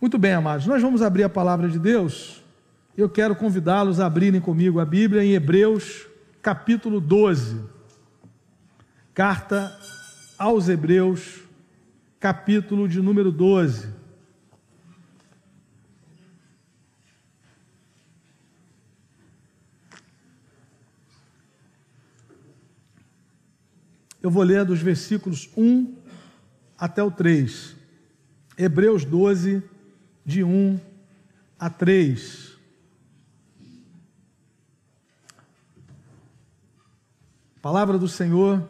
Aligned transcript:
Muito 0.00 0.16
bem, 0.16 0.32
amados, 0.32 0.64
nós 0.64 0.80
vamos 0.80 1.02
abrir 1.02 1.24
a 1.24 1.28
palavra 1.28 1.68
de 1.68 1.78
Deus. 1.78 2.42
Eu 2.96 3.06
quero 3.06 3.36
convidá-los 3.36 4.00
a 4.00 4.06
abrirem 4.06 4.40
comigo 4.40 4.80
a 4.80 4.84
Bíblia 4.86 5.22
em 5.22 5.32
Hebreus, 5.32 6.06
capítulo 6.40 7.02
12. 7.02 7.62
Carta 9.12 9.78
aos 10.38 10.70
Hebreus, 10.70 11.42
capítulo 12.18 12.88
de 12.88 12.98
número 13.02 13.30
12. 13.30 13.88
Eu 24.22 24.30
vou 24.30 24.42
ler 24.44 24.64
dos 24.64 24.80
versículos 24.80 25.50
1 25.54 25.94
até 26.78 27.02
o 27.02 27.10
3. 27.10 27.76
Hebreus 28.56 29.04
12, 29.04 29.62
de 30.30 30.44
1 30.44 30.78
a 31.58 31.68
3. 31.68 32.56
A 37.56 37.60
palavra 37.60 37.98
do 37.98 38.06
Senhor 38.06 38.66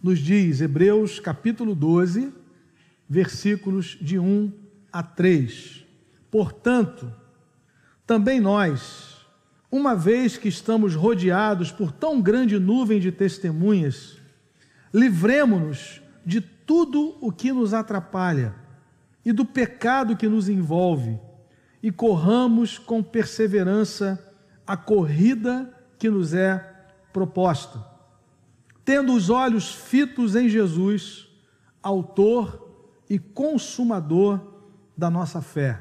nos 0.00 0.20
diz, 0.20 0.60
Hebreus 0.60 1.18
capítulo 1.18 1.74
12, 1.74 2.32
versículos 3.08 3.98
de 4.00 4.16
1 4.16 4.52
a 4.92 5.02
3. 5.02 5.84
Portanto, 6.30 7.12
também 8.06 8.40
nós, 8.40 9.26
uma 9.72 9.96
vez 9.96 10.38
que 10.38 10.48
estamos 10.48 10.94
rodeados 10.94 11.72
por 11.72 11.90
tão 11.90 12.22
grande 12.22 12.60
nuvem 12.60 13.00
de 13.00 13.10
testemunhas, 13.10 14.18
livremo-nos 14.94 16.00
de 16.24 16.40
tudo 16.40 17.18
o 17.20 17.32
que 17.32 17.52
nos 17.52 17.74
atrapalha 17.74 18.59
e 19.24 19.32
do 19.32 19.44
pecado 19.44 20.16
que 20.16 20.28
nos 20.28 20.48
envolve, 20.48 21.18
e 21.82 21.90
corramos 21.90 22.78
com 22.78 23.02
perseverança 23.02 24.18
a 24.66 24.76
corrida 24.76 25.72
que 25.98 26.08
nos 26.10 26.34
é 26.34 26.58
proposta, 27.12 27.84
tendo 28.84 29.12
os 29.14 29.30
olhos 29.30 29.74
fitos 29.74 30.36
em 30.36 30.48
Jesus, 30.48 31.28
Autor 31.82 32.68
e 33.08 33.18
Consumador 33.18 34.40
da 34.96 35.10
nossa 35.10 35.40
fé. 35.40 35.80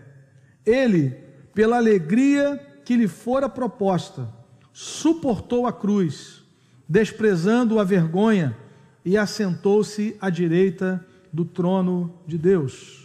Ele, 0.65 1.11
pela 1.53 1.77
alegria 1.77 2.57
que 2.85 2.95
lhe 2.95 3.07
fora 3.07 3.47
proposta, 3.47 4.33
suportou 4.73 5.67
a 5.67 5.73
cruz, 5.73 6.43
desprezando 6.87 7.79
a 7.79 7.83
vergonha 7.83 8.57
e 9.05 9.17
assentou-se 9.17 10.17
à 10.19 10.29
direita 10.29 11.05
do 11.31 11.45
trono 11.45 12.19
de 12.25 12.37
Deus. 12.37 12.98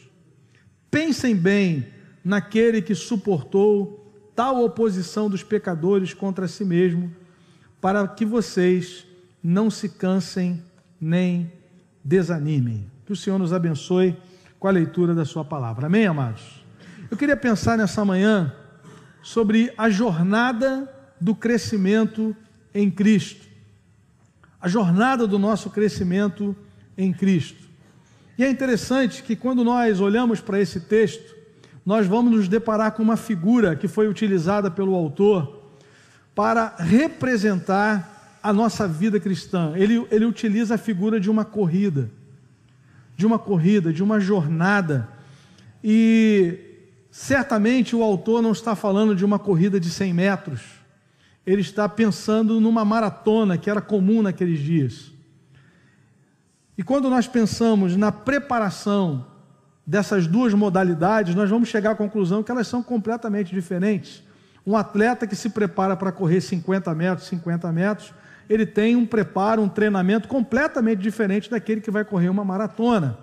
Pensem 0.95 1.35
bem 1.35 1.89
naquele 2.25 2.81
que 2.81 2.95
suportou 2.95 4.13
tal 4.35 4.65
oposição 4.65 5.29
dos 5.29 5.43
pecadores 5.43 6.15
contra 6.15 6.47
si 6.47 6.65
mesmo, 6.65 7.13
para 7.81 8.07
que 8.07 8.25
vocês 8.25 9.05
não 9.43 9.71
se 9.71 9.89
cansem 9.89 10.63
nem 11.01 11.53
desanimem. 12.05 12.91
Que 13.05 13.13
o 13.13 13.17
Senhor 13.17 13.39
nos 13.39 13.53
abençoe 13.53 14.17
com 14.59 14.69
a 14.69 14.71
leitura 14.71 15.15
da 15.15 15.25
Sua 15.25 15.45
palavra. 15.45 15.87
Amém, 15.87 16.07
amados? 16.07 16.65
Eu 17.11 17.17
queria 17.17 17.37
pensar 17.37 17.77
nessa 17.77 18.05
manhã 18.05 18.55
sobre 19.23 19.73
a 19.77 19.91
jornada 19.91 20.89
do 21.21 21.35
crescimento 21.35 22.35
em 22.73 22.91
Cristo 22.91 23.55
a 24.65 24.69
jornada 24.69 25.27
do 25.27 25.39
nosso 25.39 25.69
crescimento 25.69 26.57
em 26.97 27.13
Cristo. 27.13 27.69
E 28.37 28.45
é 28.45 28.51
interessante 28.51 29.23
que 29.23 29.37
quando 29.37 29.63
nós 29.63 30.01
olhamos 30.01 30.41
para 30.41 30.61
esse 30.61 30.81
texto, 30.81 31.35
nós 31.85 32.07
vamos 32.07 32.33
nos 32.33 32.49
deparar 32.49 32.93
com 32.93 33.03
uma 33.03 33.17
figura 33.17 33.77
que 33.77 33.87
foi 33.87 34.09
utilizada 34.09 34.71
pelo 34.71 34.95
autor 34.95 35.63
para 36.35 36.75
representar 36.79 38.39
a 38.43 38.53
nossa 38.53 38.89
vida 38.89 39.21
cristã. 39.21 39.73
Ele, 39.77 40.07
ele 40.11 40.25
utiliza 40.25 40.75
a 40.75 40.79
figura 40.79 41.21
de 41.21 41.31
uma 41.31 41.45
corrida, 41.45 42.11
de 43.17 43.27
uma 43.27 43.39
corrida, 43.39 43.93
de 43.93 44.03
uma 44.03 44.19
jornada. 44.19 45.09
E 45.83 46.59
certamente 47.11 47.95
o 47.95 48.03
autor 48.03 48.43
não 48.43 48.53
está 48.53 48.75
falando 48.75 49.15
de 49.15 49.25
uma 49.25 49.39
corrida 49.39 49.79
de 49.79 49.91
100 49.91 50.13
metros 50.13 50.85
ele 51.47 51.61
está 51.61 51.89
pensando 51.89 52.61
numa 52.61 52.85
maratona 52.85 53.59
que 53.59 53.69
era 53.69 53.81
comum 53.81 54.23
naqueles 54.23 54.61
dias. 54.61 55.13
E 56.77 56.83
quando 56.83 57.09
nós 57.09 57.29
pensamos 57.29 57.97
na 57.97 58.11
preparação 58.11 59.27
dessas 59.87 60.27
duas 60.27 60.53
modalidades, 60.55 61.35
nós 61.35 61.49
vamos 61.49 61.69
chegar 61.69 61.93
à 61.93 61.95
conclusão 61.95 62.43
que 62.43 62.51
elas 62.51 62.67
são 62.67 62.83
completamente 62.83 63.55
diferentes. 63.55 64.23
Um 64.67 64.77
atleta 64.77 65.27
que 65.27 65.37
se 65.37 65.51
prepara 65.51 65.97
para 65.97 66.11
correr 66.11 66.41
50 66.41 66.95
metros, 66.95 67.29
50 67.29 67.71
metros, 67.71 68.13
ele 68.49 68.67
tem 68.67 68.97
um 68.97 69.07
preparo, 69.07 69.63
um 69.63 69.69
treinamento 69.69 70.27
completamente 70.27 71.01
diferente 71.01 71.51
daquele 71.51 71.81
que 71.81 71.91
vai 71.91 72.05
correr 72.05 72.29
uma 72.29 72.45
maratona. 72.45 73.19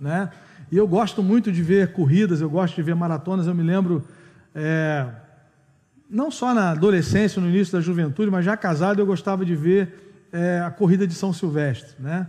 Né? 0.00 0.30
E 0.70 0.76
eu 0.76 0.86
gosto 0.86 1.22
muito 1.22 1.52
de 1.52 1.62
ver 1.62 1.92
corridas, 1.92 2.40
eu 2.40 2.50
gosto 2.50 2.74
de 2.74 2.82
ver 2.82 2.94
maratonas. 2.94 3.46
Eu 3.46 3.54
me 3.54 3.62
lembro 3.62 4.04
é, 4.54 5.06
não 6.08 6.30
só 6.30 6.54
na 6.54 6.70
adolescência, 6.70 7.40
no 7.40 7.48
início 7.48 7.72
da 7.72 7.80
juventude, 7.80 8.30
mas 8.30 8.44
já 8.44 8.56
casado, 8.56 9.00
eu 9.00 9.06
gostava 9.06 9.44
de 9.44 9.54
ver 9.54 10.28
é, 10.32 10.60
a 10.60 10.70
corrida 10.70 11.06
de 11.06 11.14
São 11.14 11.32
Silvestre, 11.32 11.94
né? 11.98 12.26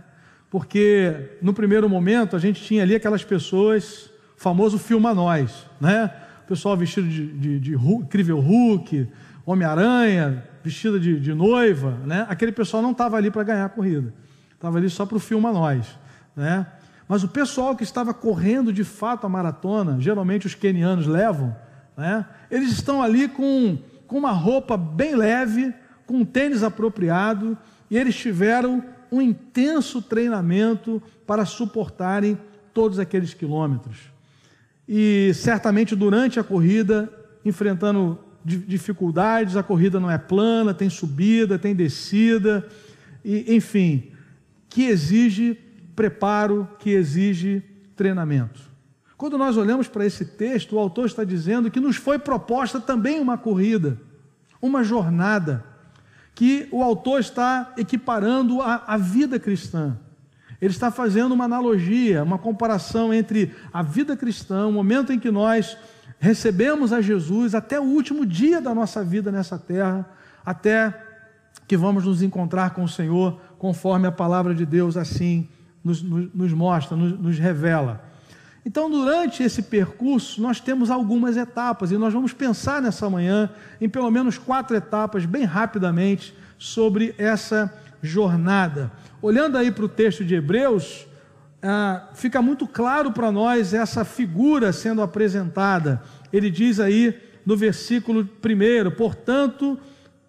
Porque 0.50 1.36
no 1.42 1.52
primeiro 1.52 1.88
momento 1.88 2.34
a 2.34 2.38
gente 2.38 2.62
tinha 2.62 2.82
ali 2.82 2.94
aquelas 2.94 3.22
pessoas, 3.22 4.10
famoso 4.36 4.78
filma 4.78 5.12
nós, 5.12 5.66
né? 5.80 6.10
O 6.44 6.48
pessoal 6.48 6.76
vestido 6.76 7.06
de, 7.06 7.26
de, 7.26 7.60
de 7.60 7.74
incrível 7.74 8.40
Hulk, 8.40 9.08
Homem-Aranha, 9.44 10.44
vestida 10.64 10.98
de, 10.98 11.20
de, 11.20 11.34
noiva, 11.34 11.98
né? 12.06 12.26
Aquele 12.28 12.52
pessoal 12.52 12.82
não 12.82 12.92
estava 12.92 13.16
ali 13.16 13.30
para 13.30 13.42
ganhar 13.42 13.64
a 13.66 13.68
corrida, 13.68 14.14
estava 14.54 14.78
ali 14.78 14.88
só 14.88 15.04
para 15.04 15.16
o 15.16 15.20
filma 15.20 15.52
nós, 15.52 15.98
né? 16.34 16.66
Mas 17.06 17.22
o 17.24 17.28
pessoal 17.28 17.74
que 17.74 17.82
estava 17.82 18.12
correndo 18.12 18.72
de 18.72 18.84
fato 18.84 19.26
a 19.26 19.28
maratona, 19.28 19.98
geralmente 19.98 20.46
os 20.46 20.54
quenianos 20.54 21.06
levam, 21.06 21.54
né? 21.96 22.24
Eles 22.50 22.70
estão 22.72 23.02
ali 23.02 23.28
com, 23.28 23.78
com 24.06 24.16
uma 24.16 24.32
roupa 24.32 24.78
bem 24.78 25.14
leve, 25.14 25.74
com 26.06 26.18
um 26.18 26.24
tênis 26.24 26.62
apropriado, 26.62 27.56
e 27.90 27.98
eles 27.98 28.16
tiveram 28.16 28.82
um 29.10 29.20
intenso 29.22 30.02
treinamento 30.02 31.02
para 31.26 31.44
suportarem 31.44 32.38
todos 32.72 32.98
aqueles 32.98 33.34
quilômetros. 33.34 33.98
E 34.88 35.32
certamente 35.34 35.94
durante 35.94 36.40
a 36.40 36.44
corrida, 36.44 37.12
enfrentando 37.44 38.18
dificuldades, 38.44 39.56
a 39.56 39.62
corrida 39.62 40.00
não 40.00 40.10
é 40.10 40.16
plana, 40.16 40.72
tem 40.72 40.88
subida, 40.88 41.58
tem 41.58 41.74
descida, 41.74 42.66
e, 43.24 43.54
enfim, 43.54 44.12
que 44.68 44.84
exige 44.84 45.58
preparo, 45.94 46.68
que 46.78 46.90
exige 46.90 47.62
treinamento. 47.96 48.60
Quando 49.16 49.36
nós 49.36 49.56
olhamos 49.56 49.88
para 49.88 50.06
esse 50.06 50.24
texto, 50.24 50.76
o 50.76 50.78
autor 50.78 51.06
está 51.06 51.24
dizendo 51.24 51.70
que 51.70 51.80
nos 51.80 51.96
foi 51.96 52.18
proposta 52.18 52.80
também 52.80 53.18
uma 53.18 53.36
corrida, 53.36 54.00
uma 54.62 54.84
jornada, 54.84 55.64
que 56.38 56.68
o 56.70 56.84
autor 56.84 57.18
está 57.18 57.72
equiparando 57.76 58.62
à, 58.62 58.96
vida 58.96 59.40
cristã. 59.40 59.98
Ele 60.62 60.70
está 60.70 60.88
fazendo 60.88 61.32
uma 61.32 61.46
analogia, 61.46 62.22
uma 62.22 62.38
comparação 62.38 63.12
entre 63.12 63.52
a 63.72 63.82
vida 63.82 64.16
cristã, 64.16 64.68
o 64.68 64.72
momento 64.72 65.12
em 65.12 65.18
que 65.18 65.32
nós 65.32 65.76
recebemos 66.20 66.92
a 66.92 67.00
Jesus, 67.00 67.56
até 67.56 67.80
o 67.80 67.82
último 67.82 68.24
dia 68.24 68.60
da 68.60 68.72
nossa 68.72 69.02
vida 69.02 69.32
nessa 69.32 69.58
terra, 69.58 70.08
até 70.46 70.96
que 71.66 71.76
vamos 71.76 72.04
nos 72.04 72.22
encontrar 72.22 72.70
com 72.70 72.84
o 72.84 72.88
Senhor, 72.88 73.40
conforme 73.58 74.06
a 74.06 74.12
palavra 74.12 74.54
de 74.54 74.64
Deus 74.64 74.96
assim 74.96 75.48
nos, 75.82 76.00
nos, 76.04 76.32
nos 76.32 76.52
mostra, 76.52 76.96
nos, 76.96 77.18
nos 77.18 77.36
revela. 77.36 78.07
Então, 78.68 78.90
durante 78.90 79.42
esse 79.42 79.62
percurso, 79.62 80.42
nós 80.42 80.60
temos 80.60 80.90
algumas 80.90 81.38
etapas, 81.38 81.90
e 81.90 81.96
nós 81.96 82.12
vamos 82.12 82.34
pensar 82.34 82.82
nessa 82.82 83.08
manhã 83.08 83.48
em 83.80 83.88
pelo 83.88 84.10
menos 84.10 84.36
quatro 84.36 84.76
etapas, 84.76 85.24
bem 85.24 85.44
rapidamente, 85.44 86.34
sobre 86.58 87.14
essa 87.16 87.72
jornada. 88.02 88.92
Olhando 89.22 89.56
aí 89.56 89.72
para 89.72 89.86
o 89.86 89.88
texto 89.88 90.22
de 90.22 90.34
Hebreus, 90.34 91.06
ah, 91.62 92.10
fica 92.12 92.42
muito 92.42 92.66
claro 92.66 93.10
para 93.10 93.32
nós 93.32 93.72
essa 93.72 94.04
figura 94.04 94.70
sendo 94.70 95.00
apresentada. 95.00 96.02
Ele 96.30 96.50
diz 96.50 96.78
aí 96.78 97.18
no 97.46 97.56
versículo 97.56 98.28
1: 98.44 98.90
Portanto, 98.98 99.80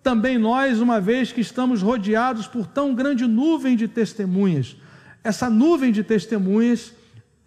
também 0.02 0.38
nós, 0.38 0.80
uma 0.80 1.02
vez 1.02 1.34
que 1.34 1.42
estamos 1.42 1.82
rodeados 1.82 2.48
por 2.48 2.66
tão 2.66 2.96
grande 2.96 3.28
nuvem 3.28 3.76
de 3.76 3.90
testemunhas, 3.90 4.78
essa 5.26 5.50
nuvem 5.50 5.92
de 5.92 6.06
testemunhas 6.06 6.94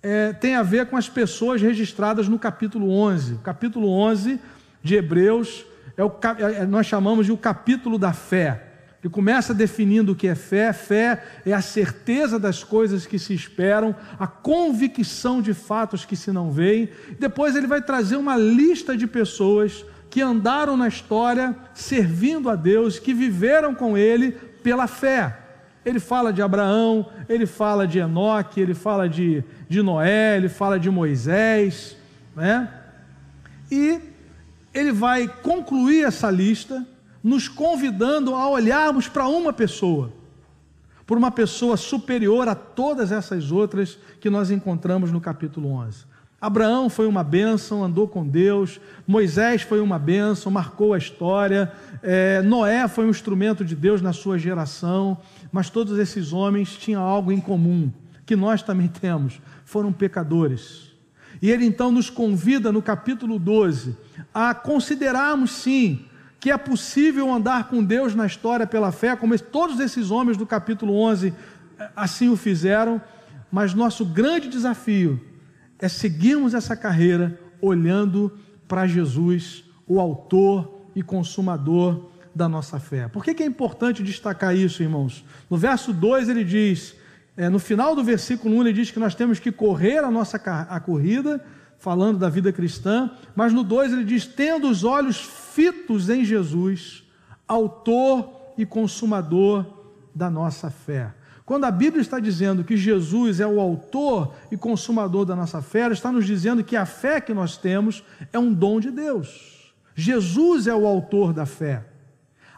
é, 0.03 0.33
tem 0.33 0.57
a 0.57 0.63
ver 0.63 0.87
com 0.87 0.97
as 0.97 1.09
pessoas 1.09 1.63
registradas 1.63 2.29
no 2.29 2.39
capítulo 2.39 2.91
11. 2.91 3.35
O 3.35 3.39
capítulo 3.39 3.89
11 3.89 4.41
de 4.83 4.97
Hebreus 4.97 5.65
é 5.97 6.03
o, 6.03 6.13
é, 6.39 6.67
nós 6.67 6.87
chamamos 6.87 7.27
de 7.27 7.33
o 7.33 7.37
capítulo 7.37 7.99
da 7.99 8.13
fé. 8.13 8.69
Ele 9.03 9.13
começa 9.13 9.53
definindo 9.53 10.13
o 10.13 10.17
que 10.17 10.29
é 10.29 10.35
fé. 10.35 10.73
Fé 10.73 11.23
é 11.45 11.53
a 11.53 11.61
certeza 11.61 12.39
das 12.39 12.63
coisas 12.63 13.05
que 13.05 13.19
se 13.19 13.35
esperam, 13.35 13.95
a 14.19 14.27
convicção 14.27 15.43
de 15.43 15.55
fatos 15.55 16.05
que 16.05 16.17
se 16.17 16.31
não 16.31 16.51
veem. 16.51 16.89
Depois 17.19 17.57
ele 17.57 17.67
vai 17.67 17.83
trazer 17.83 18.17
uma 18.17 18.37
lista 18.37 18.97
de 18.97 19.07
pessoas 19.07 19.85
que 20.09 20.21
andaram 20.21 20.77
na 20.77 20.89
história 20.89 21.57
servindo 21.75 22.49
a 22.49 22.55
Deus, 22.55 22.99
que 22.99 23.15
viveram 23.15 23.75
com 23.75 23.97
ele 23.97 24.33
pela 24.63 24.87
fé. 24.87 25.42
Ele 25.85 25.99
fala 25.99 26.33
de 26.33 26.41
Abraão, 26.41 27.07
ele 27.29 27.47
fala 27.47 27.87
de 27.87 27.99
Enoque, 27.99 28.61
ele 28.61 28.75
fala 28.75 29.09
de, 29.09 29.43
de 29.69 29.83
Noé, 29.83 30.37
ele 30.37 30.49
fala 30.49 30.79
de 30.79 30.91
Moisés, 30.91 31.97
né? 32.37 32.73
E 33.71 34.01
ele 34.73 34.93
vai 34.93 35.27
concluir 35.27 36.05
essa 36.05 36.31
lista 36.31 36.87
nos 37.23 37.49
convidando 37.49 38.35
a 38.35 38.49
olharmos 38.49 39.09
para 39.09 39.29
uma 39.29 39.53
pessoa, 39.53 40.13
por 41.07 41.17
uma 41.17 41.31
pessoa 41.31 41.77
superior 41.77 42.49
a 42.49 42.55
todas 42.55 43.13
essas 43.13 43.53
outras 43.53 43.99
que 44.21 44.31
nós 44.31 44.51
encontramos 44.51 45.13
no 45.13 45.21
capítulo 45.21 45.69
11. 45.73 46.12
Abraão 46.43 46.91
foi 46.91 47.07
uma 47.07 47.23
bênção, 47.23 47.85
andou 47.85 48.09
com 48.09 48.27
Deus, 48.27 48.81
Moisés 49.07 49.63
foi 49.63 49.81
uma 49.81 49.97
bênção, 49.97 50.51
marcou 50.51 50.93
a 50.93 50.99
história, 50.99 51.71
é, 52.03 52.43
Noé 52.43 52.89
foi 52.89 53.07
um 53.07 53.11
instrumento 53.11 53.65
de 53.65 53.77
Deus 53.77 54.03
na 54.03 54.13
sua 54.13 54.37
geração, 54.37 55.17
mas 55.53 55.71
todos 55.71 55.97
esses 56.01 56.33
homens 56.33 56.77
tinham 56.77 57.01
algo 57.01 57.31
em 57.31 57.39
comum, 57.39 57.93
que 58.27 58.35
nós 58.35 58.61
também 58.61 58.89
temos: 58.89 59.41
foram 59.65 59.93
pecadores. 59.93 60.91
E 61.41 61.49
ele 61.49 61.65
então 61.65 61.93
nos 61.93 62.11
convida 62.11 62.73
no 62.73 62.83
capítulo 62.83 63.39
12 63.39 63.97
a 64.35 64.53
considerarmos 64.53 65.53
sim 65.53 66.07
que 66.41 66.51
é 66.51 66.59
possível 66.59 67.33
andar 67.33 67.69
com 67.69 67.85
Deus 67.85 68.17
na 68.17 68.27
história 68.27 68.67
pela 68.67 68.91
fé, 68.91 69.15
como 69.15 69.39
todos 69.39 69.79
esses 69.79 70.11
homens 70.11 70.37
do 70.37 70.45
capítulo 70.45 70.93
11 71.03 71.33
eh, 71.79 71.91
assim 71.95 72.29
o 72.29 72.37
fizeram, 72.37 73.01
mas 73.49 73.75
nosso 73.75 74.05
grande 74.05 74.49
desafio 74.49 75.21
é 75.83 75.89
seguirmos 75.89 76.55
essa 76.55 76.77
carreira 76.77 77.39
olhando 77.61 78.33
para 78.69 78.87
Jesus, 78.87 79.65
o 79.87 79.99
autor 80.01 80.81
e 80.95 81.03
consumador 81.03 82.09
da 82.33 82.49
nossa 82.49 82.79
fé. 82.79 83.09
Por 83.09 83.25
que, 83.25 83.35
que, 83.35 83.43
é 83.43 83.47
importante 83.47 84.01
destacar 84.01 84.57
isso, 84.57 84.83
irmãos? 84.83 85.25
No 85.51 85.57
verso 85.57 85.93
2 85.93 86.29
ele 86.29 86.45
diz, 86.45 86.95
é, 87.37 87.49
no 87.49 87.59
final 87.59 87.97
do 87.97 88.05
versículo 88.05 88.55
1 88.57 88.61
ele 88.61 88.73
diz 88.73 88.91
que 88.93 89.01
nós 89.01 89.17
temos 89.17 89.41
que 89.41 89.51
correr 89.51 89.99
a 89.99 90.11
nossa 90.11 90.37
a 90.37 90.79
corrida, 90.79 91.45
falando 91.79 92.17
da 92.17 92.29
vida 92.29 92.53
cristã, 92.53 93.11
mas 93.35 93.53
no 93.53 93.65
2 93.65 93.93
ele 93.93 94.05
diz: 94.05 94.25
tendo 94.25 94.71
os 94.71 94.85
olhos 94.85 95.21
fitos 95.21 96.09
em 96.09 96.25
Jesus, 96.25 97.03
autor 97.47 98.55
e 98.57 98.65
consumador 98.65 99.67
da 100.15 100.31
nossa 100.31 100.71
fé. 100.71 101.13
Quando 101.53 101.67
a 101.67 101.71
Bíblia 101.71 102.01
está 102.01 102.19
dizendo 102.19 102.65
que 102.65 102.79
Jesus 102.79 103.39
é 103.39 103.47
o 103.47 103.61
autor 103.61 104.33
e 104.51 104.57
consumador 104.57 105.27
da 105.27 105.37
nossa 105.37 105.61
fé, 105.61 105.81
ela 105.81 105.93
está 105.93 106.11
nos 106.11 106.25
dizendo 106.25 106.65
que 106.65 106.75
a 106.75 106.87
fé 106.87 107.21
que 107.21 107.35
nós 107.35 107.59
temos 107.59 108.03
é 108.33 108.39
um 108.39 108.51
dom 108.51 108.81
de 108.81 108.91
Deus. 108.91 109.71
Jesus 109.95 110.67
é 110.67 110.75
o 110.75 110.87
autor 110.87 111.35
da 111.35 111.45
fé. 111.45 111.85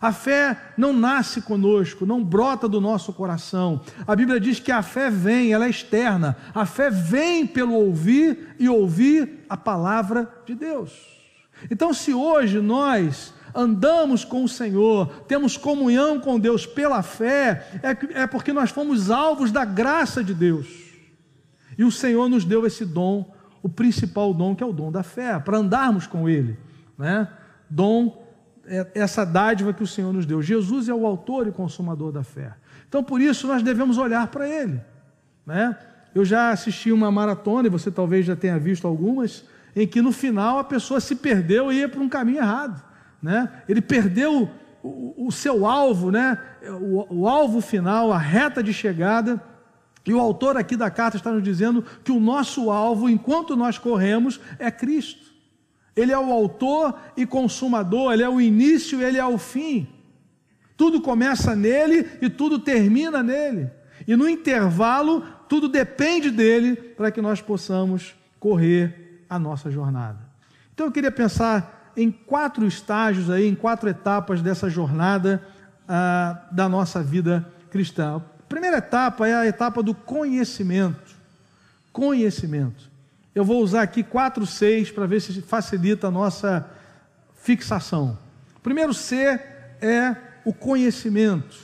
A 0.00 0.12
fé 0.12 0.56
não 0.78 0.92
nasce 0.92 1.42
conosco, 1.42 2.06
não 2.06 2.22
brota 2.22 2.68
do 2.68 2.80
nosso 2.80 3.12
coração. 3.12 3.80
A 4.06 4.14
Bíblia 4.14 4.38
diz 4.38 4.60
que 4.60 4.70
a 4.70 4.80
fé 4.80 5.10
vem, 5.10 5.52
ela 5.52 5.66
é 5.66 5.70
externa. 5.70 6.36
A 6.54 6.64
fé 6.64 6.88
vem 6.88 7.48
pelo 7.48 7.74
ouvir 7.74 8.54
e 8.60 8.68
ouvir 8.68 9.44
a 9.48 9.56
palavra 9.56 10.32
de 10.46 10.54
Deus. 10.54 10.92
Então, 11.68 11.92
se 11.92 12.14
hoje 12.14 12.60
nós 12.60 13.34
andamos 13.54 14.24
com 14.24 14.42
o 14.42 14.48
Senhor, 14.48 15.06
temos 15.28 15.56
comunhão 15.56 16.18
com 16.18 16.38
Deus 16.38 16.66
pela 16.66 17.02
fé, 17.02 17.66
é, 17.82 18.22
é 18.22 18.26
porque 18.26 18.52
nós 18.52 18.70
fomos 18.70 19.10
alvos 19.10 19.52
da 19.52 19.64
graça 19.64 20.24
de 20.24 20.34
Deus. 20.34 20.66
E 21.78 21.84
o 21.84 21.90
Senhor 21.90 22.28
nos 22.28 22.44
deu 22.44 22.66
esse 22.66 22.84
dom, 22.84 23.32
o 23.62 23.68
principal 23.68 24.34
dom, 24.34 24.54
que 24.54 24.62
é 24.62 24.66
o 24.66 24.72
dom 24.72 24.90
da 24.90 25.02
fé, 25.02 25.38
para 25.38 25.58
andarmos 25.58 26.06
com 26.06 26.28
Ele. 26.28 26.58
Né? 26.98 27.28
Dom 27.68 28.22
é 28.66 28.86
essa 28.94 29.24
dádiva 29.24 29.72
que 29.72 29.82
o 29.82 29.86
Senhor 29.86 30.12
nos 30.12 30.26
deu. 30.26 30.42
Jesus 30.42 30.88
é 30.88 30.94
o 30.94 31.06
autor 31.06 31.46
e 31.46 31.52
consumador 31.52 32.12
da 32.12 32.22
fé. 32.22 32.54
Então, 32.88 33.02
por 33.02 33.20
isso, 33.20 33.46
nós 33.46 33.62
devemos 33.62 33.98
olhar 33.98 34.26
para 34.28 34.48
Ele. 34.48 34.80
Né? 35.46 35.76
Eu 36.14 36.24
já 36.24 36.50
assisti 36.50 36.92
uma 36.92 37.10
maratona, 37.10 37.66
e 37.66 37.70
você 37.70 37.90
talvez 37.90 38.26
já 38.26 38.36
tenha 38.36 38.58
visto 38.58 38.86
algumas, 38.86 39.44
em 39.74 39.86
que 39.86 40.00
no 40.00 40.12
final 40.12 40.58
a 40.58 40.64
pessoa 40.64 41.00
se 41.00 41.16
perdeu 41.16 41.72
e 41.72 41.78
ia 41.78 41.88
para 41.88 42.00
um 42.00 42.08
caminho 42.08 42.38
errado. 42.38 42.93
Né? 43.24 43.50
Ele 43.66 43.80
perdeu 43.80 44.50
o, 44.82 45.28
o 45.28 45.32
seu 45.32 45.64
alvo, 45.64 46.10
né? 46.10 46.38
O, 46.78 47.22
o 47.22 47.28
alvo 47.28 47.62
final, 47.62 48.12
a 48.12 48.18
reta 48.18 48.62
de 48.62 48.74
chegada. 48.74 49.42
E 50.04 50.12
o 50.12 50.20
autor 50.20 50.58
aqui 50.58 50.76
da 50.76 50.90
carta 50.90 51.16
está 51.16 51.32
nos 51.32 51.42
dizendo 51.42 51.82
que 52.04 52.12
o 52.12 52.20
nosso 52.20 52.70
alvo, 52.70 53.08
enquanto 53.08 53.56
nós 53.56 53.78
corremos, 53.78 54.38
é 54.58 54.70
Cristo. 54.70 55.32
Ele 55.96 56.12
é 56.12 56.18
o 56.18 56.30
autor 56.30 56.94
e 57.16 57.24
consumador, 57.24 58.12
ele 58.12 58.22
é 58.22 58.28
o 58.28 58.38
início 58.38 59.00
ele 59.00 59.16
é 59.16 59.24
o 59.24 59.38
fim. 59.38 59.88
Tudo 60.76 61.00
começa 61.00 61.56
nele 61.56 62.06
e 62.20 62.28
tudo 62.28 62.58
termina 62.58 63.22
nele. 63.22 63.70
E 64.06 64.14
no 64.14 64.28
intervalo, 64.28 65.22
tudo 65.48 65.66
depende 65.66 66.30
dele 66.30 66.76
para 66.76 67.10
que 67.10 67.22
nós 67.22 67.40
possamos 67.40 68.14
correr 68.38 69.24
a 69.30 69.38
nossa 69.38 69.70
jornada. 69.70 70.18
Então 70.74 70.84
eu 70.84 70.92
queria 70.92 71.12
pensar 71.12 71.83
em 71.96 72.10
quatro 72.10 72.66
estágios 72.66 73.30
aí, 73.30 73.46
em 73.46 73.54
quatro 73.54 73.88
etapas 73.88 74.42
dessa 74.42 74.68
jornada 74.68 75.42
ah, 75.88 76.46
da 76.50 76.68
nossa 76.68 77.02
vida 77.02 77.46
cristã. 77.70 78.16
A 78.16 78.20
primeira 78.48 78.78
etapa 78.78 79.28
é 79.28 79.34
a 79.34 79.46
etapa 79.46 79.82
do 79.82 79.94
conhecimento. 79.94 81.14
Conhecimento. 81.92 82.90
Eu 83.34 83.44
vou 83.44 83.62
usar 83.62 83.82
aqui 83.82 84.02
quatro 84.02 84.46
Cs 84.46 84.90
para 84.90 85.06
ver 85.06 85.20
se 85.20 85.42
facilita 85.42 86.08
a 86.08 86.10
nossa 86.10 86.68
fixação. 87.34 88.18
O 88.56 88.60
primeiro 88.60 88.94
C 88.94 89.40
é 89.80 90.16
o 90.44 90.52
conhecimento. 90.52 91.56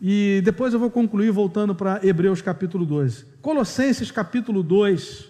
E 0.00 0.40
depois 0.44 0.72
eu 0.72 0.80
vou 0.80 0.90
concluir 0.90 1.30
voltando 1.30 1.74
para 1.74 2.04
Hebreus 2.06 2.40
capítulo 2.40 2.84
12. 2.84 3.24
Colossenses 3.42 4.10
capítulo 4.10 4.62
2. 4.62 5.26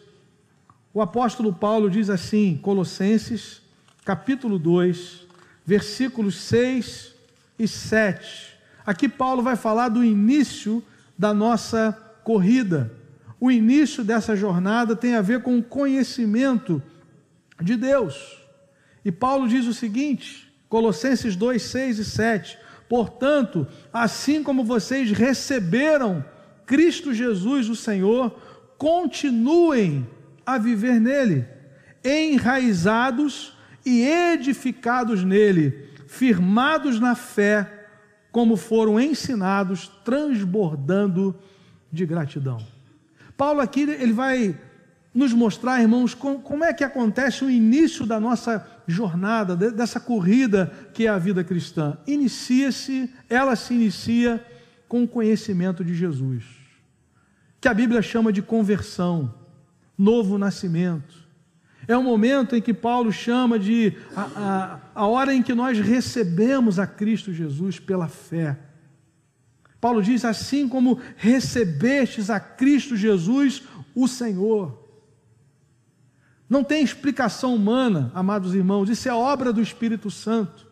O 0.93 1.01
apóstolo 1.01 1.53
Paulo 1.53 1.91
diz 1.91 2.11
assim, 2.11 2.59
Colossenses 2.63 3.63
capítulo 4.09 4.59
2, 4.59 5.27
versículos 5.65 6.37
6 6.37 7.15
e 7.59 7.69
7. 7.69 8.57
Aqui 8.87 9.09
Paulo 9.09 9.43
vai 9.43 9.55
falar 9.55 9.91
do 9.91 10.03
início 10.03 10.83
da 11.19 11.35
nossa 11.35 11.93
corrida 12.25 12.99
o 13.41 13.51
início 13.51 14.03
dessa 14.03 14.35
jornada 14.35 14.97
tem 14.97 15.15
a 15.15 15.23
ver 15.23 15.43
com 15.43 15.59
o 15.59 15.63
conhecimento 15.63 16.83
de 17.61 17.77
Deus. 17.77 18.39
E 19.05 19.13
Paulo 19.13 19.49
diz 19.49 19.67
o 19.67 19.75
seguinte, 19.75 20.53
Colossenses 20.69 21.37
2, 21.37 21.63
6 21.63 21.99
e 21.99 22.05
7: 22.05 22.59
Portanto, 22.89 23.67
assim 23.93 24.43
como 24.43 24.65
vocês 24.65 25.13
receberam 25.13 26.25
Cristo 26.67 27.15
Jesus, 27.15 27.69
o 27.69 27.77
Senhor, 27.77 28.31
continuem 28.77 30.07
a 30.45 30.59
viver 30.59 31.01
nele, 31.01 31.47
enraizados 32.05 33.57
e 33.89 34.05
edificados 34.05 35.25
nele, 35.25 35.89
firmados 36.07 37.01
na 37.01 37.15
fé, 37.15 37.87
como 38.31 38.57
foram 38.57 39.01
ensinados, 39.01 39.89
transbordando 40.05 41.35
de 41.91 42.05
gratidão. 42.05 42.59
Paulo 43.37 43.61
aqui 43.61 43.81
ele 43.81 44.13
vai 44.13 44.55
nos 45.15 45.33
mostrar, 45.33 45.81
irmãos, 45.81 46.15
como, 46.15 46.63
é 46.63 46.73
que 46.73 46.85
acontece 46.85 47.45
o 47.45 47.51
início 47.51 48.05
da 48.05 48.21
nossa 48.21 48.65
jornada, 48.87 49.57
dessa 49.57 49.99
corrida 49.99 50.71
que 50.93 51.07
é 51.07 51.09
a 51.09 51.19
vida 51.19 51.43
cristã. 51.43 51.97
Inicia-se, 52.07 53.13
ela 53.29 53.57
se 53.57 53.75
inicia 53.75 54.45
com 54.87 55.03
o 55.03 55.09
conhecimento 55.09 55.85
de 55.85 55.95
Jesus, 55.95 56.45
que 57.61 57.69
a 57.69 57.75
Bíblia 57.75 58.01
chama 58.03 58.33
de 58.33 58.43
conversão, 58.43 59.35
novo 59.97 60.39
nascimento. 60.39 61.18
É 61.89 61.97
o 61.97 62.03
momento 62.03 62.55
em 62.55 62.61
que 62.61 62.75
Paulo 62.75 63.11
chama 63.11 63.59
de 63.59 63.95
a, 64.15 64.21
a, 64.21 64.81
a 64.95 65.07
hora 65.07 65.35
em 65.35 65.43
que 65.43 65.55
nós 65.55 65.79
recebemos 65.81 66.79
a 66.79 66.87
Cristo 66.87 67.33
Jesus 67.33 67.81
pela 67.81 68.07
fé. 68.07 68.59
Paulo 69.81 70.03
diz: 70.03 70.23
assim 70.23 70.69
como 70.69 71.01
recebestes 71.17 72.29
a 72.29 72.39
Cristo 72.39 72.95
Jesus, 72.95 73.63
o 73.95 74.07
Senhor. 74.07 74.87
Não 76.49 76.63
tem 76.63 76.83
explicação 76.83 77.55
humana, 77.55 78.11
amados 78.15 78.55
irmãos, 78.55 78.89
isso 78.91 79.09
é 79.09 79.13
obra 79.13 79.53
do 79.53 79.63
Espírito 79.63 80.11
Santo. 80.11 80.67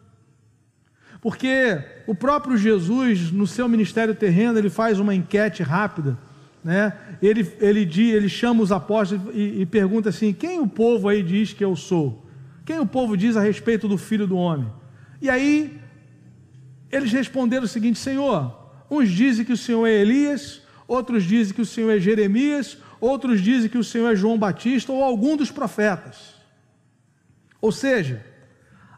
Porque 1.20 1.82
o 2.06 2.14
próprio 2.14 2.56
Jesus, 2.56 3.30
no 3.32 3.46
seu 3.46 3.68
ministério 3.68 4.14
terreno, 4.14 4.58
ele 4.58 4.70
faz 4.70 5.00
uma 5.00 5.14
enquete 5.14 5.62
rápida, 5.62 6.18
né? 6.66 6.92
Ele, 7.22 7.48
ele, 7.60 7.84
diz, 7.84 8.12
ele 8.12 8.28
chama 8.28 8.60
os 8.60 8.72
apóstolos 8.72 9.32
e, 9.32 9.60
e 9.60 9.66
pergunta 9.66 10.08
assim: 10.08 10.32
quem 10.32 10.58
o 10.58 10.66
povo 10.66 11.08
aí 11.08 11.22
diz 11.22 11.52
que 11.52 11.64
eu 11.64 11.76
sou? 11.76 12.26
Quem 12.64 12.80
o 12.80 12.86
povo 12.86 13.16
diz 13.16 13.36
a 13.36 13.40
respeito 13.40 13.86
do 13.86 13.96
filho 13.96 14.26
do 14.26 14.36
homem? 14.36 14.68
E 15.22 15.30
aí 15.30 15.78
eles 16.90 17.12
responderam 17.12 17.66
o 17.66 17.68
seguinte: 17.68 18.00
Senhor, 18.00 18.52
uns 18.90 19.08
dizem 19.08 19.44
que 19.44 19.52
o 19.52 19.56
Senhor 19.56 19.86
é 19.86 19.92
Elias, 19.92 20.60
outros 20.88 21.22
dizem 21.22 21.54
que 21.54 21.60
o 21.60 21.64
Senhor 21.64 21.88
é 21.92 22.00
Jeremias, 22.00 22.78
outros 23.00 23.40
dizem 23.40 23.70
que 23.70 23.78
o 23.78 23.84
Senhor 23.84 24.10
é 24.10 24.16
João 24.16 24.36
Batista 24.36 24.90
ou 24.90 25.04
algum 25.04 25.36
dos 25.36 25.52
profetas. 25.52 26.34
Ou 27.60 27.70
seja, 27.70 28.26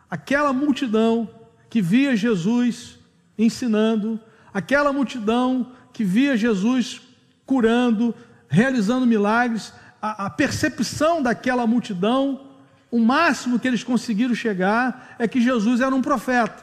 aquela 0.09 0.55
multidão 0.55 1.29
que 1.69 1.83
via 1.83 2.17
Jesus 2.17 2.99
ensinando, 3.37 4.19
aquela 4.55 4.91
multidão 4.91 5.71
que 5.93 6.03
via 6.03 6.35
Jesus 6.35 7.03
curando, 7.49 8.15
realizando 8.47 9.07
milagres, 9.07 9.73
a, 10.03 10.27
a 10.27 10.31
percepção 10.31 11.23
daquela 11.23 11.67
multidão, 11.67 12.47
o 12.91 12.99
máximo 12.99 13.59
que 13.59 13.67
eles 13.67 13.83
conseguiram 13.83 14.35
chegar 14.35 15.17
é 15.19 15.27
que 15.27 15.41
Jesus 15.41 15.81
era 15.81 15.95
um 15.95 16.03
profeta 16.03 16.63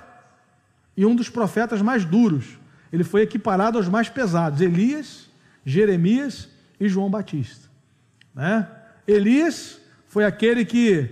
e 0.96 1.04
um 1.04 1.16
dos 1.16 1.28
profetas 1.28 1.82
mais 1.82 2.06
duros. 2.06 2.60
Ele 2.94 3.04
foi 3.04 3.24
equiparado 3.24 3.80
aos 3.80 3.90
mais 3.90 4.10
pesados: 4.10 4.62
Elias, 4.62 5.28
Jeremias 5.66 6.48
e 6.80 6.88
João 6.88 7.10
Batista. 7.10 7.68
Né? 8.34 8.68
Elias 9.08 9.80
foi 10.08 10.24
aquele 10.24 10.64
que 10.66 11.10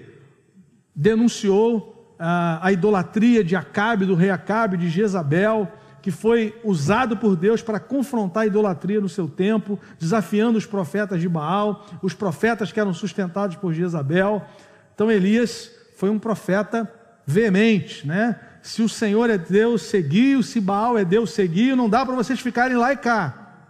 denunciou 0.95 2.15
a, 2.19 2.67
a 2.67 2.71
idolatria 2.71 3.43
de 3.43 3.55
Acabe, 3.55 4.05
do 4.05 4.13
rei 4.13 4.29
Acabe, 4.29 4.77
de 4.77 4.87
Jezabel, 4.87 5.71
que 6.03 6.11
foi 6.11 6.53
usado 6.65 7.15
por 7.15 7.33
Deus 7.37 7.61
para 7.61 7.79
confrontar 7.79 8.43
a 8.43 8.45
idolatria 8.45 8.99
no 8.99 9.07
seu 9.07 9.25
tempo, 9.25 9.79
desafiando 9.97 10.57
os 10.57 10.65
profetas 10.65 11.21
de 11.21 11.29
Baal, 11.29 11.87
os 12.01 12.13
profetas 12.13 12.73
que 12.73 12.79
eram 12.79 12.93
sustentados 12.93 13.55
por 13.55 13.73
Jezabel. 13.73 14.45
Então 14.93 15.09
Elias 15.09 15.71
foi 15.95 16.09
um 16.09 16.19
profeta 16.19 16.93
veemente, 17.25 18.05
né? 18.05 18.37
Se 18.61 18.81
o 18.81 18.89
Senhor 18.89 19.29
é 19.29 19.37
Deus, 19.37 19.83
seguiu, 19.83 20.43
se 20.43 20.59
Baal 20.59 20.97
é 20.97 21.05
Deus, 21.05 21.31
seguiu, 21.31 21.73
não 21.73 21.89
dá 21.89 22.05
para 22.05 22.15
vocês 22.15 22.41
ficarem 22.41 22.75
lá 22.75 22.91
e 22.91 22.97
cá. 22.97 23.69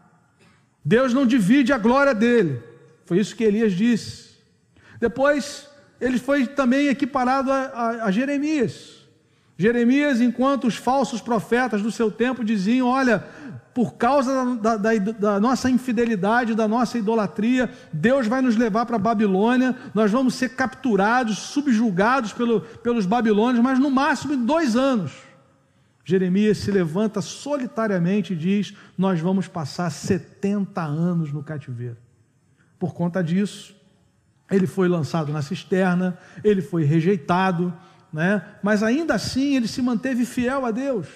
Deus 0.83 1.13
não 1.13 1.27
divide 1.27 1.71
a 1.71 1.77
glória 1.77 2.15
dele. 2.15 2.63
Foi 3.05 3.19
isso 3.19 3.35
que 3.35 3.43
Elias 3.43 3.73
disse. 3.73 4.31
Depois, 4.99 5.69
ele 6.01 6.17
foi 6.17 6.47
também 6.47 6.87
equiparado 6.87 7.51
a, 7.51 7.57
a, 7.57 8.05
a 8.05 8.11
Jeremias. 8.11 8.92
Jeremias, 9.57 10.19
enquanto 10.19 10.65
os 10.65 10.75
falsos 10.75 11.21
profetas 11.21 11.81
do 11.81 11.91
seu 11.91 12.11
tempo 12.11 12.43
diziam: 12.43 12.87
Olha, 12.87 13.23
por 13.73 13.95
causa 13.95 14.55
da, 14.55 14.77
da, 14.77 14.95
da, 14.95 15.39
nossa 15.39 15.69
infidelidade, 15.69 16.53
da 16.53 16.67
nossa 16.67 16.97
idolatria, 16.97 17.69
Deus 17.91 18.27
vai 18.27 18.41
nos 18.41 18.55
levar 18.55 18.85
para 18.85 18.95
a 18.95 18.99
Babilônia, 18.99 19.75
nós 19.93 20.11
vamos 20.11 20.35
ser 20.35 20.49
capturados, 20.49 21.37
subjugados 21.37 22.33
pelo, 22.33 22.61
pelos 22.61 23.05
babilônios, 23.05 23.63
mas 23.63 23.79
no 23.79 23.89
máximo 23.89 24.33
em 24.33 24.45
dois 24.45 24.75
anos. 24.75 25.11
Jeremias 26.05 26.57
se 26.57 26.69
levanta 26.69 27.21
solitariamente 27.21 28.33
e 28.33 28.35
diz: 28.35 28.75
Nós 28.97 29.19
vamos 29.19 29.47
passar 29.47 29.89
70 29.89 30.81
anos 30.81 31.31
no 31.31 31.41
cativeiro. 31.41 31.97
Por 32.77 32.93
conta 32.93 33.23
disso, 33.23 33.75
ele 34.51 34.67
foi 34.67 34.87
lançado 34.87 35.31
na 35.31 35.41
cisterna, 35.41 36.17
ele 36.43 36.61
foi 36.61 36.83
rejeitado, 36.83 37.73
né? 38.13 38.43
mas 38.61 38.83
ainda 38.83 39.15
assim 39.15 39.55
ele 39.55 39.67
se 39.67 39.81
manteve 39.81 40.25
fiel 40.25 40.65
a 40.65 40.71
Deus 40.71 41.07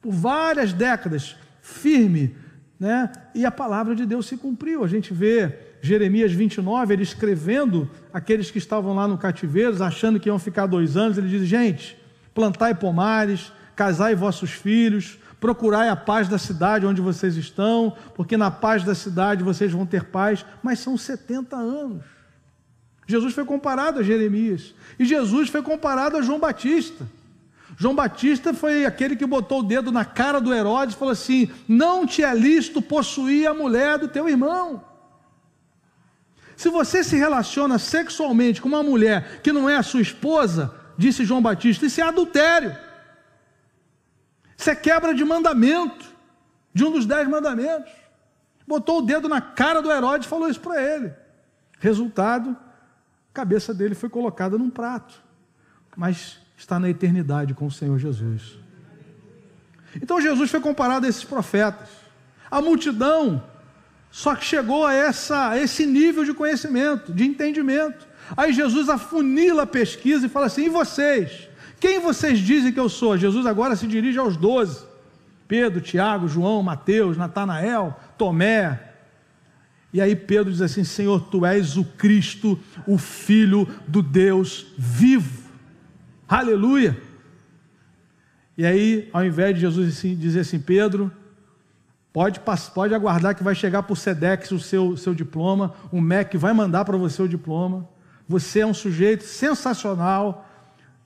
por 0.00 0.12
várias 0.12 0.72
décadas, 0.72 1.36
firme, 1.60 2.34
né? 2.80 3.12
e 3.34 3.44
a 3.44 3.50
palavra 3.50 3.94
de 3.94 4.06
Deus 4.06 4.26
se 4.26 4.36
cumpriu. 4.36 4.82
A 4.82 4.88
gente 4.88 5.12
vê 5.12 5.58
Jeremias 5.82 6.32
29, 6.32 6.94
ele 6.94 7.02
escrevendo 7.02 7.90
aqueles 8.12 8.50
que 8.50 8.58
estavam 8.58 8.94
lá 8.94 9.06
no 9.06 9.18
cativeiro, 9.18 9.82
achando 9.82 10.18
que 10.18 10.28
iam 10.28 10.38
ficar 10.38 10.66
dois 10.66 10.96
anos, 10.96 11.18
ele 11.18 11.28
diz: 11.28 11.46
Gente, 11.46 11.96
plantai 12.32 12.74
pomares 12.74 13.52
casai 13.78 14.12
vossos 14.12 14.50
filhos, 14.50 15.20
procurai 15.38 15.88
a 15.88 15.94
paz 15.94 16.28
da 16.28 16.36
cidade 16.36 16.84
onde 16.84 17.00
vocês 17.00 17.36
estão, 17.36 17.96
porque 18.16 18.36
na 18.36 18.50
paz 18.50 18.82
da 18.82 18.92
cidade 18.92 19.44
vocês 19.44 19.70
vão 19.70 19.86
ter 19.86 20.02
paz, 20.06 20.44
mas 20.64 20.80
são 20.80 20.96
70 20.96 21.54
anos. 21.54 22.02
Jesus 23.08 23.32
foi 23.32 23.46
comparado 23.46 24.00
a 24.00 24.02
Jeremias, 24.02 24.74
e 24.98 25.04
Jesus 25.06 25.48
foi 25.48 25.62
comparado 25.62 26.18
a 26.18 26.22
João 26.22 26.38
Batista. 26.38 27.08
João 27.74 27.94
Batista 27.94 28.52
foi 28.52 28.84
aquele 28.84 29.16
que 29.16 29.24
botou 29.24 29.60
o 29.60 29.62
dedo 29.62 29.90
na 29.90 30.04
cara 30.04 30.40
do 30.40 30.52
Herodes 30.52 30.94
e 30.94 30.98
falou 30.98 31.12
assim: 31.12 31.50
Não 31.66 32.06
te 32.06 32.22
é 32.22 32.34
lícito 32.34 32.82
possuir 32.82 33.48
a 33.48 33.54
mulher 33.54 33.98
do 33.98 34.08
teu 34.08 34.28
irmão. 34.28 34.84
Se 36.54 36.68
você 36.68 37.02
se 37.02 37.16
relaciona 37.16 37.78
sexualmente 37.78 38.60
com 38.60 38.68
uma 38.68 38.82
mulher 38.82 39.40
que 39.42 39.52
não 39.52 39.70
é 39.70 39.76
a 39.76 39.82
sua 39.82 40.02
esposa, 40.02 40.74
disse 40.98 41.24
João 41.24 41.40
Batista, 41.40 41.86
isso 41.86 42.00
é 42.00 42.04
adultério. 42.04 42.76
Isso 44.56 44.68
é 44.68 44.74
quebra 44.74 45.14
de 45.14 45.24
mandamento, 45.24 46.04
de 46.74 46.84
um 46.84 46.90
dos 46.90 47.06
dez 47.06 47.26
mandamentos. 47.26 47.92
Botou 48.66 48.98
o 48.98 49.02
dedo 49.02 49.30
na 49.30 49.40
cara 49.40 49.80
do 49.80 49.90
Herodes 49.90 50.26
e 50.26 50.28
falou 50.28 50.48
isso 50.48 50.60
para 50.60 50.82
ele. 50.82 51.14
Resultado, 51.78 52.54
cabeça 53.38 53.72
dele 53.72 53.94
foi 53.94 54.08
colocada 54.08 54.58
num 54.58 54.68
prato, 54.68 55.14
mas 55.96 56.40
está 56.56 56.80
na 56.80 56.90
eternidade 56.90 57.54
com 57.54 57.66
o 57.66 57.70
Senhor 57.70 57.96
Jesus. 57.96 58.58
Então 59.94 60.20
Jesus 60.20 60.50
foi 60.50 60.58
comparado 60.58 61.06
a 61.06 61.08
esses 61.08 61.22
profetas. 61.22 61.88
A 62.50 62.60
multidão 62.60 63.40
só 64.10 64.34
que 64.34 64.44
chegou 64.44 64.84
a, 64.84 64.92
essa, 64.92 65.50
a 65.50 65.58
esse 65.58 65.86
nível 65.86 66.24
de 66.24 66.34
conhecimento, 66.34 67.12
de 67.12 67.24
entendimento. 67.24 68.08
Aí 68.36 68.52
Jesus 68.52 68.88
afunila 68.88 69.62
a 69.62 69.66
pesquisa 69.66 70.26
e 70.26 70.28
fala 70.28 70.46
assim: 70.46 70.64
e 70.64 70.68
vocês? 70.68 71.48
Quem 71.78 72.00
vocês 72.00 72.40
dizem 72.40 72.72
que 72.72 72.80
eu 72.80 72.88
sou? 72.88 73.16
Jesus 73.16 73.46
agora 73.46 73.76
se 73.76 73.86
dirige 73.86 74.18
aos 74.18 74.36
doze: 74.36 74.84
Pedro, 75.46 75.80
Tiago, 75.80 76.26
João, 76.26 76.60
Mateus, 76.60 77.16
Natanael, 77.16 77.96
Tomé. 78.16 78.87
E 79.92 80.00
aí 80.00 80.14
Pedro 80.14 80.52
diz 80.52 80.60
assim: 80.60 80.84
Senhor, 80.84 81.28
tu 81.30 81.46
és 81.46 81.76
o 81.76 81.84
Cristo, 81.84 82.58
o 82.86 82.98
Filho 82.98 83.68
do 83.86 84.02
Deus 84.02 84.66
vivo. 84.76 85.48
Aleluia. 86.28 87.00
E 88.56 88.66
aí, 88.66 89.08
ao 89.12 89.24
invés 89.24 89.54
de 89.54 89.60
Jesus 89.60 89.96
assim, 89.96 90.16
dizer 90.16 90.40
assim, 90.40 90.58
Pedro, 90.58 91.12
pode, 92.12 92.40
pode 92.74 92.92
aguardar 92.92 93.34
que 93.34 93.42
vai 93.42 93.54
chegar 93.54 93.84
por 93.84 93.96
Sedex 93.96 94.50
o 94.50 94.58
seu, 94.58 94.96
seu 94.96 95.14
diploma, 95.14 95.74
o 95.92 96.00
MEC 96.00 96.36
vai 96.36 96.52
mandar 96.52 96.84
para 96.84 96.96
você 96.96 97.22
o 97.22 97.28
diploma. 97.28 97.88
Você 98.28 98.60
é 98.60 98.66
um 98.66 98.74
sujeito 98.74 99.24
sensacional, 99.24 100.46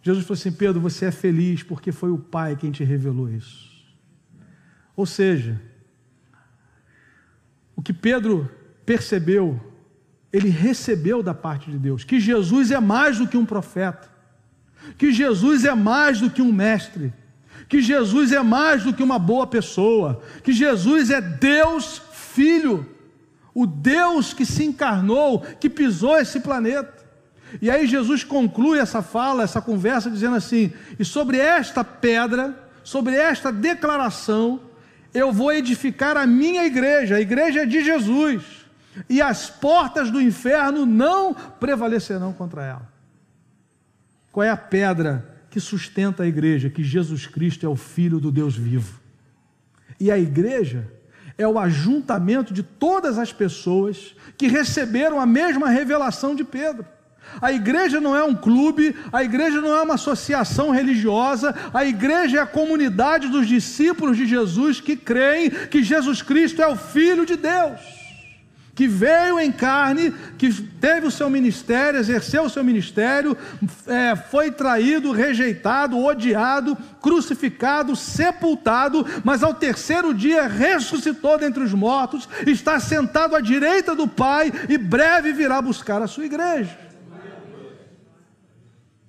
Jesus 0.03 0.27
falou 0.27 0.39
assim: 0.39 0.51
Pedro, 0.51 0.81
você 0.81 1.07
é 1.07 1.11
feliz 1.13 1.63
porque 1.63 1.93
foi 1.93 2.11
o 2.11 2.19
Pai 2.19 2.57
quem 2.57 2.73
te 2.73 2.83
revelou 2.83 3.31
isso. 3.31 3.71
Ou 4.97 5.07
seja, 5.07 5.61
o 7.77 7.81
que 7.81 7.93
Pedro 7.93 8.51
percebeu, 8.85 9.61
ele 10.33 10.49
recebeu 10.49 11.23
da 11.23 11.35
parte 11.35 11.71
de 11.71 11.79
Deus, 11.79 12.05
que 12.05 12.19
Jesus 12.19 12.71
é 12.71 12.81
mais 12.81 13.19
do 13.19 13.29
que 13.29 13.37
um 13.37 13.45
profeta, 13.45 14.11
que 14.97 15.13
Jesus 15.13 15.65
é 15.65 15.75
mais 15.75 16.21
do 16.21 16.31
que 16.31 16.43
um 16.43 16.53
mestre, 16.53 17.13
que 17.69 17.81
Jesus 17.81 18.33
é 18.33 18.43
mais 18.43 18.85
do 18.85 18.93
que 18.93 19.03
uma 19.03 19.19
boa 19.19 19.47
pessoa, 19.47 20.23
que 20.43 20.53
Jesus 20.53 21.11
é 21.11 21.21
Deus 21.21 22.03
Filho, 22.13 22.87
o 23.55 23.67
Deus 23.67 24.33
que 24.33 24.47
se 24.47 24.65
encarnou, 24.65 25.41
que 25.61 25.69
pisou 25.69 26.19
esse 26.19 26.41
planeta. 26.41 27.03
E 27.61 27.71
aí 27.71 27.87
Jesus 27.87 28.25
conclui 28.25 28.79
essa 28.79 29.03
fala, 29.03 29.43
essa 29.43 29.61
conversa, 29.61 30.11
dizendo 30.11 30.37
assim: 30.37 30.73
E 30.99 31.05
sobre 31.05 31.37
esta 31.37 31.85
pedra, 31.85 32.57
sobre 32.83 33.15
esta 33.15 33.53
declaração, 33.53 34.61
eu 35.13 35.31
vou 35.31 35.53
edificar 35.53 36.17
a 36.17 36.27
minha 36.27 36.65
igreja, 36.65 37.17
a 37.17 37.21
igreja 37.21 37.67
de 37.67 37.85
Jesus, 37.85 38.62
e 39.09 39.23
as 39.23 39.49
portas 39.49 40.11
do 40.11 40.21
inferno 40.21 40.85
não 40.85 41.35
prevalecerão 41.35 42.33
contra 42.33 42.65
ela. 42.65 42.93
Qual 44.31 44.45
é 44.45 44.51
a 44.51 44.57
pedra 44.57 45.29
que 45.51 45.61
sustenta 45.61 46.23
a 46.23 46.27
igreja? 46.27 46.71
Que 46.71 46.83
Jesus 46.83 47.27
Cristo 47.27 47.67
é 47.67 47.69
o 47.69 47.77
Filho 47.77 48.19
do 48.19 48.31
Deus 48.31 48.57
vivo. 48.57 49.01
E 50.01 50.11
a 50.11 50.19
igreja 50.19 50.91
é 51.37 51.47
o 51.47 51.59
ajuntamento 51.59 52.53
de 52.53 52.63
todas 52.63 53.19
as 53.19 53.33
pessoas 53.33 54.15
que 54.37 54.47
receberam 54.47 55.21
a 55.21 55.27
mesma 55.27 55.69
revelação 55.69 56.35
de 56.35 56.45
Pedro. 56.45 56.87
A 57.41 57.53
igreja 57.53 58.01
não 58.01 58.17
é 58.17 58.23
um 58.23 58.35
clube, 58.35 58.95
a 59.13 59.23
igreja 59.23 59.61
não 59.61 59.75
é 59.75 59.83
uma 59.83 59.95
associação 59.95 60.71
religiosa, 60.71 61.55
a 61.73 61.85
igreja 61.85 62.39
é 62.39 62.41
a 62.41 62.47
comunidade 62.47 63.29
dos 63.29 63.47
discípulos 63.47 64.17
de 64.17 64.27
Jesus 64.27 64.81
que 64.81 64.97
creem 64.97 65.51
que 65.51 65.83
Jesus 65.83 66.21
Cristo 66.21 66.61
é 66.61 66.67
o 66.67 66.77
Filho 66.77 67.25
de 67.25 67.37
Deus, 67.37 67.81
que 68.75 68.89
veio 68.89 69.39
em 69.39 69.53
carne, 69.53 70.13
que 70.39 70.51
teve 70.53 71.07
o 71.07 71.11
seu 71.11 71.29
ministério, 71.29 72.01
exerceu 72.01 72.45
o 72.45 72.51
seu 72.51 72.65
ministério, 72.65 73.37
é, 73.87 74.17
foi 74.17 74.51
traído, 74.51 75.13
rejeitado, 75.13 75.99
odiado, 75.99 76.77
crucificado, 77.01 77.95
sepultado, 77.95 79.07
mas 79.23 79.43
ao 79.43 79.53
terceiro 79.53 80.15
dia 80.15 80.47
ressuscitou 80.47 81.39
dentre 81.39 81.63
os 81.63 81.75
mortos, 81.75 82.29
está 82.47 82.81
sentado 82.81 83.37
à 83.37 83.41
direita 83.41 83.95
do 83.95 84.09
Pai 84.09 84.51
e 84.69 84.79
breve 84.79 85.33
virá 85.33 85.61
buscar 85.61 86.01
a 86.01 86.07
sua 86.07 86.25
igreja. 86.25 86.79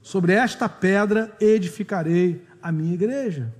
Sobre 0.01 0.33
esta 0.33 0.67
pedra 0.67 1.31
edificarei 1.39 2.45
a 2.61 2.69
minha 2.69 2.93
igreja. 2.93 3.53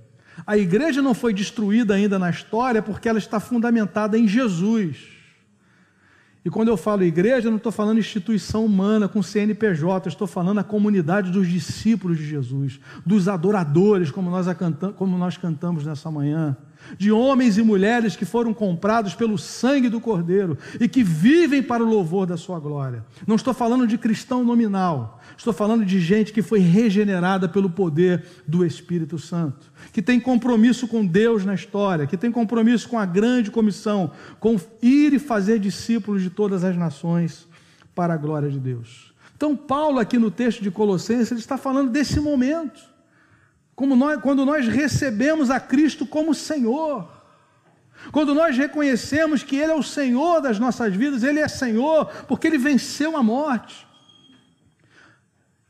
A 0.46 0.58
igreja 0.58 1.00
não 1.00 1.14
foi 1.14 1.32
destruída 1.32 1.94
ainda 1.94 2.18
na 2.18 2.28
história 2.28 2.82
porque 2.82 3.08
ela 3.08 3.18
está 3.18 3.40
fundamentada 3.40 4.18
em 4.18 4.28
Jesus. 4.28 5.13
E 6.44 6.50
quando 6.50 6.68
eu 6.68 6.76
falo 6.76 7.02
igreja, 7.02 7.46
eu 7.46 7.50
não 7.50 7.56
estou 7.56 7.72
falando 7.72 7.98
instituição 7.98 8.66
humana 8.66 9.08
com 9.08 9.22
CNPJ, 9.22 10.08
estou 10.08 10.26
falando 10.26 10.58
a 10.58 10.64
comunidade 10.64 11.30
dos 11.30 11.48
discípulos 11.48 12.18
de 12.18 12.26
Jesus, 12.26 12.78
dos 13.04 13.28
adoradores, 13.28 14.10
como 14.10 14.30
nós, 14.30 14.46
como 14.96 15.16
nós 15.16 15.38
cantamos 15.38 15.86
nessa 15.86 16.10
manhã, 16.10 16.54
de 16.98 17.10
homens 17.10 17.56
e 17.56 17.62
mulheres 17.62 18.14
que 18.14 18.26
foram 18.26 18.52
comprados 18.52 19.14
pelo 19.14 19.38
sangue 19.38 19.88
do 19.88 20.00
Cordeiro 20.00 20.58
e 20.78 20.86
que 20.86 21.02
vivem 21.02 21.62
para 21.62 21.82
o 21.82 21.88
louvor 21.88 22.26
da 22.26 22.36
sua 22.36 22.58
glória. 22.58 23.04
Não 23.26 23.36
estou 23.36 23.54
falando 23.54 23.86
de 23.86 23.96
cristão 23.96 24.44
nominal, 24.44 25.20
estou 25.36 25.52
falando 25.52 25.84
de 25.84 26.00
gente 26.00 26.32
que 26.32 26.42
foi 26.42 26.60
regenerada 26.60 27.48
pelo 27.48 27.70
poder 27.70 28.24
do 28.46 28.64
Espírito 28.64 29.18
Santo 29.18 29.74
que 29.94 30.02
tem 30.02 30.18
compromisso 30.18 30.88
com 30.88 31.06
Deus 31.06 31.44
na 31.44 31.54
história, 31.54 32.04
que 32.04 32.16
tem 32.16 32.32
compromisso 32.32 32.88
com 32.88 32.98
a 32.98 33.06
grande 33.06 33.48
comissão, 33.48 34.10
com 34.40 34.58
ir 34.82 35.12
e 35.12 35.20
fazer 35.20 35.60
discípulos 35.60 36.20
de 36.20 36.30
todas 36.30 36.64
as 36.64 36.76
nações 36.76 37.46
para 37.94 38.14
a 38.14 38.16
glória 38.16 38.50
de 38.50 38.58
Deus. 38.58 39.14
Então, 39.36 39.56
Paulo, 39.56 40.00
aqui 40.00 40.18
no 40.18 40.32
texto 40.32 40.62
de 40.62 40.70
Colossenses, 40.70 41.30
ele 41.30 41.38
está 41.38 41.56
falando 41.56 41.90
desse 41.90 42.18
momento, 42.18 42.80
como 43.76 43.94
nós, 43.94 44.20
quando 44.20 44.44
nós 44.44 44.66
recebemos 44.66 45.48
a 45.48 45.60
Cristo 45.60 46.04
como 46.04 46.34
Senhor. 46.34 47.08
Quando 48.10 48.34
nós 48.34 48.56
reconhecemos 48.56 49.44
que 49.44 49.56
Ele 49.56 49.72
é 49.72 49.74
o 49.74 49.82
Senhor 49.82 50.40
das 50.40 50.58
nossas 50.58 50.94
vidas, 50.94 51.22
Ele 51.22 51.38
é 51.38 51.48
Senhor 51.48 52.06
porque 52.28 52.48
Ele 52.48 52.58
venceu 52.58 53.16
a 53.16 53.22
morte. 53.22 53.83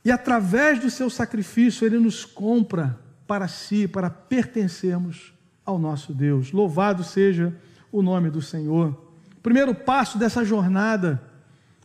E 0.05 0.11
através 0.11 0.81
do 0.81 0.91
seu 0.91 1.09
sacrifício, 1.09 1.87
Ele 1.87 1.99
nos 1.99 2.25
compra 2.25 2.99
para 3.27 3.49
si, 3.49 3.89
para 3.89 4.11
pertencermos 4.11 5.33
ao 5.65 5.79
nosso 5.79 6.13
Deus. 6.13 6.53
Louvado 6.53 7.03
seja 7.03 7.55
o 7.91 8.03
nome 8.03 8.29
do 8.31 8.43
Senhor. 8.43 8.89
O 9.37 9.41
primeiro 9.41 9.75
passo 9.75 10.19
dessa 10.19 10.45
jornada 10.45 11.23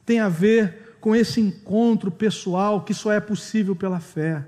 tem 0.05 0.19
a 0.19 0.27
ver 0.27 0.97
com 0.99 1.15
esse 1.15 1.39
encontro 1.39 2.11
pessoal 2.11 2.83
que 2.83 2.93
só 2.93 3.11
é 3.11 3.19
possível 3.19 3.75
pela 3.75 3.99
fé. 3.99 4.45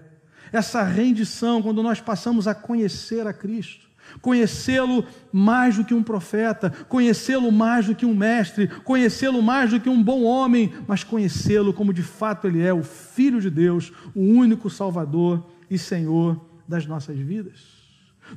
Essa 0.52 0.84
rendição, 0.84 1.62
quando 1.62 1.82
nós 1.82 2.02
passamos 2.02 2.48
a 2.48 2.54
conhecer 2.54 3.26
a 3.26 3.32
Cristo, 3.32 3.91
conhecê-lo 4.22 5.06
mais 5.32 5.78
do 5.78 5.86
que 5.86 5.94
um 5.94 6.04
profeta, 6.04 6.72
conhecê-lo 6.90 7.52
mais 7.52 7.86
do 7.86 7.96
que 7.96 8.06
um 8.06 8.16
mestre, 8.16 8.68
conhecê-lo 8.84 9.42
mais 9.42 9.70
do 9.70 9.80
que 9.80 9.90
um 9.90 10.02
bom 10.02 10.24
homem, 10.24 10.74
mas 10.88 11.04
conhecê-lo 11.04 11.74
como 11.74 11.94
de 11.94 12.04
fato 12.04 12.48
ele 12.48 12.62
é, 12.62 12.74
o 12.74 12.84
Filho 12.84 13.40
de 13.40 13.50
Deus, 13.50 13.94
o 14.16 14.22
único 14.22 14.70
Salvador 14.70 15.46
e 15.70 15.78
Senhor 15.78 16.40
das 16.68 16.86
nossas 16.86 17.18
vidas. 17.18 17.82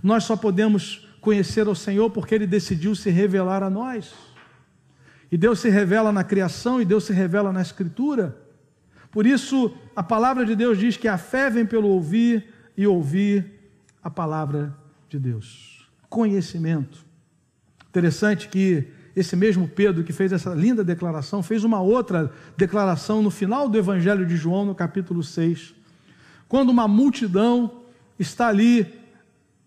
Nós 0.02 0.25
só 0.25 0.37
podemos 0.37 1.07
conhecer 1.21 1.66
o 1.66 1.75
Senhor 1.75 2.11
porque 2.11 2.35
Ele 2.35 2.47
decidiu 2.47 2.95
se 2.95 3.11
revelar 3.11 3.62
a 3.62 3.71
nós. 3.71 4.12
E 5.33 5.38
Deus 5.38 5.59
se 5.59 5.71
revela 5.71 6.12
na 6.12 6.23
criação 6.23 6.81
e 6.81 6.85
Deus 6.85 7.04
se 7.04 7.12
revela 7.12 7.52
na 7.52 7.62
Escritura. 7.62 8.37
Por 9.11 9.26
isso, 9.26 9.75
a 9.97 10.02
palavra 10.02 10.45
de 10.45 10.54
Deus 10.54 10.78
diz 10.78 10.97
que 10.97 11.09
a 11.09 11.16
fé 11.16 11.49
vem 11.49 11.64
pelo 11.64 11.88
ouvir 11.88 12.52
e 12.76 12.87
ouvir 12.87 13.52
a 14.02 14.11
palavra 14.11 14.66
de 14.66 14.84
Deus. 15.18 15.88
Conhecimento. 16.09 17.04
Interessante 17.88 18.49
que 18.49 18.88
esse 19.14 19.37
mesmo 19.37 19.68
Pedro 19.68 20.02
que 20.02 20.12
fez 20.12 20.33
essa 20.33 20.52
linda 20.54 20.83
declaração, 20.83 21.42
fez 21.42 21.62
uma 21.62 21.80
outra 21.80 22.33
declaração 22.56 23.23
no 23.23 23.30
final 23.30 23.68
do 23.68 23.78
Evangelho 23.78 24.26
de 24.26 24.37
João, 24.37 24.64
no 24.64 24.75
capítulo 24.75 25.23
6, 25.23 25.75
quando 26.49 26.71
uma 26.71 26.88
multidão 26.88 27.83
está 28.18 28.49
ali 28.49 28.87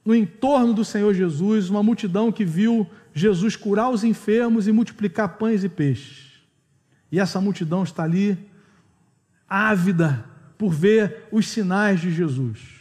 no 0.03 0.15
entorno 0.15 0.73
do 0.73 0.85
Senhor 0.85 1.13
Jesus, 1.13 1.69
uma 1.69 1.83
multidão 1.83 2.31
que 2.31 2.45
viu 2.45 2.87
Jesus 3.13 3.55
curar 3.55 3.89
os 3.89 4.03
enfermos 4.03 4.67
e 4.67 4.71
multiplicar 4.71 5.37
pães 5.37 5.63
e 5.63 5.69
peixes. 5.69 6.27
E 7.11 7.19
essa 7.19 7.41
multidão 7.41 7.83
está 7.83 8.03
ali 8.03 8.37
ávida 9.49 10.25
por 10.57 10.71
ver 10.71 11.27
os 11.31 11.47
sinais 11.47 12.01
de 12.01 12.11
Jesus. 12.11 12.76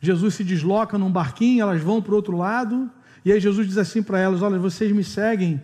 Jesus 0.00 0.34
se 0.34 0.44
desloca 0.44 0.98
num 0.98 1.10
barquinho, 1.10 1.62
elas 1.62 1.80
vão 1.80 2.02
para 2.02 2.12
o 2.12 2.16
outro 2.16 2.36
lado, 2.36 2.90
e 3.24 3.32
aí 3.32 3.40
Jesus 3.40 3.66
diz 3.66 3.78
assim 3.78 4.02
para 4.02 4.18
elas: 4.18 4.42
Olha, 4.42 4.58
vocês 4.58 4.92
me 4.92 5.02
seguem 5.02 5.60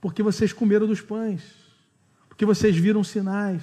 porque 0.00 0.22
vocês 0.22 0.52
comeram 0.52 0.86
dos 0.86 1.00
pães, 1.00 1.42
porque 2.28 2.44
vocês 2.44 2.76
viram 2.76 3.02
sinais. 3.02 3.62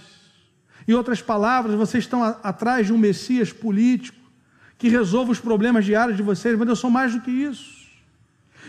Em 0.88 0.94
outras 0.94 1.22
palavras, 1.22 1.76
vocês 1.76 2.04
estão 2.04 2.24
atrás 2.24 2.88
de 2.88 2.94
um 2.94 2.98
Messias 2.98 3.52
político 3.52 4.18
que 4.78 4.90
resolva 4.90 5.32
os 5.32 5.40
problemas 5.40 5.86
diários 5.86 6.18
de 6.18 6.24
vocês, 6.24 6.58
mas 6.58 6.68
eu 6.68 6.76
sou 6.76 6.90
mais 6.90 7.14
do 7.14 7.22
que 7.22 7.32
isso. 7.32 7.86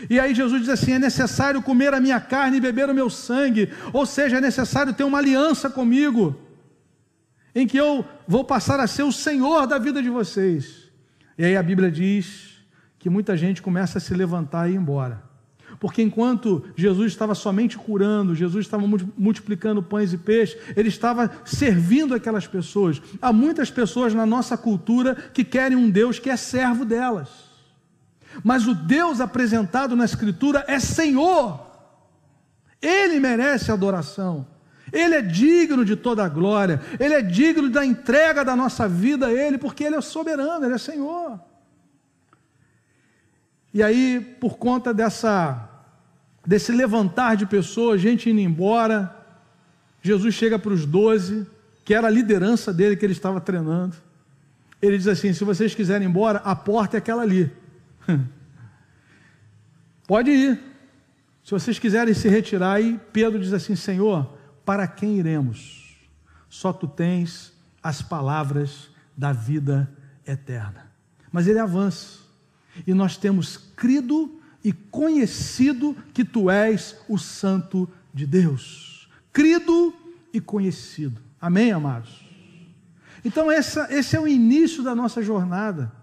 E 0.09 0.19
aí 0.19 0.33
Jesus 0.33 0.61
diz 0.61 0.69
assim: 0.69 0.93
é 0.93 0.99
necessário 0.99 1.61
comer 1.61 1.93
a 1.93 1.99
minha 1.99 2.19
carne 2.19 2.57
e 2.57 2.61
beber 2.61 2.89
o 2.89 2.93
meu 2.93 3.09
sangue, 3.09 3.69
ou 3.91 4.05
seja, 4.05 4.37
é 4.37 4.41
necessário 4.41 4.93
ter 4.93 5.03
uma 5.03 5.17
aliança 5.17 5.69
comigo, 5.69 6.39
em 7.53 7.67
que 7.67 7.77
eu 7.77 8.05
vou 8.27 8.43
passar 8.43 8.79
a 8.79 8.87
ser 8.87 9.03
o 9.03 9.11
Senhor 9.11 9.67
da 9.67 9.77
vida 9.77 10.01
de 10.01 10.09
vocês. 10.09 10.86
E 11.37 11.45
aí 11.45 11.55
a 11.55 11.63
Bíblia 11.63 11.91
diz 11.91 12.57
que 12.97 13.09
muita 13.09 13.37
gente 13.37 13.61
começa 13.61 13.97
a 13.99 14.01
se 14.01 14.13
levantar 14.13 14.69
e 14.69 14.73
ir 14.73 14.75
embora. 14.75 15.27
Porque 15.79 16.01
enquanto 16.01 16.65
Jesus 16.75 17.11
estava 17.11 17.35
somente 17.35 17.77
curando, 17.77 18.33
Jesus 18.33 18.65
estava 18.65 18.85
multiplicando 19.17 19.83
pães 19.83 20.11
e 20.11 20.17
peixes, 20.17 20.57
ele 20.75 20.89
estava 20.89 21.29
servindo 21.45 22.15
aquelas 22.15 22.47
pessoas. 22.47 23.01
Há 23.21 23.31
muitas 23.31 23.69
pessoas 23.69 24.13
na 24.13 24.25
nossa 24.25 24.57
cultura 24.57 25.15
que 25.15 25.43
querem 25.43 25.77
um 25.77 25.89
Deus 25.89 26.17
que 26.17 26.29
é 26.29 26.37
servo 26.37 26.83
delas. 26.83 27.29
Mas 28.43 28.67
o 28.67 28.73
Deus 28.73 29.19
apresentado 29.21 29.95
na 29.95 30.05
Escritura 30.05 30.63
é 30.67 30.79
Senhor. 30.79 31.59
Ele 32.81 33.19
merece 33.19 33.71
adoração. 33.71 34.47
Ele 34.91 35.15
é 35.15 35.21
digno 35.21 35.83
de 35.83 35.95
toda 35.95 36.23
a 36.23 36.29
glória. 36.29 36.81
Ele 36.99 37.13
é 37.13 37.21
digno 37.21 37.69
da 37.69 37.85
entrega 37.85 38.43
da 38.43 38.55
nossa 38.55 38.87
vida 38.87 39.27
a 39.27 39.33
Ele, 39.33 39.57
porque 39.57 39.83
Ele 39.83 39.95
é 39.95 40.01
soberano, 40.01 40.65
Ele 40.65 40.75
é 40.75 40.77
Senhor. 40.77 41.39
E 43.73 43.83
aí, 43.83 44.19
por 44.39 44.57
conta 44.57 44.93
dessa 44.93 45.69
desse 46.45 46.71
levantar 46.71 47.35
de 47.35 47.45
pessoas, 47.45 47.99
gente 47.99 48.29
indo 48.29 48.39
embora, 48.39 49.13
Jesus 50.01 50.33
chega 50.33 50.57
para 50.57 50.71
os 50.71 50.85
doze, 50.85 51.45
que 51.83 51.93
era 51.93 52.07
a 52.07 52.09
liderança 52.09 52.73
dele 52.73 52.95
que 52.95 53.05
ele 53.05 53.11
estava 53.11 53.41
treinando. 53.41 53.97
Ele 54.81 54.97
diz 54.97 55.07
assim: 55.07 55.33
se 55.33 55.43
vocês 55.43 55.75
quiserem 55.75 56.07
ir 56.07 56.09
embora, 56.09 56.39
a 56.39 56.55
porta 56.55 56.95
é 56.95 56.99
aquela 56.99 57.23
ali. 57.23 57.51
Pode 60.07 60.31
ir. 60.31 60.59
Se 61.43 61.51
vocês 61.51 61.77
quiserem 61.77 62.13
se 62.13 62.29
retirar, 62.29 62.81
e 62.81 62.97
Pedro 63.11 63.39
diz 63.39 63.51
assim: 63.51 63.75
Senhor, 63.75 64.36
para 64.67 64.85
quem 64.85 65.17
iremos? 65.17 65.95
Só 66.49 66.73
tu 66.73 66.89
tens 66.89 67.53
as 67.81 68.01
palavras 68.01 68.89
da 69.15 69.31
vida 69.31 69.89
eterna. 70.27 70.91
Mas 71.31 71.47
ele 71.47 71.57
avança 71.57 72.19
e 72.85 72.93
nós 72.93 73.15
temos 73.15 73.55
crido 73.77 74.41
e 74.61 74.73
conhecido 74.73 75.95
que 76.13 76.25
tu 76.25 76.51
és 76.51 76.97
o 77.07 77.17
Santo 77.17 77.89
de 78.13 78.27
Deus. 78.27 79.09
Crido 79.31 79.95
e 80.33 80.41
conhecido. 80.41 81.21
Amém, 81.39 81.71
amados? 81.71 82.27
Então, 83.23 83.49
essa, 83.49 83.87
esse 83.89 84.17
é 84.17 84.19
o 84.19 84.27
início 84.27 84.83
da 84.83 84.93
nossa 84.93 85.21
jornada. 85.21 85.93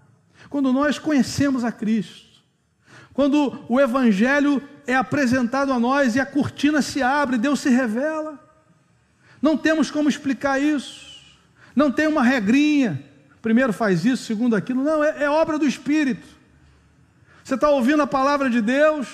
Quando 0.49 0.73
nós 0.73 0.97
conhecemos 0.97 1.63
a 1.63 1.71
Cristo. 1.71 2.41
Quando 3.13 3.63
o 3.69 3.79
Evangelho 3.79 4.59
é 4.87 4.95
apresentado 4.95 5.71
a 5.71 5.79
nós 5.79 6.15
e 6.15 6.19
a 6.19 6.25
cortina 6.25 6.81
se 6.81 7.03
abre, 7.03 7.37
Deus 7.37 7.59
se 7.59 7.69
revela. 7.69 8.44
Não 9.45 9.55
temos 9.55 9.91
como 9.91 10.09
explicar 10.09 10.59
isso. 10.59 11.21
Não 11.75 11.91
tem 11.91 12.07
uma 12.07 12.23
regrinha. 12.23 13.05
Primeiro 13.43 13.71
faz 13.71 14.03
isso, 14.03 14.23
segundo 14.23 14.55
aquilo. 14.55 14.83
Não, 14.83 15.03
é, 15.03 15.25
é 15.25 15.29
obra 15.29 15.59
do 15.59 15.67
Espírito. 15.67 16.27
Você 17.43 17.53
está 17.53 17.69
ouvindo 17.69 18.01
a 18.01 18.07
palavra 18.07 18.49
de 18.49 18.59
Deus, 18.59 19.07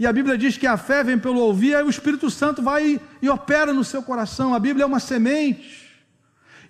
e 0.00 0.04
a 0.04 0.12
Bíblia 0.12 0.36
diz 0.36 0.56
que 0.56 0.66
a 0.66 0.76
fé 0.76 1.04
vem 1.04 1.16
pelo 1.16 1.38
ouvir, 1.38 1.76
aí 1.76 1.84
o 1.84 1.88
Espírito 1.88 2.28
Santo 2.28 2.60
vai 2.60 3.00
e, 3.22 3.30
opera 3.30 3.72
no 3.72 3.84
seu 3.84 4.02
coração. 4.02 4.52
A 4.52 4.58
Bíblia 4.58 4.82
é 4.82 4.86
uma 4.86 4.98
semente, 4.98 5.88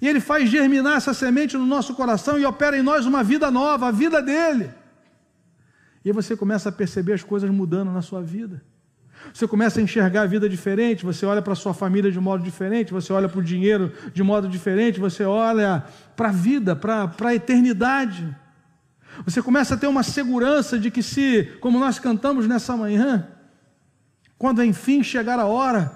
e 0.02 0.06
ele 0.06 0.20
faz 0.20 0.50
germinar 0.50 0.98
essa 0.98 1.14
semente 1.14 1.56
no 1.56 1.64
nosso 1.64 1.94
coração 1.94 2.38
e 2.38 2.44
opera 2.44 2.76
em 2.76 2.82
nós 2.82 3.06
uma 3.06 3.24
vida 3.24 3.50
nova, 3.50 3.88
a 3.88 3.90
vida 3.90 4.20
dele. 4.20 4.70
E 6.04 6.10
aí 6.10 6.12
você 6.12 6.36
começa 6.36 6.68
a 6.68 6.72
perceber 6.72 7.14
as 7.14 7.22
coisas 7.22 7.50
mudando 7.50 7.90
na 7.90 8.02
sua 8.02 8.20
vida. 8.20 8.62
Você 9.32 9.46
começa 9.46 9.80
a 9.80 9.82
enxergar 9.82 10.22
a 10.22 10.26
vida 10.26 10.48
diferente, 10.48 11.04
você 11.04 11.24
olha 11.24 11.40
para 11.40 11.54
sua 11.54 11.72
família 11.72 12.10
de 12.10 12.20
modo 12.20 12.42
diferente, 12.42 12.92
você 12.92 13.12
olha 13.12 13.28
para 13.28 13.40
o 13.40 13.42
dinheiro 13.42 13.92
de 14.12 14.22
modo 14.22 14.48
diferente, 14.48 15.00
você 15.00 15.24
olha 15.24 15.84
para 16.16 16.28
a 16.28 16.32
vida, 16.32 16.76
para, 16.76 17.10
a 17.24 17.34
eternidade. 17.34 18.36
Você 19.24 19.40
começa 19.42 19.74
a 19.74 19.76
ter 19.76 19.86
uma 19.86 20.02
segurança 20.02 20.78
de 20.78 20.90
que, 20.90 21.02
se, 21.02 21.44
como 21.60 21.78
nós 21.78 21.98
cantamos 21.98 22.46
nessa 22.46 22.76
manhã, 22.76 23.28
quando 24.36 24.62
enfim 24.64 25.02
chegar 25.02 25.38
a 25.38 25.46
hora, 25.46 25.92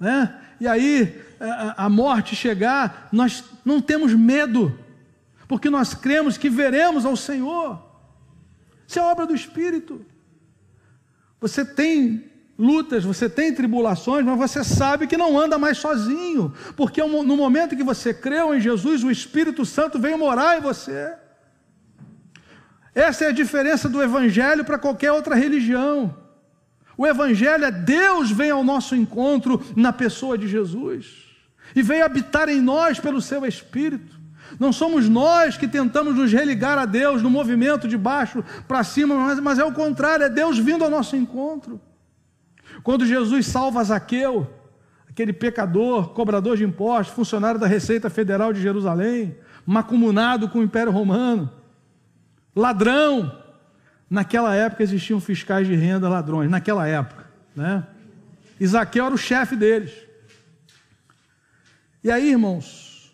né? 0.00 0.34
e 0.60 0.66
aí 0.66 1.22
a 1.76 1.88
morte 1.88 2.34
chegar, 2.34 3.08
nós 3.12 3.44
não 3.64 3.80
temos 3.80 4.12
medo, 4.14 4.78
porque 5.46 5.70
nós 5.70 5.94
cremos 5.94 6.36
que 6.36 6.50
veremos 6.50 7.04
ao 7.04 7.16
Senhor. 7.16 7.80
Isso 8.86 8.98
é 8.98 9.02
obra 9.02 9.26
do 9.26 9.34
Espírito. 9.34 10.04
Você 11.40 11.64
tem 11.64 12.27
lutas, 12.58 13.04
você 13.04 13.30
tem 13.30 13.54
tribulações, 13.54 14.24
mas 14.24 14.36
você 14.36 14.64
sabe 14.64 15.06
que 15.06 15.16
não 15.16 15.38
anda 15.38 15.56
mais 15.56 15.78
sozinho, 15.78 16.52
porque 16.76 17.00
no 17.02 17.36
momento 17.36 17.76
que 17.76 17.84
você 17.84 18.12
creu 18.12 18.52
em 18.54 18.60
Jesus, 18.60 19.04
o 19.04 19.10
Espírito 19.10 19.64
Santo 19.64 19.98
veio 19.98 20.18
morar 20.18 20.58
em 20.58 20.60
você. 20.60 21.14
Essa 22.92 23.26
é 23.26 23.28
a 23.28 23.32
diferença 23.32 23.88
do 23.88 24.02
Evangelho 24.02 24.64
para 24.64 24.76
qualquer 24.76 25.12
outra 25.12 25.36
religião. 25.36 26.16
O 26.96 27.06
Evangelho 27.06 27.64
é 27.64 27.70
Deus 27.70 28.28
vem 28.28 28.50
ao 28.50 28.64
nosso 28.64 28.96
encontro 28.96 29.64
na 29.76 29.92
pessoa 29.92 30.36
de 30.36 30.48
Jesus 30.48 31.28
e 31.76 31.82
veio 31.82 32.04
habitar 32.04 32.48
em 32.48 32.60
nós 32.60 32.98
pelo 32.98 33.20
seu 33.20 33.46
Espírito. 33.46 34.18
Não 34.58 34.72
somos 34.72 35.08
nós 35.08 35.56
que 35.56 35.68
tentamos 35.68 36.16
nos 36.16 36.32
religar 36.32 36.76
a 36.76 36.86
Deus 36.86 37.22
no 37.22 37.30
movimento 37.30 37.86
de 37.86 37.96
baixo 37.96 38.42
para 38.66 38.82
cima, 38.82 39.14
mas, 39.14 39.38
mas 39.38 39.58
é 39.60 39.64
o 39.64 39.72
contrário, 39.72 40.24
é 40.24 40.28
Deus 40.28 40.58
vindo 40.58 40.82
ao 40.82 40.90
nosso 40.90 41.14
encontro. 41.14 41.80
Quando 42.82 43.06
Jesus 43.06 43.46
salva 43.46 43.82
Zaqueu, 43.84 44.48
aquele 45.08 45.32
pecador, 45.32 46.10
cobrador 46.10 46.56
de 46.56 46.64
impostos, 46.64 47.14
funcionário 47.14 47.60
da 47.60 47.66
Receita 47.66 48.08
Federal 48.08 48.52
de 48.52 48.60
Jerusalém, 48.60 49.36
macumunado 49.66 50.48
com 50.48 50.60
o 50.60 50.62
Império 50.62 50.92
Romano, 50.92 51.50
ladrão. 52.54 53.36
Naquela 54.08 54.54
época 54.54 54.82
existiam 54.82 55.20
fiscais 55.20 55.66
de 55.66 55.74
renda 55.74 56.08
ladrões, 56.08 56.50
naquela 56.50 56.86
época, 56.86 57.26
né? 57.54 57.86
Zaqueu 58.64 59.04
era 59.04 59.14
o 59.14 59.18
chefe 59.18 59.54
deles. 59.54 59.92
E 62.02 62.10
aí, 62.10 62.30
irmãos, 62.30 63.12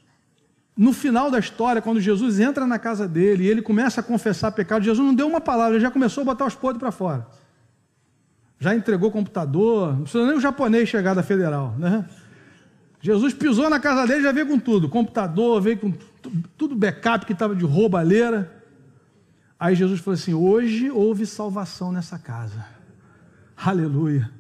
no 0.77 0.93
final 0.93 1.31
da 1.31 1.39
história, 1.39 1.83
quando 1.83 2.01
Jesus 2.01 2.39
entra 2.39 2.67
na 2.67 2.79
casa 2.79 3.09
dele 3.09 3.45
e 3.45 3.49
ele 3.49 3.63
começa 3.63 4.01
a 4.01 4.05
confessar 4.05 4.53
pecado, 4.53 4.85
Jesus 4.85 5.05
não 5.05 5.15
deu 5.15 5.27
uma 5.27 5.41
palavra, 5.41 5.75
ele 5.75 5.83
já 5.83 5.91
começou 5.91 6.23
a 6.23 6.25
botar 6.25 6.47
os 6.47 6.55
podres 6.55 6.81
para 6.81 6.93
fora. 6.93 7.27
Já 8.65 8.75
entregou 8.75 9.11
computador, 9.11 9.93
não 9.93 10.03
precisa 10.05 10.27
nem 10.27 10.39
o 10.39 10.41
japonês 10.41 10.89
chegar 10.89 11.13
da 11.13 11.23
federal, 11.23 11.75
né? 11.79 12.03
Jesus 12.99 13.35
pisou 13.35 13.69
na 13.69 13.79
casa 13.79 14.07
dele, 14.07 14.23
já 14.23 14.33
veio 14.33 14.47
com 14.47 14.59
tudo, 14.59 14.89
computador, 14.89 15.61
veio 15.61 15.77
com 15.77 15.93
tudo 16.57 16.75
backup 16.75 17.27
que 17.27 17.35
estava 17.35 17.55
de 17.55 17.63
roubalheira. 17.63 18.51
Aí 19.61 19.75
Jesus 19.75 20.01
falou 20.01 20.15
assim: 20.15 20.33
hoje 20.33 20.91
houve 20.91 21.27
salvação 21.27 21.93
nessa 21.93 22.19
casa. 22.19 22.65
Aleluia. 23.55 24.31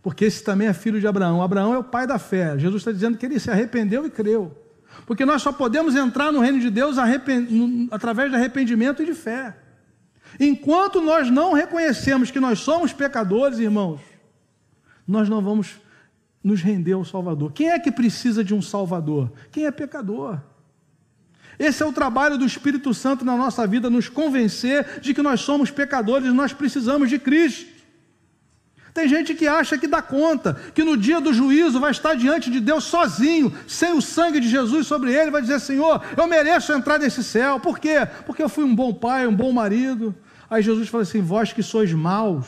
Porque 0.00 0.26
esse 0.26 0.44
também 0.44 0.68
é 0.68 0.72
filho 0.72 1.00
de 1.00 1.08
Abraão. 1.08 1.42
Abraão 1.42 1.74
é 1.74 1.78
o 1.78 1.82
pai 1.82 2.06
da 2.06 2.20
fé. 2.20 2.56
Jesus 2.56 2.82
está 2.82 2.92
dizendo 2.92 3.18
que 3.18 3.26
ele 3.26 3.40
se 3.40 3.50
arrependeu 3.50 4.06
e 4.06 4.10
creu. 4.10 4.56
Porque 5.06 5.24
nós 5.24 5.42
só 5.42 5.50
podemos 5.50 5.96
entrar 5.96 6.30
no 6.30 6.38
reino 6.38 6.60
de 6.60 6.70
Deus 6.70 6.98
através 7.90 8.30
de 8.30 8.36
arrependimento 8.36 9.02
e 9.02 9.06
de 9.06 9.14
fé. 9.14 9.56
Enquanto 10.38 11.00
nós 11.00 11.30
não 11.30 11.52
reconhecemos 11.52 12.30
que 12.30 12.40
nós 12.40 12.60
somos 12.60 12.92
pecadores, 12.92 13.58
irmãos, 13.58 14.00
nós 15.06 15.28
não 15.28 15.42
vamos 15.42 15.80
nos 16.42 16.62
render 16.62 16.92
ao 16.92 17.04
Salvador. 17.04 17.52
Quem 17.52 17.70
é 17.70 17.78
que 17.78 17.90
precisa 17.90 18.42
de 18.42 18.54
um 18.54 18.62
Salvador? 18.62 19.30
Quem 19.50 19.66
é 19.66 19.70
pecador? 19.70 20.40
Esse 21.58 21.82
é 21.82 21.86
o 21.86 21.92
trabalho 21.92 22.38
do 22.38 22.46
Espírito 22.46 22.94
Santo 22.94 23.22
na 23.24 23.36
nossa 23.36 23.66
vida, 23.66 23.90
nos 23.90 24.08
convencer 24.08 25.00
de 25.00 25.12
que 25.12 25.20
nós 25.20 25.42
somos 25.42 25.70
pecadores 25.70 26.32
nós 26.32 26.54
precisamos 26.54 27.10
de 27.10 27.18
Cristo. 27.18 27.69
Tem 28.92 29.08
gente 29.08 29.34
que 29.34 29.46
acha 29.46 29.78
que 29.78 29.86
dá 29.86 30.02
conta, 30.02 30.54
que 30.74 30.82
no 30.82 30.96
dia 30.96 31.20
do 31.20 31.32
juízo 31.32 31.78
vai 31.78 31.90
estar 31.90 32.14
diante 32.14 32.50
de 32.50 32.60
Deus 32.60 32.84
sozinho, 32.84 33.52
sem 33.66 33.92
o 33.92 34.02
sangue 34.02 34.40
de 34.40 34.48
Jesus 34.48 34.86
sobre 34.86 35.12
ele, 35.12 35.30
vai 35.30 35.42
dizer: 35.42 35.60
Senhor, 35.60 36.02
eu 36.16 36.26
mereço 36.26 36.72
entrar 36.72 36.98
nesse 36.98 37.22
céu. 37.22 37.60
Por 37.60 37.78
quê? 37.78 38.06
Porque 38.26 38.42
eu 38.42 38.48
fui 38.48 38.64
um 38.64 38.74
bom 38.74 38.92
pai, 38.92 39.26
um 39.26 39.34
bom 39.34 39.52
marido. 39.52 40.14
Aí 40.48 40.62
Jesus 40.62 40.88
fala 40.88 41.02
assim: 41.02 41.22
Vós 41.22 41.52
que 41.52 41.62
sois 41.62 41.92
maus, 41.92 42.46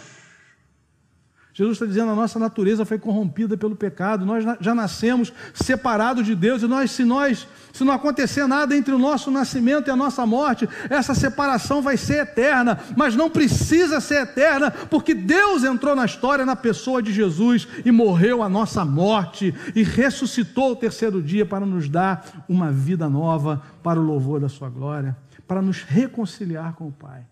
Jesus 1.55 1.77
está 1.77 1.85
dizendo 1.85 2.11
a 2.11 2.15
nossa 2.15 2.39
natureza 2.39 2.87
foi 2.87 2.99
corrompida 2.99 3.59
pelo 3.59 3.77
pecado, 3.77 4.25
nós 4.25 4.43
já 4.59 4.75
nascemos 4.75 5.31
separados 5.53 6.25
de 6.25 6.35
Deus, 6.35 6.63
e 6.63 6.67
nós, 6.67 6.91
se 6.91 7.05
nós, 7.05 7.47
se 7.75 7.85
não 7.85 7.93
acontecer 7.93 8.47
nada 8.47 8.75
entre 8.75 8.95
o 8.95 8.99
nosso 8.99 9.31
nascimento 9.31 9.89
e 9.89 9.91
a 9.91 9.97
nossa 9.97 10.25
morte, 10.25 10.67
essa 10.89 11.15
separação 11.15 11.83
vai 11.83 11.99
ser 11.99 12.23
eterna, 12.23 12.81
mas 12.97 13.15
não 13.15 13.29
precisa 13.29 14.01
ser 14.01 14.23
eterna, 14.23 14.71
porque 14.71 15.13
Deus 15.13 15.63
entrou 15.63 15.95
na 15.95 16.07
história 16.07 16.47
na 16.47 16.57
pessoa 16.57 17.03
de 17.03 17.13
Jesus 17.13 17.69
e 17.85 17.93
morreu 17.93 18.43
a 18.43 18.49
nossa 18.49 18.83
morte 18.83 19.55
e 19.75 19.83
ressuscitou 19.83 20.73
o 20.73 20.77
terceiro 20.77 21.23
dia 21.23 21.45
para 21.45 21.67
nos 21.67 21.87
dar 21.87 22.45
uma 22.49 22.73
vida 22.73 23.11
nova 23.11 23.63
para 23.83 24.01
o 24.01 24.03
louvor 24.03 24.41
da 24.41 24.49
sua 24.49 24.71
glória, 24.71 25.15
para 25.47 25.61
nos 25.61 25.83
reconciliar 25.83 26.73
com 26.73 26.89
o 26.89 26.93
Pai. 26.93 27.27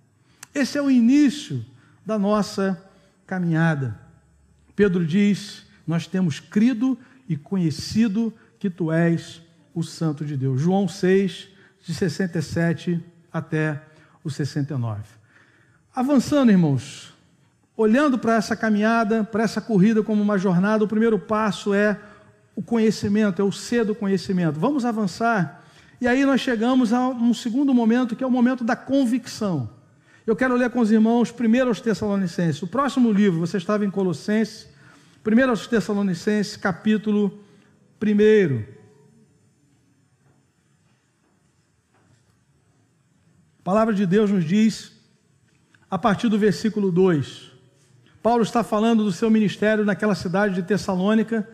Esse 0.54 0.76
é 0.76 0.82
o 0.82 0.90
início 0.90 1.64
da 2.04 2.18
nossa 2.18 2.78
caminhada. 3.26 4.09
Pedro 4.80 5.04
diz: 5.04 5.66
Nós 5.86 6.06
temos 6.06 6.40
crido 6.40 6.96
e 7.28 7.36
conhecido 7.36 8.32
que 8.58 8.70
tu 8.70 8.90
és 8.90 9.42
o 9.74 9.82
Santo 9.82 10.24
de 10.24 10.38
Deus. 10.38 10.58
João 10.58 10.88
6, 10.88 11.48
de 11.84 11.92
67 11.92 12.98
até 13.30 13.82
o 14.24 14.30
69. 14.30 15.02
Avançando, 15.94 16.50
irmãos, 16.50 17.12
olhando 17.76 18.18
para 18.18 18.36
essa 18.36 18.56
caminhada, 18.56 19.22
para 19.22 19.42
essa 19.42 19.60
corrida 19.60 20.02
como 20.02 20.22
uma 20.22 20.38
jornada, 20.38 20.82
o 20.82 20.88
primeiro 20.88 21.18
passo 21.18 21.74
é 21.74 22.00
o 22.56 22.62
conhecimento, 22.62 23.42
é 23.42 23.44
o 23.44 23.52
ser 23.52 23.84
do 23.84 23.94
conhecimento. 23.94 24.58
Vamos 24.58 24.86
avançar. 24.86 25.62
E 26.00 26.08
aí 26.08 26.24
nós 26.24 26.40
chegamos 26.40 26.90
a 26.94 27.06
um 27.06 27.34
segundo 27.34 27.74
momento, 27.74 28.16
que 28.16 28.24
é 28.24 28.26
o 28.26 28.30
momento 28.30 28.64
da 28.64 28.74
convicção. 28.74 29.68
Eu 30.26 30.34
quero 30.34 30.56
ler 30.56 30.70
com 30.70 30.80
os 30.80 30.90
irmãos 30.90 31.30
primeiro 31.30 31.68
aos 31.68 31.82
Tessalonicenses. 31.82 32.62
O 32.62 32.66
próximo 32.66 33.12
livro, 33.12 33.40
você 33.40 33.58
estava 33.58 33.84
em 33.84 33.90
Colossenses, 33.90 34.69
1 35.22 35.50
aos 35.50 35.66
Tessalonicenses, 35.66 36.56
capítulo 36.56 37.44
1. 38.02 38.64
A 43.58 43.62
palavra 43.62 43.92
de 43.92 44.06
Deus 44.06 44.30
nos 44.30 44.46
diz, 44.46 44.92
a 45.90 45.98
partir 45.98 46.30
do 46.30 46.38
versículo 46.38 46.90
2, 46.90 47.52
Paulo 48.22 48.42
está 48.42 48.64
falando 48.64 49.04
do 49.04 49.12
seu 49.12 49.28
ministério 49.28 49.84
naquela 49.84 50.14
cidade 50.14 50.54
de 50.54 50.62
Tessalônica, 50.62 51.46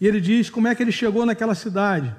e 0.00 0.06
ele 0.08 0.20
diz 0.20 0.50
como 0.50 0.66
é 0.66 0.74
que 0.74 0.82
ele 0.82 0.90
chegou 0.90 1.24
naquela 1.24 1.54
cidade. 1.54 2.12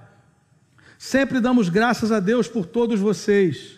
Sempre 0.97 1.41
damos 1.41 1.67
graças 1.67 2.13
a 2.13 2.21
Deus 2.21 2.47
por 2.47 2.65
todos 2.65 3.01
vocês, 3.01 3.77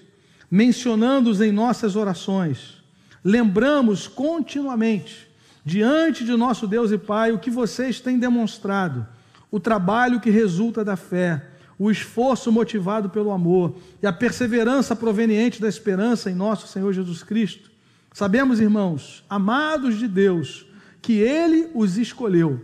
mencionando-os 0.50 1.42
em 1.42 1.52
nossas 1.52 1.96
orações. 1.96 2.84
Lembramos 3.24 4.08
continuamente 4.08 5.34
diante 5.66 6.24
de 6.24 6.32
nosso 6.38 6.68
Deus 6.68 6.92
e 6.92 6.98
Pai 6.98 7.32
o 7.32 7.40
que 7.40 7.50
vocês 7.50 8.00
têm 8.00 8.20
demonstrado, 8.20 9.08
o 9.50 9.60
trabalho 9.60 10.22
que 10.22 10.30
resulta 10.30 10.86
da 10.86 10.96
fé, 10.96 11.44
o 11.78 11.90
esforço 11.90 12.52
motivado 12.52 13.10
pelo 13.10 13.32
amor 13.32 13.76
e 14.02 14.06
a 14.06 14.14
perseverança 14.14 14.96
proveniente 14.96 15.60
da 15.60 15.68
esperança 15.68 16.30
em 16.30 16.36
nosso 16.36 16.68
Senhor 16.68 16.94
Jesus 16.94 17.24
Cristo. 17.24 17.72
Sabemos, 18.14 18.62
irmãos, 18.62 19.26
amados 19.28 19.98
de 19.98 20.08
Deus, 20.08 20.68
que 21.02 21.20
Ele 21.20 21.70
os 21.74 21.98
escolheu, 21.98 22.64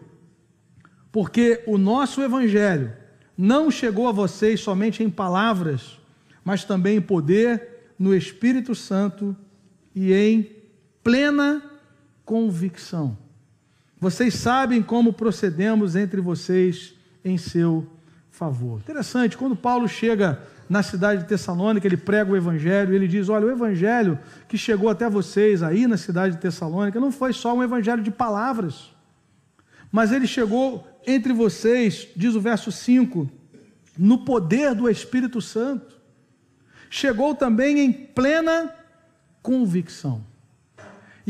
porque 1.12 1.64
o 1.66 1.78
nosso 1.78 2.22
Evangelho 2.22 2.94
não 3.38 3.72
chegou 3.72 4.08
a 4.08 4.12
vocês 4.12 4.60
somente 4.62 5.04
em 5.04 5.10
palavras, 5.10 6.00
mas 6.46 6.64
também 6.64 6.98
em 6.98 7.02
poder, 7.02 7.94
no 7.98 8.16
Espírito 8.16 8.74
Santo 8.74 9.36
e 9.94 10.14
em 10.14 10.56
plena 11.04 11.71
convicção. 12.32 13.18
Vocês 14.00 14.36
sabem 14.36 14.82
como 14.82 15.12
procedemos 15.12 15.98
entre 15.98 16.22
vocês 16.22 16.94
em 17.26 17.38
seu 17.38 17.86
favor. 18.30 18.80
Interessante, 18.80 19.36
quando 19.36 19.54
Paulo 19.54 19.86
chega 19.86 20.42
na 20.70 20.82
cidade 20.82 21.24
de 21.24 21.28
Tessalônica, 21.28 21.86
ele 21.86 21.98
prega 21.98 22.32
o 22.32 22.38
evangelho, 22.38 22.94
ele 22.94 23.06
diz: 23.06 23.28
"Olha, 23.28 23.48
o 23.48 23.52
evangelho 23.52 24.18
que 24.48 24.58
chegou 24.58 24.88
até 24.88 25.10
vocês 25.10 25.62
aí 25.62 25.86
na 25.88 25.98
cidade 25.98 26.36
de 26.36 26.42
Tessalônica 26.42 27.02
não 27.02 27.12
foi 27.12 27.34
só 27.34 27.54
um 27.54 27.62
evangelho 27.62 28.02
de 28.02 28.12
palavras, 28.12 28.94
mas 29.92 30.14
ele 30.14 30.26
chegou 30.26 30.88
entre 31.06 31.34
vocês, 31.34 32.08
diz 32.16 32.34
o 32.34 32.40
verso 32.40 32.72
5, 32.72 33.30
no 33.98 34.20
poder 34.20 34.74
do 34.74 34.90
Espírito 34.90 35.42
Santo. 35.42 36.00
Chegou 36.90 37.36
também 37.36 37.78
em 37.78 37.92
plena 37.92 38.74
convicção. 39.44 40.31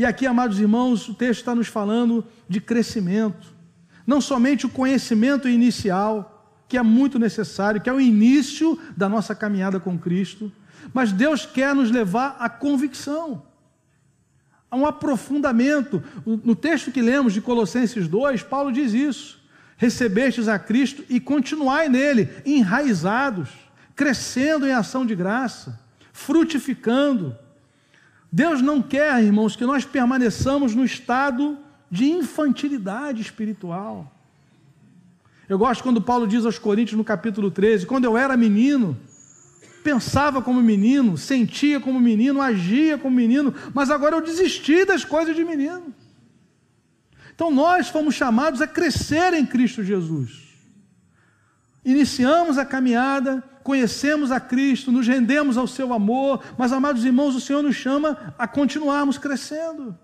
E 0.02 0.04
aqui, 0.04 0.26
amados 0.26 0.58
irmãos, 0.58 1.08
o 1.08 1.14
texto 1.14 1.38
está 1.38 1.54
nos 1.54 1.68
falando 1.68 2.26
de 2.48 2.60
crescimento. 2.60 3.54
Não 4.04 4.20
somente 4.20 4.66
o 4.66 4.68
conhecimento 4.68 5.48
inicial, 5.48 6.44
que 6.66 6.76
é 6.76 6.82
muito 6.82 7.20
necessário, 7.20 7.80
que 7.80 7.88
é 7.88 7.92
o 7.92 8.00
início 8.00 8.76
da 8.96 9.08
nossa 9.08 9.32
caminhada 9.32 9.78
com 9.78 9.96
Cristo, 9.96 10.50
mas 10.92 11.12
Deus 11.12 11.46
quer 11.46 11.72
nos 11.72 11.92
levar 11.92 12.34
à 12.40 12.48
convicção, 12.48 13.44
a 14.68 14.74
um 14.74 14.84
aprofundamento. 14.84 16.02
No 16.26 16.56
texto 16.56 16.90
que 16.90 17.00
lemos 17.00 17.32
de 17.32 17.40
Colossenses 17.40 18.08
2, 18.08 18.42
Paulo 18.42 18.72
diz 18.72 18.92
isso: 18.92 19.40
recebestes 19.76 20.48
a 20.48 20.58
Cristo 20.58 21.04
e 21.08 21.20
continuai 21.20 21.88
nele, 21.88 22.28
enraizados, 22.44 23.50
crescendo 23.94 24.66
em 24.66 24.72
ação 24.72 25.06
de 25.06 25.14
graça, 25.14 25.78
frutificando 26.12 27.36
Deus 28.32 28.62
não 28.62 28.80
quer, 28.80 29.22
irmãos, 29.22 29.54
que 29.54 29.66
nós 29.66 29.84
permaneçamos 29.84 30.74
no 30.74 30.82
estado 30.82 31.58
de 31.90 32.06
infantilidade 32.06 33.20
espiritual. 33.20 34.10
Eu 35.46 35.58
gosto 35.58 35.82
quando 35.82 36.00
Paulo 36.00 36.26
diz 36.26 36.46
aos 36.46 36.58
Coríntios 36.58 36.96
no 36.96 37.04
capítulo 37.04 37.50
13: 37.50 37.84
quando 37.84 38.06
eu 38.06 38.16
era 38.16 38.34
menino, 38.34 38.96
pensava 39.84 40.40
como 40.40 40.62
menino, 40.62 41.18
sentia 41.18 41.78
como 41.78 42.00
menino, 42.00 42.40
agia 42.40 42.96
como 42.96 43.14
menino, 43.14 43.54
mas 43.74 43.90
agora 43.90 44.16
eu 44.16 44.22
desisti 44.22 44.86
das 44.86 45.04
coisas 45.04 45.36
de 45.36 45.44
menino. 45.44 45.94
Então 47.34 47.50
nós 47.50 47.88
fomos 47.88 48.14
chamados 48.14 48.62
a 48.62 48.66
crescer 48.66 49.34
em 49.34 49.44
Cristo 49.44 49.84
Jesus. 49.84 50.42
Iniciamos 51.84 52.56
a 52.56 52.64
caminhada, 52.64 53.44
conhecemos 53.62 54.30
a 54.30 54.40
Cristo, 54.40 54.92
nos 54.92 55.06
rendemos 55.06 55.56
ao 55.56 55.66
seu 55.66 55.92
amor, 55.92 56.42
mas, 56.56 56.72
amados 56.72 57.04
irmãos, 57.04 57.34
o 57.34 57.40
Senhor 57.40 57.62
nos 57.62 57.76
chama 57.76 58.34
a 58.38 58.46
continuarmos 58.46 59.18
crescendo. 59.18 59.96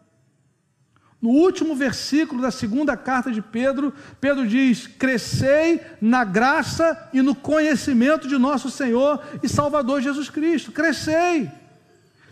No 1.20 1.30
último 1.30 1.74
versículo 1.74 2.40
da 2.40 2.50
segunda 2.50 2.96
carta 2.96 3.32
de 3.32 3.42
Pedro, 3.42 3.92
Pedro 4.20 4.46
diz: 4.46 4.86
Crescei 4.86 5.80
na 6.00 6.22
graça 6.22 7.08
e 7.12 7.20
no 7.20 7.34
conhecimento 7.34 8.28
de 8.28 8.38
nosso 8.38 8.70
Senhor 8.70 9.20
e 9.42 9.48
Salvador 9.48 10.00
Jesus 10.00 10.30
Cristo. 10.30 10.70
Crescei. 10.70 11.50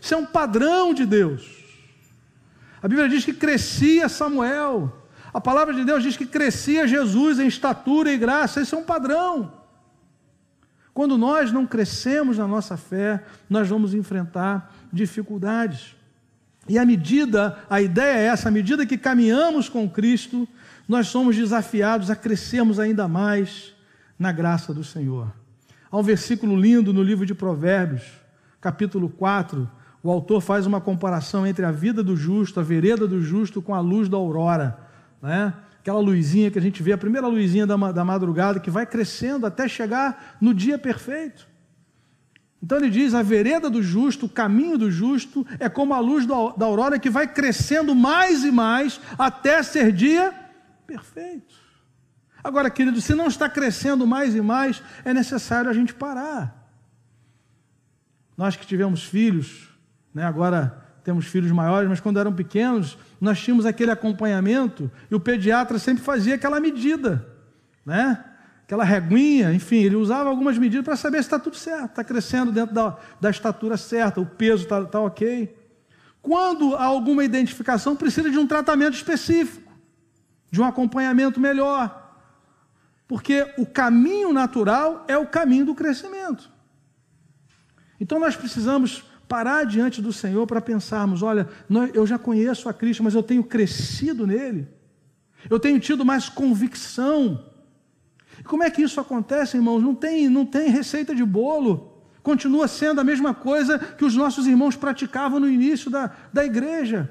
Isso 0.01 0.13
é 0.13 0.17
um 0.17 0.25
padrão 0.25 0.93
de 0.93 1.05
Deus. 1.05 1.45
A 2.81 2.87
Bíblia 2.87 3.09
diz 3.09 3.25
que 3.25 3.33
crescia 3.33 4.07
Samuel. 4.07 4.93
A 5.33 5.41
palavra 5.41 5.73
de 5.73 5.83
Deus 5.83 6.01
diz 6.01 6.15
que 6.15 6.25
crescia 6.25 6.87
Jesus 6.87 7.39
em 7.39 7.47
estatura 7.47 8.11
e 8.11 8.17
graça. 8.17 8.61
Isso 8.61 8.75
é 8.75 8.77
um 8.77 8.83
padrão. 8.83 9.56
Quando 10.97 11.15
nós 11.15 11.51
não 11.51 11.67
crescemos 11.67 12.39
na 12.39 12.47
nossa 12.47 12.75
fé, 12.75 13.23
nós 13.47 13.69
vamos 13.69 13.93
enfrentar 13.93 14.73
dificuldades. 14.91 15.95
E 16.67 16.79
à 16.79 16.83
medida, 16.83 17.55
a 17.69 17.79
ideia 17.79 18.17
é 18.17 18.25
essa, 18.25 18.49
à 18.49 18.51
medida 18.51 18.83
que 18.83 18.97
caminhamos 18.97 19.69
com 19.69 19.87
Cristo, 19.87 20.47
nós 20.89 21.07
somos 21.09 21.35
desafiados 21.35 22.09
a 22.09 22.15
crescermos 22.15 22.79
ainda 22.79 23.07
mais 23.07 23.75
na 24.17 24.31
graça 24.31 24.73
do 24.73 24.83
Senhor. 24.83 25.31
Há 25.91 25.97
um 25.99 26.01
versículo 26.01 26.59
lindo 26.59 26.91
no 26.91 27.03
livro 27.03 27.27
de 27.27 27.35
Provérbios, 27.35 28.01
capítulo 28.59 29.07
4, 29.07 29.69
o 30.01 30.09
autor 30.09 30.41
faz 30.41 30.65
uma 30.65 30.81
comparação 30.81 31.45
entre 31.45 31.63
a 31.63 31.71
vida 31.71 32.01
do 32.01 32.17
justo, 32.17 32.59
a 32.59 32.63
vereda 32.63 33.07
do 33.07 33.21
justo, 33.21 33.61
com 33.61 33.75
a 33.75 33.79
luz 33.79 34.09
da 34.09 34.17
aurora. 34.17 34.79
Né? 35.21 35.53
Aquela 35.87 36.01
luzinha 36.01 36.51
que 36.51 36.59
a 36.59 36.61
gente 36.61 36.83
vê, 36.83 36.91
a 36.91 36.97
primeira 36.97 37.27
luzinha 37.27 37.65
da, 37.65 37.77
da 37.93 38.03
madrugada, 38.03 38.59
que 38.59 38.69
vai 38.69 38.85
crescendo 38.85 39.45
até 39.45 39.69
chegar 39.69 40.35
no 40.41 40.53
dia 40.53 40.77
perfeito. 40.77 41.47
Então 42.61 42.77
ele 42.77 42.89
diz: 42.89 43.13
a 43.13 43.21
vereda 43.21 43.69
do 43.69 43.81
justo, 43.81 44.25
o 44.25 44.29
caminho 44.29 44.77
do 44.77 44.91
justo, 44.91 45.47
é 45.57 45.69
como 45.69 45.93
a 45.93 45.99
luz 45.99 46.25
da 46.25 46.65
aurora 46.65 46.99
que 46.99 47.09
vai 47.09 47.25
crescendo 47.25 47.95
mais 47.95 48.43
e 48.43 48.51
mais 48.51 48.99
até 49.17 49.63
ser 49.63 49.93
dia 49.93 50.35
perfeito. 50.85 51.55
Agora, 52.43 52.69
querido, 52.69 52.99
se 52.99 53.15
não 53.15 53.27
está 53.27 53.47
crescendo 53.47 54.05
mais 54.05 54.35
e 54.35 54.41
mais, 54.41 54.83
é 55.05 55.13
necessário 55.13 55.69
a 55.69 55.73
gente 55.73 55.93
parar. 55.93 56.69
Nós 58.35 58.57
que 58.57 58.67
tivemos 58.67 59.05
filhos, 59.05 59.69
né, 60.13 60.25
agora 60.25 60.85
temos 61.07 61.25
filhos 61.25 61.53
maiores, 61.53 61.87
mas 61.87 62.01
quando 62.01 62.19
eram 62.19 62.33
pequenos, 62.33 62.97
nós 63.21 63.39
tínhamos 63.39 63.65
aquele 63.65 63.89
acompanhamento 63.89 64.91
e 65.09 65.15
o 65.15 65.21
pediatra 65.21 65.79
sempre 65.79 66.03
fazia 66.03 66.35
aquela 66.35 66.59
medida, 66.59 67.25
né? 67.85 68.25
aquela 68.63 68.83
reguinha, 68.83 69.53
enfim, 69.53 69.77
ele 69.77 69.95
usava 69.95 70.27
algumas 70.27 70.57
medidas 70.57 70.83
para 70.83 70.97
saber 70.97 71.19
se 71.19 71.27
está 71.27 71.39
tudo 71.39 71.55
certo, 71.55 71.91
está 71.91 72.03
crescendo 72.03 72.51
dentro 72.51 72.75
da, 72.75 72.97
da 73.21 73.29
estatura 73.29 73.77
certa, 73.77 74.19
o 74.19 74.25
peso 74.25 74.63
está 74.63 74.83
tá 74.83 74.99
ok. 74.99 75.57
Quando 76.21 76.75
há 76.75 76.83
alguma 76.83 77.23
identificação, 77.23 77.95
precisa 77.95 78.29
de 78.29 78.37
um 78.37 78.45
tratamento 78.45 78.95
específico, 78.95 79.71
de 80.51 80.59
um 80.59 80.65
acompanhamento 80.65 81.39
melhor. 81.39 82.19
Porque 83.07 83.49
o 83.57 83.65
caminho 83.65 84.33
natural 84.33 85.05
é 85.07 85.17
o 85.17 85.25
caminho 85.25 85.67
do 85.67 85.73
crescimento. 85.73 86.51
Então 87.97 88.19
nós 88.19 88.35
precisamos 88.35 89.05
parar 89.27 89.65
diante 89.65 90.01
do 90.01 90.13
Senhor 90.13 90.45
para 90.47 90.61
pensarmos: 90.61 91.21
olha, 91.21 91.47
eu 91.93 92.05
já 92.05 92.17
conheço 92.17 92.69
a 92.69 92.73
Cristo, 92.73 93.03
mas 93.03 93.13
eu 93.13 93.23
tenho 93.23 93.43
crescido 93.43 94.25
nele, 94.25 94.67
eu 95.49 95.59
tenho 95.59 95.79
tido 95.79 96.05
mais 96.05 96.29
convicção 96.29 97.43
como 98.43 98.63
é 98.63 98.69
que 98.69 98.81
isso 98.81 98.99
acontece, 98.99 99.57
irmãos? 99.57 99.81
Não 99.81 99.95
tem, 99.95 100.29
não 100.29 100.45
tem 100.45 100.69
receita 100.69 101.15
de 101.15 101.23
bolo. 101.23 101.93
Continua 102.21 102.67
sendo 102.67 102.99
a 102.99 103.03
mesma 103.03 103.33
coisa 103.33 103.79
que 103.79 104.03
os 104.03 104.15
nossos 104.15 104.47
irmãos 104.47 104.75
praticavam 104.75 105.39
no 105.39 105.49
início 105.49 105.89
da, 105.89 106.11
da 106.31 106.45
igreja. 106.45 107.09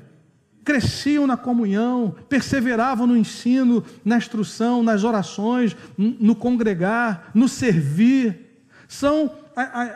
Cresciam 0.65 1.27
na 1.27 1.37
comunhão, 1.37 2.15
perseveravam 2.29 3.07
no 3.07 3.17
ensino, 3.17 3.85
na 4.05 4.19
instrução, 4.19 4.83
nas 4.83 5.05
orações, 5.05 5.77
no 5.97 6.35
congregar, 6.35 7.31
no 7.35 7.49
servir. 7.49 8.65
São 8.89 9.31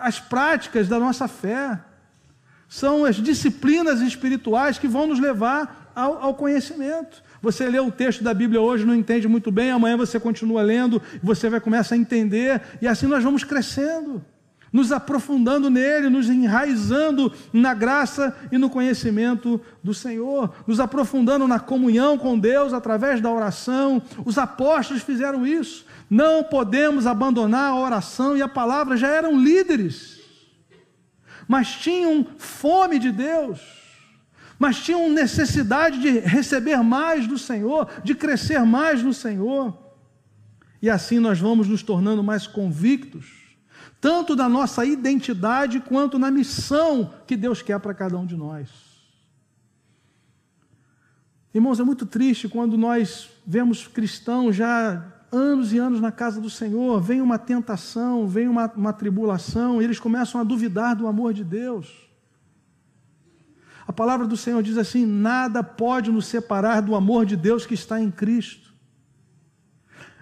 as 0.00 0.18
práticas 0.18 0.88
da 0.88 0.98
nossa 0.98 1.28
fé, 1.28 1.78
são 2.70 3.04
as 3.04 3.16
disciplinas 3.16 4.00
espirituais 4.00 4.78
que 4.78 4.86
vão 4.86 5.08
nos 5.08 5.18
levar 5.18 5.90
ao, 5.92 6.22
ao 6.22 6.34
conhecimento. 6.34 7.20
Você 7.42 7.68
lê 7.68 7.80
o 7.80 7.90
texto 7.90 8.22
da 8.22 8.32
Bíblia 8.32 8.60
hoje, 8.60 8.86
não 8.86 8.94
entende 8.94 9.26
muito 9.26 9.50
bem, 9.50 9.72
amanhã 9.72 9.96
você 9.96 10.20
continua 10.20 10.62
lendo, 10.62 11.02
você 11.20 11.50
vai 11.50 11.58
começar 11.60 11.96
a 11.96 11.98
entender, 11.98 12.62
e 12.80 12.86
assim 12.86 13.06
nós 13.06 13.24
vamos 13.24 13.42
crescendo, 13.42 14.24
nos 14.72 14.92
aprofundando 14.92 15.68
nele, 15.68 16.08
nos 16.08 16.30
enraizando 16.30 17.32
na 17.52 17.74
graça 17.74 18.36
e 18.52 18.58
no 18.58 18.70
conhecimento 18.70 19.60
do 19.82 19.92
Senhor, 19.92 20.54
nos 20.64 20.78
aprofundando 20.78 21.48
na 21.48 21.58
comunhão 21.58 22.16
com 22.16 22.38
Deus 22.38 22.72
através 22.72 23.20
da 23.20 23.32
oração. 23.32 24.00
Os 24.24 24.38
apóstolos 24.38 25.02
fizeram 25.02 25.44
isso. 25.44 25.84
Não 26.08 26.44
podemos 26.44 27.04
abandonar 27.04 27.70
a 27.70 27.80
oração 27.80 28.36
e 28.36 28.42
a 28.42 28.48
palavra, 28.48 28.96
já 28.96 29.08
eram 29.08 29.36
líderes, 29.36 30.19
mas 31.50 31.74
tinham 31.74 32.24
fome 32.38 32.96
de 33.00 33.10
Deus 33.10 33.80
mas 34.56 34.78
tinham 34.78 35.10
necessidade 35.10 35.98
de 36.02 36.18
receber 36.18 36.76
mais 36.82 37.26
do 37.26 37.38
Senhor, 37.38 37.88
de 38.04 38.14
crescer 38.14 38.62
mais 38.62 39.02
no 39.02 39.14
Senhor. 39.14 39.74
E 40.82 40.90
assim 40.90 41.18
nós 41.18 41.40
vamos 41.40 41.66
nos 41.66 41.82
tornando 41.82 42.22
mais 42.22 42.46
convictos, 42.46 43.56
tanto 44.02 44.36
da 44.36 44.50
nossa 44.50 44.84
identidade 44.84 45.80
quanto 45.80 46.18
na 46.18 46.30
missão 46.30 47.14
que 47.26 47.38
Deus 47.38 47.62
quer 47.62 47.80
para 47.80 47.94
cada 47.94 48.18
um 48.18 48.26
de 48.26 48.36
nós. 48.36 48.68
Irmãos, 51.54 51.80
é 51.80 51.82
muito 51.82 52.04
triste 52.04 52.46
quando 52.46 52.76
nós 52.76 53.30
vemos 53.46 53.88
cristãos 53.88 54.54
já 54.54 55.02
anos 55.32 55.72
e 55.72 55.78
anos 55.78 56.00
na 56.00 56.10
casa 56.10 56.40
do 56.40 56.50
Senhor, 56.50 57.00
vem 57.00 57.20
uma 57.20 57.38
tentação, 57.38 58.26
vem 58.26 58.48
uma, 58.48 58.66
uma 58.74 58.92
tribulação, 58.92 59.80
e 59.80 59.84
eles 59.84 60.00
começam 60.00 60.40
a 60.40 60.44
duvidar 60.44 60.96
do 60.96 61.06
amor 61.06 61.32
de 61.32 61.44
Deus. 61.44 62.08
A 63.86 63.92
palavra 63.92 64.26
do 64.26 64.36
Senhor 64.36 64.62
diz 64.62 64.76
assim: 64.76 65.04
nada 65.04 65.62
pode 65.62 66.10
nos 66.10 66.26
separar 66.26 66.80
do 66.80 66.94
amor 66.94 67.26
de 67.26 67.36
Deus 67.36 67.66
que 67.66 67.74
está 67.74 68.00
em 68.00 68.10
Cristo. 68.10 68.70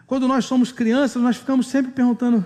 Quando 0.06 0.26
nós 0.26 0.46
somos 0.46 0.72
crianças, 0.72 1.22
nós 1.22 1.36
ficamos 1.36 1.68
sempre 1.68 1.92
perguntando, 1.92 2.44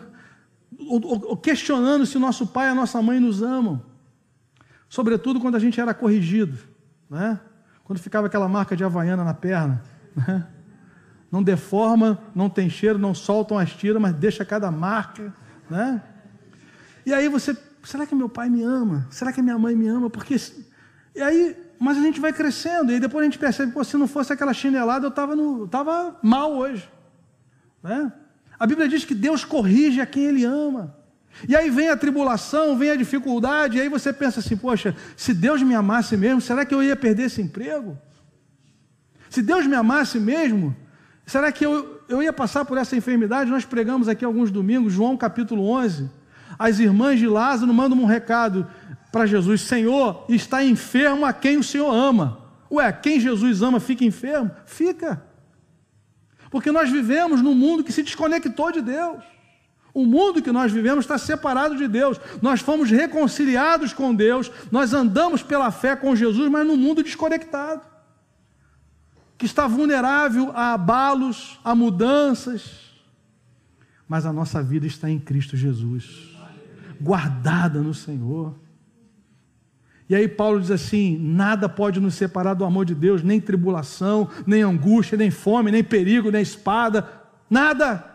ou 0.79 1.37
questionando 1.37 2.05
se 2.05 2.18
nosso 2.18 2.46
pai 2.46 2.66
e 2.66 2.70
a 2.70 2.75
nossa 2.75 3.01
mãe 3.01 3.20
nos 3.20 3.40
amam. 3.40 3.81
Sobretudo 4.88 5.40
quando 5.40 5.55
a 5.55 5.61
gente 5.61 5.81
era 5.81 5.94
corrigido, 5.94 6.59
né? 7.09 7.38
quando 7.85 8.01
ficava 8.01 8.27
aquela 8.27 8.48
marca 8.48 8.77
de 8.77 8.83
havaiana 8.83 9.22
na 9.22 9.33
perna. 9.33 9.83
Né? 10.16 10.46
Não 11.33 11.42
deforma, 11.42 12.18
não 12.35 12.51
tem 12.51 12.68
cheiro, 12.68 12.99
não 12.99 13.14
soltam 13.14 13.59
as 13.59 13.73
tiras, 13.73 14.01
mas 14.01 14.14
deixa 14.14 14.45
cada 14.45 14.71
marca. 14.71 15.35
Né? 15.71 16.03
E 17.07 17.14
aí 17.14 17.27
você, 17.29 17.57
será 17.83 18.07
que 18.07 18.14
meu 18.14 18.29
pai 18.29 18.51
me 18.51 18.62
ama? 18.62 19.09
Será 19.11 19.33
que 19.33 19.40
minha 19.40 19.59
mãe 19.59 19.75
me 19.75 19.88
ama? 19.88 20.11
Porque 20.11 20.37
e 21.14 21.21
aí, 21.21 21.57
mas 21.79 21.99
a 21.99 22.01
gente 22.01 22.21
vai 22.21 22.33
crescendo, 22.33 22.92
e 22.92 23.01
depois 23.01 23.23
a 23.23 23.25
gente 23.25 23.38
percebe, 23.38 23.73
pô, 23.73 23.85
se 23.85 23.97
não 23.97 24.07
fosse 24.07 24.33
aquela 24.33 24.55
chinelada, 24.55 25.07
eu 25.07 25.11
estava 25.11 25.35
tava 25.68 26.18
mal 26.23 26.53
hoje. 26.53 26.88
Né? 27.83 28.12
A 28.59 28.66
Bíblia 28.66 28.88
diz 28.88 29.05
que 29.05 29.14
Deus 29.14 29.45
corrige 29.45 30.01
a 30.01 30.07
quem 30.07 30.25
Ele 30.25 30.45
ama. 30.45 30.97
E 31.49 31.57
aí 31.57 31.71
vem 31.71 31.88
a 31.88 31.97
tribulação, 31.97 32.77
vem 32.77 32.90
a 32.90 32.97
dificuldade, 32.97 33.79
e 33.79 33.81
aí 33.81 33.88
você 33.88 34.12
pensa 34.12 34.40
assim: 34.40 34.57
poxa, 34.57 34.95
se 35.16 35.33
Deus 35.33 35.62
me 35.62 35.75
amasse 35.75 36.16
mesmo, 36.16 36.40
será 36.40 36.64
que 36.64 36.75
eu 36.75 36.83
ia 36.83 36.95
perder 36.95 37.25
esse 37.25 37.40
emprego? 37.40 37.99
Se 39.31 39.42
Deus 39.42 39.66
me 39.66 39.75
amasse 39.75 40.21
mesmo, 40.21 40.77
será 41.26 41.50
que 41.52 41.64
eu, 41.64 42.00
eu 42.08 42.22
ia 42.22 42.32
passar 42.32 42.64
por 42.64 42.78
essa 42.78 42.96
enfermidade? 42.96 43.50
Nós 43.50 43.64
pregamos 43.64 44.08
aqui 44.08 44.24
alguns 44.24 44.50
domingos, 44.50 44.92
João 44.92 45.16
capítulo 45.16 45.68
11. 45.68 46.11
As 46.58 46.78
irmãs 46.78 47.18
de 47.18 47.26
Lázaro 47.26 47.72
mandam 47.72 47.98
um 47.98 48.06
recado: 48.06 48.66
para 49.12 49.26
Jesus: 49.26 49.61
Senhor, 49.61 50.24
está 50.28 50.64
enfermo 50.64 51.26
a 51.26 51.32
quem 51.32 51.58
o 51.58 51.62
Senhor 51.62 51.92
ama. 51.92 52.38
Ué, 52.70 52.90
quem 52.90 53.20
Jesus 53.20 53.61
ama 53.61 53.78
fica 53.78 54.04
enfermo? 54.04 54.50
Fica. 54.64 55.22
Porque 56.50 56.72
nós 56.72 56.90
vivemos 56.90 57.42
num 57.42 57.54
mundo 57.54 57.85
que 57.85 57.92
se 57.92 58.02
desconectou 58.02 58.72
de 58.72 58.80
Deus. 58.80 59.22
O 59.94 60.06
mundo 60.06 60.40
que 60.40 60.50
nós 60.50 60.72
vivemos 60.72 61.04
está 61.04 61.18
separado 61.18 61.76
de 61.76 61.87
Deus. 61.87 62.18
Nós 62.40 62.61
fomos 62.61 62.90
reconciliados 62.90 63.92
com 63.92 64.14
Deus, 64.14 64.50
nós 64.70 64.94
andamos 64.94 65.42
pela 65.42 65.70
fé 65.70 65.94
com 65.94 66.16
Jesus, 66.16 66.50
mas 66.50 66.66
num 66.66 66.76
mundo 66.76 67.02
desconectado, 67.02 67.82
que 69.42 69.46
está 69.46 69.66
vulnerável 69.66 70.52
a 70.55 70.72
abalos, 70.74 71.59
a 71.64 71.74
mudanças. 71.74 72.92
Mas 74.07 74.24
a 74.24 74.33
nossa 74.33 74.62
vida 74.62 74.87
está 74.87 75.11
em 75.11 75.18
Cristo 75.18 75.57
Jesus, 75.57 76.31
guardada 77.00 77.81
no 77.81 77.92
Senhor. 77.92 78.55
E 80.09 80.14
aí 80.14 80.28
Paulo 80.28 80.61
diz 80.61 80.70
assim: 80.70 81.18
nada 81.18 81.68
pode 81.68 81.98
nos 81.98 82.14
separar 82.14 82.55
do 82.55 82.64
amor 82.64 82.85
de 82.85 82.94
Deus, 82.94 83.24
nem 83.24 83.40
tribulação, 83.40 84.28
nem 84.46 84.62
angústia, 84.62 85.18
nem 85.18 85.33
fome, 85.33 85.72
nem 85.72 85.83
perigo, 85.83 86.31
nem 86.31 86.40
espada, 86.40 87.09
nada. 87.50 88.11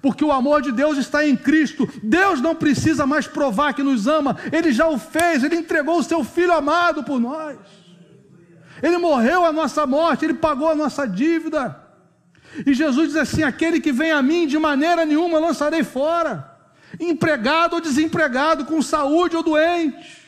Porque 0.00 0.24
o 0.24 0.30
amor 0.30 0.62
de 0.62 0.70
Deus 0.70 0.96
está 0.96 1.26
em 1.26 1.36
Cristo. 1.36 1.88
Deus 2.04 2.40
não 2.40 2.54
precisa 2.54 3.04
mais 3.04 3.26
provar 3.26 3.74
que 3.74 3.82
nos 3.82 4.06
ama, 4.06 4.36
ele 4.52 4.70
já 4.70 4.86
o 4.86 4.96
fez, 4.96 5.42
ele 5.42 5.56
entregou 5.56 5.98
o 5.98 6.04
seu 6.04 6.22
filho 6.22 6.52
amado 6.52 7.02
por 7.02 7.18
nós. 7.18 7.58
Ele 8.82 8.98
morreu 8.98 9.44
a 9.44 9.52
nossa 9.52 9.86
morte, 9.86 10.24
ele 10.24 10.34
pagou 10.34 10.68
a 10.68 10.74
nossa 10.74 11.06
dívida. 11.06 11.78
E 12.66 12.72
Jesus 12.74 13.08
diz 13.08 13.16
assim: 13.16 13.42
aquele 13.42 13.80
que 13.80 13.92
vem 13.92 14.12
a 14.12 14.22
mim, 14.22 14.46
de 14.46 14.58
maneira 14.58 15.04
nenhuma 15.04 15.38
lançarei 15.38 15.82
fora, 15.82 16.56
empregado 16.98 17.74
ou 17.74 17.80
desempregado, 17.80 18.64
com 18.64 18.80
saúde 18.80 19.36
ou 19.36 19.42
doente. 19.42 20.18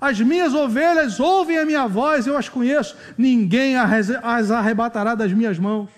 As 0.00 0.20
minhas 0.20 0.52
ovelhas 0.52 1.20
ouvem 1.20 1.58
a 1.58 1.64
minha 1.64 1.86
voz, 1.86 2.26
eu 2.26 2.36
as 2.36 2.48
conheço, 2.48 2.96
ninguém 3.16 3.76
as 3.76 4.50
arrebatará 4.50 5.14
das 5.14 5.32
minhas 5.32 5.58
mãos 5.58 5.90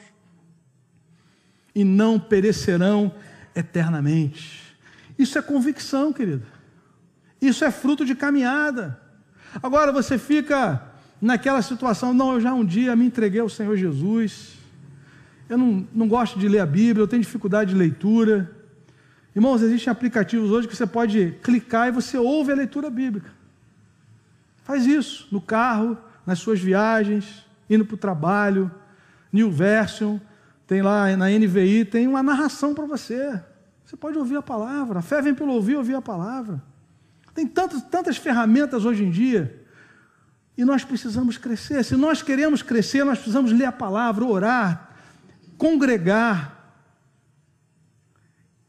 e 1.75 1.83
não 1.83 2.21
perecerão 2.21 3.13
eternamente. 3.55 4.77
Isso 5.19 5.39
é 5.39 5.43
convicção, 5.43 6.13
querido. 6.13 6.47
Isso 7.41 7.65
é 7.65 7.71
fruto 7.71 8.05
de 8.05 8.15
caminhada. 8.15 9.01
Agora 9.63 9.91
você 9.91 10.19
fica 10.19 10.83
naquela 11.25 11.63
situação, 11.63 12.13
não, 12.13 12.35
eu 12.35 12.41
já 12.41 12.53
um 12.53 12.65
dia 12.65 12.95
me 12.95 13.07
entreguei 13.07 13.41
ao 13.41 13.49
Senhor 13.49 13.75
Jesus. 13.77 14.59
Eu 15.49 15.57
não, 15.57 15.89
não 15.93 16.07
gosto 16.07 16.39
de 16.39 16.47
ler 16.47 16.61
a 16.61 16.67
Bíblia, 16.67 17.03
eu 17.03 17.09
tenho 17.09 17.23
dificuldade 17.23 17.71
de 17.71 17.77
leitura. 17.77 18.51
Irmãos, 19.35 19.63
existem 19.63 19.91
aplicativos 19.91 20.51
hoje 20.51 20.69
que 20.69 20.77
você 20.77 20.87
pode 20.87 21.35
clicar 21.43 21.89
e 21.89 21.93
você 21.93 22.19
ouve 22.19 22.53
a 22.53 22.55
leitura 22.55 22.91
bíblica. 22.91 23.31
Faz 24.65 24.85
isso 24.87 25.27
no 25.33 25.41
carro, 25.41 25.97
nas 26.27 26.39
suas 26.39 26.61
viagens, 26.61 27.45
indo 27.71 27.87
para 27.87 27.95
o 27.95 27.99
trabalho, 27.99 28.71
New 29.33 29.51
Version, 29.51 30.19
tem 30.67 30.83
lá 30.83 31.17
na 31.17 31.29
NVI, 31.31 31.87
tem 31.87 32.07
uma 32.07 32.23
narração 32.23 32.75
para 32.75 32.85
você. 32.85 33.41
Você 33.85 33.97
pode 33.97 34.19
ouvir 34.19 34.37
a 34.37 34.43
palavra. 34.43 34.99
A 34.99 35.03
fé 35.03 35.23
vem 35.23 35.35
pelo 35.35 35.53
ouvir, 35.53 35.77
ouvir 35.77 35.95
a 35.95 36.03
palavra. 36.03 36.63
Tem 37.35 37.47
tantas, 37.47 37.83
tantas 37.83 38.17
ferramentas 38.19 38.85
hoje 38.85 39.05
em 39.05 39.11
dia. 39.11 39.64
E 40.57 40.65
nós 40.65 40.85
precisamos 40.85 41.37
crescer. 41.37 41.85
Se 41.85 41.97
nós 41.97 42.23
queremos 42.23 42.63
crescer, 42.63 43.05
nós 43.05 43.19
precisamos 43.19 43.53
ler 43.53 43.65
a 43.65 43.73
palavra, 43.73 44.25
orar, 44.25 44.97
congregar. 45.59 46.75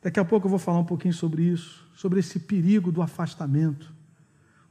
Daqui 0.02 0.20
a 0.20 0.26
pouco 0.26 0.48
eu 0.48 0.50
vou 0.50 0.60
falar 0.60 0.80
um 0.80 0.86
pouquinho 0.86 1.14
sobre 1.14 1.44
isso, 1.44 1.88
sobre 1.96 2.20
esse 2.20 2.40
perigo 2.40 2.92
do 2.92 3.02
afastamento. 3.02 3.94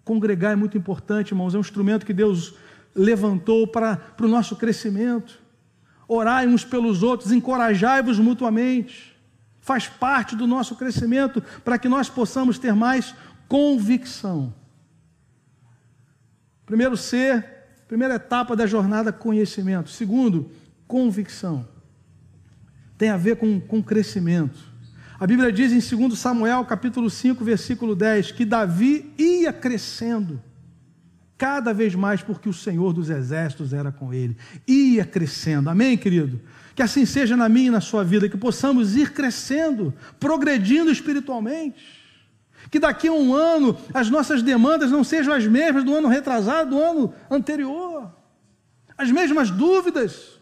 Congregar 0.04 0.52
é 0.52 0.56
muito 0.56 0.76
importante, 0.76 1.30
irmãos, 1.30 1.54
é 1.54 1.58
um 1.58 1.60
instrumento 1.60 2.04
que 2.04 2.12
Deus 2.12 2.54
levantou 2.94 3.66
para, 3.66 3.96
para 3.96 4.26
o 4.26 4.28
nosso 4.28 4.56
crescimento 4.56 5.44
orai 6.08 6.46
uns 6.46 6.64
pelos 6.64 7.02
outros, 7.02 7.32
encorajai-vos 7.32 8.18
mutuamente. 8.18 9.14
Faz 9.60 9.88
parte 9.88 10.36
do 10.36 10.46
nosso 10.46 10.76
crescimento 10.76 11.42
para 11.64 11.78
que 11.78 11.88
nós 11.88 12.08
possamos 12.08 12.58
ter 12.58 12.74
mais 12.74 13.14
convicção. 13.48 14.54
Primeiro, 16.66 16.96
ser, 16.96 17.44
primeira 17.86 18.14
etapa 18.14 18.56
da 18.56 18.66
jornada, 18.66 19.12
conhecimento. 19.12 19.90
Segundo, 19.90 20.50
convicção. 20.86 21.66
Tem 22.96 23.10
a 23.10 23.16
ver 23.16 23.36
com, 23.36 23.60
com 23.60 23.82
crescimento. 23.82 24.58
A 25.18 25.26
Bíblia 25.26 25.52
diz 25.52 25.72
em 25.72 25.96
2 25.96 26.18
Samuel, 26.18 26.64
capítulo 26.64 27.08
5, 27.08 27.44
versículo 27.44 27.94
10, 27.94 28.32
que 28.32 28.44
Davi 28.44 29.12
ia 29.18 29.52
crescendo 29.52 30.40
cada 31.36 31.72
vez 31.72 31.94
mais 31.94 32.22
porque 32.22 32.48
o 32.48 32.52
Senhor 32.52 32.92
dos 32.92 33.10
Exércitos 33.10 33.72
era 33.72 33.92
com 33.92 34.14
ele. 34.14 34.36
Ia 34.66 35.04
crescendo. 35.04 35.68
Amém, 35.68 35.96
querido? 35.96 36.40
Que 36.74 36.82
assim 36.82 37.04
seja 37.04 37.36
na 37.36 37.48
minha 37.48 37.68
e 37.68 37.70
na 37.70 37.80
sua 37.80 38.02
vida, 38.02 38.28
que 38.28 38.36
possamos 38.36 38.96
ir 38.96 39.12
crescendo, 39.12 39.92
progredindo 40.18 40.90
espiritualmente. 40.90 42.03
Que 42.70 42.78
daqui 42.78 43.08
a 43.08 43.12
um 43.12 43.34
ano 43.34 43.76
as 43.92 44.10
nossas 44.10 44.42
demandas 44.42 44.90
não 44.90 45.04
sejam 45.04 45.32
as 45.32 45.46
mesmas 45.46 45.84
do 45.84 45.94
ano 45.94 46.08
retrasado, 46.08 46.70
do 46.70 46.82
ano 46.82 47.14
anterior. 47.30 48.10
As 48.96 49.10
mesmas 49.10 49.50
dúvidas. 49.50 50.40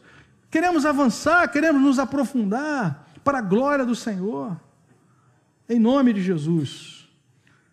Queremos 0.51 0.85
avançar, 0.85 1.49
queremos 1.49 1.81
nos 1.81 1.99
aprofundar 1.99 3.09
para 3.25 3.39
a 3.39 3.43
glória 3.43 3.85
do 3.85 3.95
Senhor. 3.95 4.59
Em 5.69 5.79
nome 5.79 6.13
de 6.13 6.23
Jesus. 6.23 7.09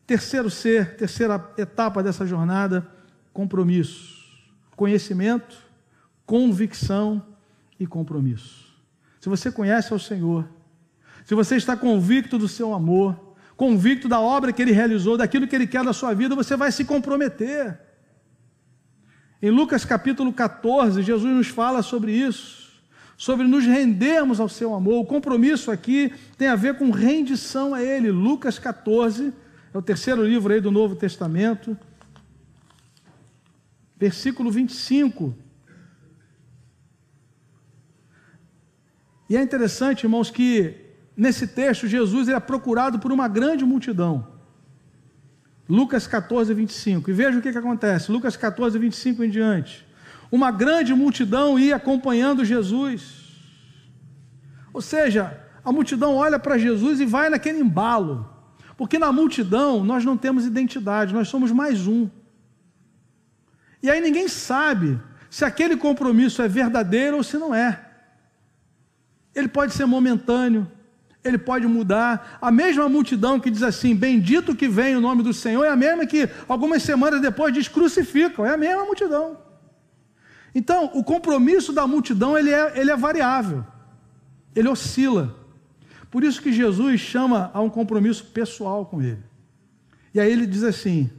Terceiro 0.07 0.49
ser, 0.49 0.95
terceira 0.95 1.53
etapa 1.57 2.01
dessa 2.01 2.25
jornada 2.25 2.87
compromisso. 3.33 4.17
Conhecimento, 4.75 5.57
convicção 6.25 7.23
e 7.79 7.85
compromisso. 7.85 8.67
Se 9.19 9.29
você 9.29 9.51
conhece 9.51 9.91
ao 9.91 9.99
Senhor, 9.99 10.47
se 11.25 11.35
você 11.35 11.57
está 11.57 11.75
convicto 11.75 12.37
do 12.37 12.47
seu 12.47 12.73
amor, 12.73 13.28
convicto 13.59 14.07
da 14.07 14.21
obra 14.21 14.53
que 14.53 14.61
ele 14.61 14.71
realizou, 14.71 15.17
daquilo 15.17 15.45
que 15.45 15.53
ele 15.53 15.67
quer 15.67 15.83
da 15.83 15.91
sua 15.91 16.13
vida, 16.13 16.33
você 16.33 16.55
vai 16.55 16.71
se 16.71 16.85
comprometer. 16.85 17.77
Em 19.41 19.51
Lucas 19.51 19.83
capítulo 19.83 20.31
14, 20.31 21.03
Jesus 21.03 21.35
nos 21.35 21.49
fala 21.49 21.83
sobre 21.83 22.13
isso, 22.13 22.71
sobre 23.17 23.45
nos 23.45 23.65
rendermos 23.65 24.39
ao 24.39 24.47
seu 24.47 24.73
amor. 24.73 25.01
O 25.01 25.05
compromisso 25.05 25.71
aqui 25.71 26.13
tem 26.37 26.47
a 26.47 26.55
ver 26.55 26.77
com 26.77 26.89
rendição 26.89 27.73
a 27.73 27.83
ele. 27.83 28.09
Lucas 28.09 28.57
14, 28.57 29.33
é 29.73 29.77
o 29.77 29.81
terceiro 29.81 30.23
livro 30.23 30.53
aí 30.53 30.61
do 30.61 30.71
Novo 30.71 30.95
Testamento 30.95 31.77
versículo 33.99 34.49
25. 34.49 35.35
E 39.29 39.35
é 39.35 39.41
interessante, 39.41 40.05
irmãos, 40.05 40.31
que 40.31 40.88
nesse 41.19 41.45
texto 41.45 41.85
Jesus 41.85 42.29
é 42.29 42.39
procurado 42.39 42.97
por 42.97 43.11
uma 43.11 43.27
grande 43.27 43.65
multidão. 43.65 44.25
Lucas 45.67 46.07
14, 46.07 46.53
25. 46.53 47.09
E 47.09 47.13
veja 47.13 47.37
o 47.37 47.41
que, 47.41 47.51
que 47.51 47.57
acontece. 47.57 48.11
Lucas 48.11 48.37
14, 48.37 48.79
25 48.79 49.23
em 49.25 49.29
diante. 49.29 49.85
Uma 50.31 50.49
grande 50.49 50.93
multidão 50.93 51.59
ia 51.59 51.75
acompanhando 51.75 52.45
Jesus. 52.45 53.35
Ou 54.71 54.81
seja, 54.81 55.37
a 55.63 55.71
multidão 55.71 56.15
olha 56.15 56.39
para 56.39 56.57
Jesus 56.57 57.01
e 57.01 57.05
vai 57.05 57.29
naquele 57.29 57.59
embalo. 57.59 58.27
Porque 58.77 58.97
na 58.97 59.11
multidão 59.11 59.83
nós 59.83 60.05
não 60.05 60.15
temos 60.15 60.45
identidade, 60.45 61.13
nós 61.13 61.27
somos 61.27 61.51
mais 61.51 61.85
um. 61.85 62.09
E 63.83 63.89
aí 63.89 63.99
ninguém 63.99 64.29
sabe 64.29 64.99
se 65.29 65.43
aquele 65.43 65.75
compromisso 65.75 66.41
é 66.41 66.47
verdadeiro 66.47 67.17
ou 67.17 67.23
se 67.23 67.37
não 67.37 67.53
é. 67.53 67.87
Ele 69.35 69.49
pode 69.49 69.73
ser 69.73 69.85
momentâneo, 69.85 70.69
ele 71.23 71.37
pode 71.37 71.67
mudar. 71.67 72.37
A 72.41 72.51
mesma 72.51 72.87
multidão 72.87 73.39
que 73.39 73.49
diz 73.49 73.63
assim: 73.63 73.95
Bendito 73.95 74.55
que 74.55 74.67
vem 74.67 74.95
o 74.95 75.01
nome 75.01 75.23
do 75.23 75.33
Senhor, 75.33 75.63
é 75.63 75.69
a 75.69 75.75
mesma 75.75 76.05
que 76.05 76.29
algumas 76.47 76.83
semanas 76.83 77.21
depois 77.21 77.53
diz 77.53 77.67
crucificam, 77.67 78.45
é 78.45 78.53
a 78.53 78.57
mesma 78.57 78.85
multidão. 78.85 79.37
Então, 80.53 80.91
o 80.93 81.03
compromisso 81.03 81.71
da 81.71 81.85
multidão 81.85 82.37
ele 82.37 82.51
é, 82.51 82.79
ele 82.79 82.91
é 82.91 82.97
variável, 82.97 83.65
ele 84.55 84.67
oscila. 84.67 85.35
Por 86.09 86.23
isso 86.23 86.41
que 86.41 86.51
Jesus 86.51 86.99
chama 86.99 87.51
a 87.53 87.61
um 87.61 87.69
compromisso 87.69 88.25
pessoal 88.25 88.85
com 88.85 89.01
ele. 89.01 89.23
E 90.13 90.19
aí 90.19 90.31
ele 90.31 90.47
diz 90.47 90.63
assim: 90.63 91.09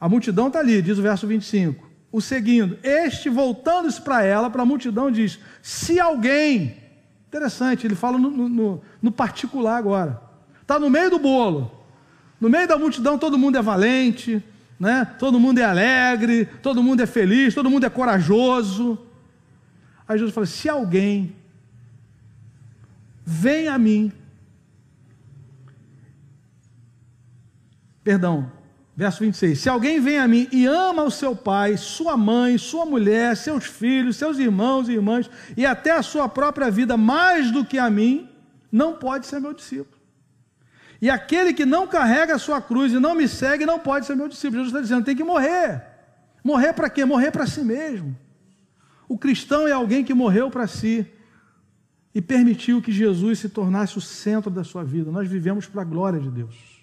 a 0.00 0.08
multidão 0.08 0.48
está 0.48 0.58
ali, 0.58 0.80
diz 0.80 0.98
o 0.98 1.02
verso 1.02 1.26
25. 1.26 1.90
O 2.10 2.20
seguindo, 2.20 2.76
este 2.82 3.28
voltando-se 3.28 4.00
para 4.00 4.24
ela, 4.24 4.50
para 4.50 4.62
a 4.62 4.66
multidão, 4.66 5.10
diz: 5.10 5.38
Se 5.62 6.00
alguém, 6.00 6.76
interessante, 7.30 7.86
ele 7.86 7.94
fala 7.94 8.18
no, 8.18 8.48
no, 8.48 8.82
no 9.00 9.12
particular 9.12 9.76
agora, 9.76 10.20
está 10.60 10.80
no 10.80 10.90
meio 10.90 11.10
do 11.10 11.18
bolo, 11.20 11.70
no 12.40 12.50
meio 12.50 12.66
da 12.66 12.76
multidão 12.76 13.16
todo 13.16 13.38
mundo 13.38 13.56
é 13.56 13.62
valente, 13.62 14.42
né? 14.80 15.04
todo 15.16 15.38
mundo 15.38 15.58
é 15.58 15.64
alegre, 15.64 16.44
todo 16.44 16.82
mundo 16.82 17.02
é 17.02 17.06
feliz, 17.06 17.54
todo 17.54 17.70
mundo 17.70 17.86
é 17.86 17.90
corajoso. 17.90 18.98
Aí 20.08 20.18
Jesus 20.18 20.34
fala: 20.34 20.46
Se 20.46 20.68
alguém 20.68 21.36
vem 23.24 23.68
a 23.68 23.78
mim, 23.78 24.10
perdão, 28.02 28.50
Verso 29.00 29.20
26: 29.20 29.58
Se 29.58 29.66
alguém 29.66 29.98
vem 29.98 30.18
a 30.18 30.28
mim 30.28 30.46
e 30.52 30.66
ama 30.66 31.04
o 31.04 31.10
seu 31.10 31.34
pai, 31.34 31.78
sua 31.78 32.18
mãe, 32.18 32.58
sua 32.58 32.84
mulher, 32.84 33.34
seus 33.34 33.64
filhos, 33.64 34.18
seus 34.18 34.38
irmãos 34.38 34.90
e 34.90 34.92
irmãs, 34.92 35.30
e 35.56 35.64
até 35.64 35.92
a 35.92 36.02
sua 36.02 36.28
própria 36.28 36.70
vida 36.70 36.98
mais 36.98 37.50
do 37.50 37.64
que 37.64 37.78
a 37.78 37.88
mim, 37.88 38.28
não 38.70 38.92
pode 38.92 39.26
ser 39.26 39.40
meu 39.40 39.54
discípulo. 39.54 39.98
E 41.00 41.08
aquele 41.08 41.54
que 41.54 41.64
não 41.64 41.86
carrega 41.86 42.34
a 42.34 42.38
sua 42.38 42.60
cruz 42.60 42.92
e 42.92 42.98
não 42.98 43.14
me 43.14 43.26
segue 43.26 43.64
não 43.64 43.78
pode 43.78 44.04
ser 44.04 44.14
meu 44.14 44.28
discípulo. 44.28 44.58
Jesus 44.58 44.68
está 44.68 44.82
dizendo: 44.82 45.02
tem 45.02 45.16
que 45.16 45.24
morrer. 45.24 45.82
Morrer 46.44 46.74
para 46.74 46.90
quê? 46.90 47.02
Morrer 47.02 47.30
para 47.30 47.46
si 47.46 47.62
mesmo. 47.62 48.14
O 49.08 49.16
cristão 49.16 49.66
é 49.66 49.72
alguém 49.72 50.04
que 50.04 50.12
morreu 50.12 50.50
para 50.50 50.66
si 50.66 51.06
e 52.14 52.20
permitiu 52.20 52.82
que 52.82 52.92
Jesus 52.92 53.38
se 53.38 53.48
tornasse 53.48 53.96
o 53.96 54.00
centro 54.02 54.50
da 54.50 54.62
sua 54.62 54.84
vida. 54.84 55.10
Nós 55.10 55.26
vivemos 55.26 55.64
para 55.66 55.80
a 55.80 55.86
glória 55.86 56.20
de 56.20 56.28
Deus. 56.28 56.79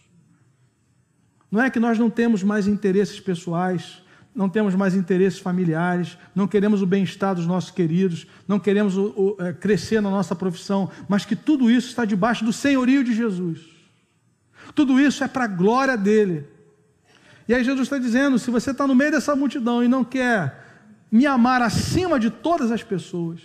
Não 1.52 1.62
é 1.62 1.70
que 1.70 1.80
nós 1.80 1.98
não 1.98 2.10
temos 2.10 2.44
mais 2.44 2.68
interesses 2.68 3.20
pessoais, 3.20 4.02
não 4.36 4.48
temos 4.48 4.76
mais 4.76 4.94
interesses 4.94 5.40
familiares, 5.40 6.18
não 6.36 6.48
queremos 6.48 6.82
o 6.82 6.86
bem-estar 6.86 7.34
dos 7.34 7.48
nossos 7.48 7.72
queridos, 7.72 8.28
não 8.48 8.60
queremos 8.60 8.96
o, 8.96 9.06
o, 9.16 9.36
é, 9.40 9.52
crescer 9.52 10.00
na 10.00 10.12
nossa 10.12 10.36
profissão, 10.36 10.92
mas 11.10 11.26
que 11.26 11.36
tudo 11.36 11.72
isso 11.72 11.88
está 11.88 12.06
debaixo 12.06 12.46
do 12.46 12.54
senhorio 12.54 13.04
de 13.04 13.16
Jesus. 13.16 13.62
Tudo 14.76 15.00
isso 15.00 15.24
é 15.24 15.28
para 15.28 15.46
a 15.46 15.48
glória 15.48 15.98
dele. 15.98 16.46
E 17.48 17.54
aí 17.54 17.64
Jesus 17.64 17.84
está 17.84 17.98
dizendo: 17.98 18.38
se 18.38 18.52
você 18.52 18.72
está 18.72 18.86
no 18.86 18.94
meio 18.94 19.12
dessa 19.12 19.36
multidão 19.36 19.84
e 19.84 19.88
não 19.88 20.04
quer 20.04 20.66
me 21.12 21.26
amar 21.26 21.62
acima 21.62 22.20
de 22.20 22.30
todas 22.30 22.72
as 22.72 22.84
pessoas, 22.84 23.40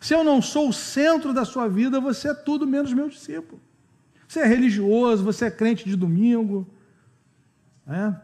se 0.00 0.14
eu 0.14 0.24
não 0.24 0.40
sou 0.40 0.68
o 0.68 0.72
centro 0.72 1.34
da 1.34 1.44
sua 1.44 1.68
vida, 1.68 2.00
você 2.00 2.28
é 2.28 2.34
tudo 2.34 2.66
menos 2.66 2.92
meu 2.92 3.08
discípulo. 3.08 3.60
Você 4.26 4.40
é 4.40 4.46
religioso, 4.46 5.22
você 5.22 5.44
é 5.46 5.50
crente 5.50 5.84
de 5.84 5.94
domingo. 5.94 6.66
É? 7.86 8.14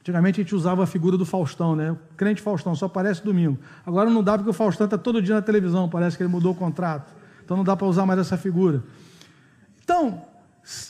Antigamente 0.00 0.40
a 0.40 0.44
gente 0.44 0.54
usava 0.54 0.84
a 0.84 0.86
figura 0.86 1.16
do 1.16 1.24
Faustão, 1.24 1.74
né? 1.74 1.92
O 1.92 1.98
crente 2.16 2.42
Faustão 2.42 2.74
só 2.74 2.86
aparece 2.86 3.24
domingo. 3.24 3.58
Agora 3.86 4.10
não 4.10 4.22
dá 4.22 4.36
porque 4.36 4.50
o 4.50 4.52
Faustão 4.52 4.84
está 4.84 4.98
todo 4.98 5.22
dia 5.22 5.34
na 5.34 5.42
televisão, 5.42 5.88
parece 5.88 6.16
que 6.16 6.22
ele 6.22 6.30
mudou 6.30 6.52
o 6.52 6.54
contrato. 6.54 7.10
Então 7.42 7.56
não 7.56 7.64
dá 7.64 7.74
para 7.74 7.86
usar 7.86 8.04
mais 8.04 8.20
essa 8.20 8.36
figura. 8.36 8.82
Então, 9.82 10.22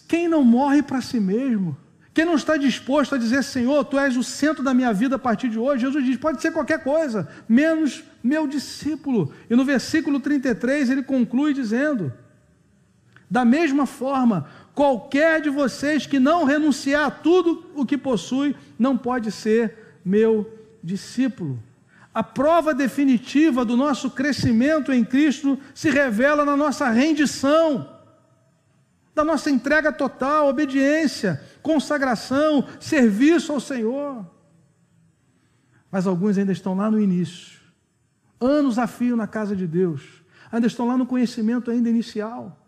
quem 0.09 0.29
não 0.29 0.43
morre 0.43 0.83
para 0.83 1.01
si 1.01 1.21
mesmo, 1.21 1.77
quem 2.15 2.25
não 2.25 2.35
está 2.35 2.57
disposto 2.57 3.17
a 3.17 3.19
dizer, 3.19 3.43
Senhor, 3.43 3.85
tu 3.85 3.99
és 3.99 4.17
o 4.17 4.23
centro 4.23 4.63
da 4.63 4.73
minha 4.73 4.93
vida 4.93 5.17
a 5.17 5.19
partir 5.19 5.49
de 5.49 5.59
hoje, 5.59 5.83
Jesus 5.83 6.05
diz, 6.05 6.17
pode 6.17 6.41
ser 6.41 6.53
qualquer 6.53 6.83
coisa, 6.83 7.29
menos 7.49 8.05
meu 8.23 8.47
discípulo. 8.47 9.33
E 9.51 9.57
no 9.57 9.65
versículo 9.65 10.21
33 10.21 10.91
ele 10.91 11.03
conclui 11.03 11.53
dizendo: 11.53 12.13
Da 13.29 13.45
mesma 13.45 13.85
forma, 13.85 14.47
qualquer 14.75 15.41
de 15.41 15.51
vocês 15.51 16.07
que 16.07 16.18
não 16.18 16.45
renunciar 16.45 17.07
a 17.07 17.11
tudo 17.11 17.64
o 17.75 17.87
que 17.87 17.97
possui, 17.97 18.57
não 18.79 18.97
pode 18.97 19.31
ser 19.31 19.99
meu 20.05 20.51
discípulo. 20.83 21.62
A 22.12 22.22
prova 22.22 22.75
definitiva 22.75 23.64
do 23.64 23.77
nosso 23.77 24.11
crescimento 24.11 24.93
em 24.93 25.05
Cristo 25.05 25.59
se 25.75 25.91
revela 25.91 26.45
na 26.45 26.57
nossa 26.57 26.89
rendição 26.91 27.95
da 29.14 29.25
nossa 29.25 29.49
entrega 29.49 29.93
total, 29.93 30.49
obediência, 30.49 31.41
consagração, 31.62 32.66
serviço 32.81 33.53
ao 33.53 33.61
Senhor. 33.61 34.27
Mas 35.91 36.07
alguns 36.07 36.37
ainda 36.37 36.51
estão 36.51 36.75
lá 36.75 36.91
no 36.91 36.99
início, 36.99 37.61
anos 38.41 38.79
a 38.79 38.87
fio 38.89 39.16
na 39.16 39.29
casa 39.29 39.55
de 39.55 39.66
Deus, 39.66 40.03
ainda 40.51 40.66
estão 40.66 40.89
lá 40.89 40.97
no 40.97 41.07
conhecimento 41.07 41.70
ainda 41.70 41.89
inicial, 41.89 42.59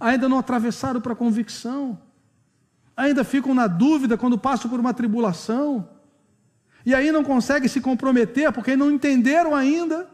ainda 0.00 0.28
não 0.28 0.38
atravessaram 0.38 1.00
para 1.00 1.12
a 1.12 1.16
convicção, 1.16 1.98
ainda 2.96 3.24
ficam 3.24 3.54
na 3.54 3.66
dúvida 3.66 4.16
quando 4.16 4.38
passam 4.38 4.70
por 4.70 4.80
uma 4.80 4.94
tribulação, 4.94 5.88
e 6.84 6.94
aí 6.94 7.10
não 7.10 7.24
conseguem 7.24 7.68
se 7.68 7.80
comprometer 7.80 8.52
porque 8.52 8.76
não 8.76 8.90
entenderam 8.90 9.54
ainda 9.54 10.08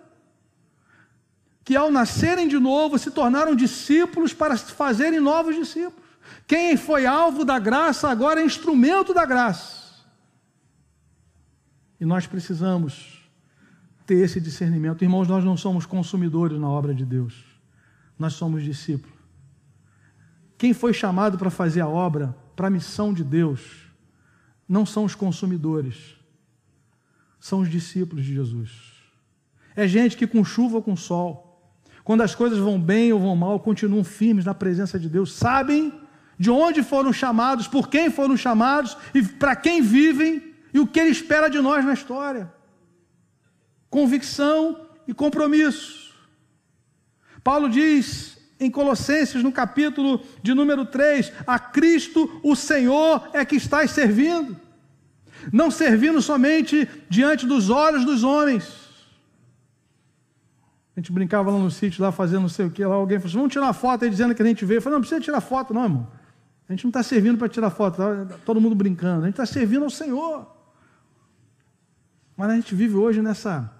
que 1.64 1.77
ao 1.77 1.91
nascerem 1.91 2.49
de 2.49 2.59
novo 2.59 2.99
se 2.99 3.11
tornaram 3.11 3.55
discípulos 3.55 4.33
para 4.33 4.57
fazerem 4.57 5.20
novos 5.20 5.55
discípulos. 5.55 6.03
Quem 6.47 6.77
foi 6.77 7.07
alvo 7.07 7.45
da 7.45 7.59
graça 7.59 8.09
agora 8.09 8.41
é 8.41 8.45
instrumento 8.45 9.14
da 9.14 9.25
graça. 9.25 9.83
E 12.01 12.05
nós 12.05 12.27
precisamos 12.27 13.23
ter 14.07 14.16
esse 14.16 14.41
discernimento. 14.41 15.03
Irmãos, 15.03 15.29
nós 15.29 15.45
não 15.45 15.57
somos 15.57 15.87
consumidores 15.87 16.59
na 16.59 16.68
obra 16.68 16.95
de 16.95 17.05
Deus, 17.05 17.45
nós 18.18 18.33
somos 18.35 18.64
discípulos. 18.64 19.11
Quem 20.62 20.72
foi 20.72 20.92
chamado 20.92 21.36
para 21.36 21.50
fazer 21.50 21.80
a 21.80 21.88
obra, 21.88 22.36
para 22.54 22.68
a 22.68 22.70
missão 22.70 23.12
de 23.12 23.24
Deus, 23.24 23.88
não 24.68 24.86
são 24.86 25.04
os 25.04 25.12
consumidores, 25.12 26.14
são 27.40 27.62
os 27.62 27.68
discípulos 27.68 28.24
de 28.24 28.32
Jesus. 28.32 28.70
É 29.74 29.88
gente 29.88 30.16
que 30.16 30.24
com 30.24 30.44
chuva 30.44 30.76
ou 30.76 30.82
com 30.84 30.94
sol, 30.94 31.74
quando 32.04 32.20
as 32.20 32.36
coisas 32.36 32.60
vão 32.60 32.80
bem 32.80 33.12
ou 33.12 33.18
vão 33.18 33.34
mal, 33.34 33.58
continuam 33.58 34.04
firmes 34.04 34.44
na 34.44 34.54
presença 34.54 35.00
de 35.00 35.08
Deus, 35.08 35.32
sabem 35.32 35.92
de 36.38 36.48
onde 36.48 36.80
foram 36.84 37.12
chamados, 37.12 37.66
por 37.66 37.88
quem 37.88 38.08
foram 38.08 38.36
chamados 38.36 38.96
e 39.12 39.20
para 39.20 39.56
quem 39.56 39.82
vivem 39.82 40.54
e 40.72 40.78
o 40.78 40.86
que 40.86 41.00
Ele 41.00 41.10
espera 41.10 41.48
de 41.48 41.58
nós 41.58 41.84
na 41.84 41.92
história. 41.92 42.54
Convicção 43.90 44.86
e 45.08 45.12
compromisso. 45.12 46.14
Paulo 47.42 47.68
diz 47.68 48.40
em 48.64 48.70
Colossenses, 48.70 49.42
no 49.42 49.50
capítulo 49.50 50.22
de 50.42 50.54
número 50.54 50.86
3, 50.86 51.32
a 51.46 51.58
Cristo 51.58 52.40
o 52.42 52.54
Senhor 52.54 53.28
é 53.32 53.44
que 53.44 53.56
estás 53.56 53.90
servindo, 53.90 54.56
não 55.52 55.70
servindo 55.70 56.22
somente 56.22 56.88
diante 57.10 57.44
dos 57.44 57.70
olhos 57.70 58.04
dos 58.04 58.22
homens, 58.22 58.82
a 60.94 61.00
gente 61.00 61.10
brincava 61.10 61.50
lá 61.50 61.58
no 61.58 61.70
sítio, 61.70 62.02
lá 62.02 62.12
fazendo 62.12 62.42
não 62.42 62.48
sei 62.48 62.66
o 62.66 62.70
que, 62.70 62.84
lá 62.84 62.94
alguém 62.94 63.18
falou 63.18 63.28
assim, 63.28 63.36
vamos 63.38 63.52
tirar 63.52 63.72
foto 63.72 64.04
aí 64.04 64.10
dizendo 64.10 64.34
que 64.34 64.42
a 64.42 64.46
gente 64.46 64.64
veio. 64.64 64.78
Eu 64.78 64.82
falei, 64.82 64.92
não, 64.92 64.98
não 64.98 65.00
precisa 65.00 65.20
tirar 65.20 65.40
foto 65.40 65.72
não, 65.72 65.84
irmão. 65.84 66.08
A 66.68 66.72
gente 66.72 66.84
não 66.84 66.90
está 66.90 67.02
servindo 67.02 67.38
para 67.38 67.48
tirar 67.48 67.70
foto, 67.70 67.96
tá 67.96 68.38
todo 68.44 68.60
mundo 68.60 68.74
brincando. 68.74 69.22
A 69.22 69.26
gente 69.26 69.32
está 69.32 69.46
servindo 69.46 69.84
ao 69.84 69.90
Senhor. 69.90 70.46
Mas 72.36 72.50
a 72.50 72.54
gente 72.54 72.74
vive 72.74 72.94
hoje 72.94 73.22
nessa, 73.22 73.72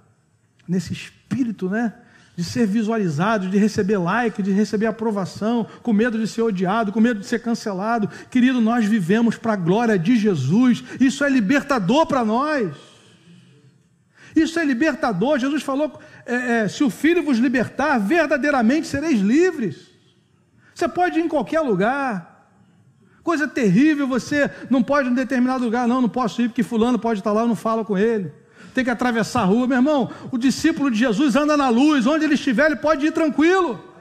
nesse 0.67 0.93
espírito, 0.95 1.69
né? 1.69 1.95
De 2.37 2.43
ser 2.43 2.67
visualizado, 2.67 3.49
de 3.49 3.59
receber 3.59 3.99
like, 3.99 4.43
de 4.43 4.53
receber 4.53 4.87
aprovação, 4.87 5.67
com 5.83 5.93
medo 5.93 6.19
de 6.19 6.27
ser 6.27 6.43
odiado, 6.43 6.91
com 6.91 7.01
medo 7.01 7.21
de 7.21 7.27
ser 7.27 7.41
cancelado. 7.41 8.09
Querido, 8.31 8.61
nós 8.61 8.87
vivemos 8.87 9.37
para 9.37 9.53
a 9.53 9.57
glória 9.57 9.99
de 9.99 10.17
Jesus. 10.17 10.83
Isso 10.99 11.25
é 11.25 11.29
libertador 11.29 12.07
para 12.07 12.25
nós. 12.25 12.75
Isso 14.35 14.59
é 14.59 14.65
libertador. 14.65 15.39
Jesus 15.39 15.63
falou: 15.63 16.01
é, 16.25 16.63
é, 16.63 16.69
se 16.69 16.83
o 16.83 16.91
Filho 16.91 17.23
vos 17.23 17.39
libertar, 17.39 17.99
verdadeiramente 17.99 18.87
sereis 18.87 19.21
livres. 19.21 19.91
Você 20.75 20.89
pode 20.89 21.19
ir 21.19 21.23
em 21.23 21.29
qualquer 21.29 21.61
lugar. 21.61 22.33
Coisa 23.23 23.47
terrível, 23.47 24.07
você 24.07 24.51
não 24.69 24.83
pode 24.83 25.09
ir 25.09 25.13
em 25.13 25.15
determinado 25.15 25.65
lugar, 25.65 25.87
não, 25.87 26.03
não 26.03 26.09
posso 26.09 26.43
ir 26.43 26.49
porque 26.49 26.65
fulano 26.65 26.99
pode 26.99 27.21
estar 27.21 27.31
lá, 27.31 27.43
eu 27.43 27.49
não 27.49 27.55
falo 27.55 27.85
com 27.85 27.97
ele. 27.97 28.33
Tem 28.75 28.85
que 28.85 28.91
atravessar 28.91 29.43
a 29.43 29.45
rua, 29.45 29.67
meu 29.67 29.77
irmão. 29.77 30.11
O 30.31 30.39
discípulo 30.39 30.91
de 30.91 30.99
Jesus 30.99 31.37
anda 31.37 31.57
na 31.57 31.69
luz, 31.69 32.07
onde 32.07 32.25
ele 32.25 32.35
estiver, 32.35 32.67
ele 32.67 32.77
pode 32.77 33.07
ir 33.07 33.13
tranquilo. 33.13 33.93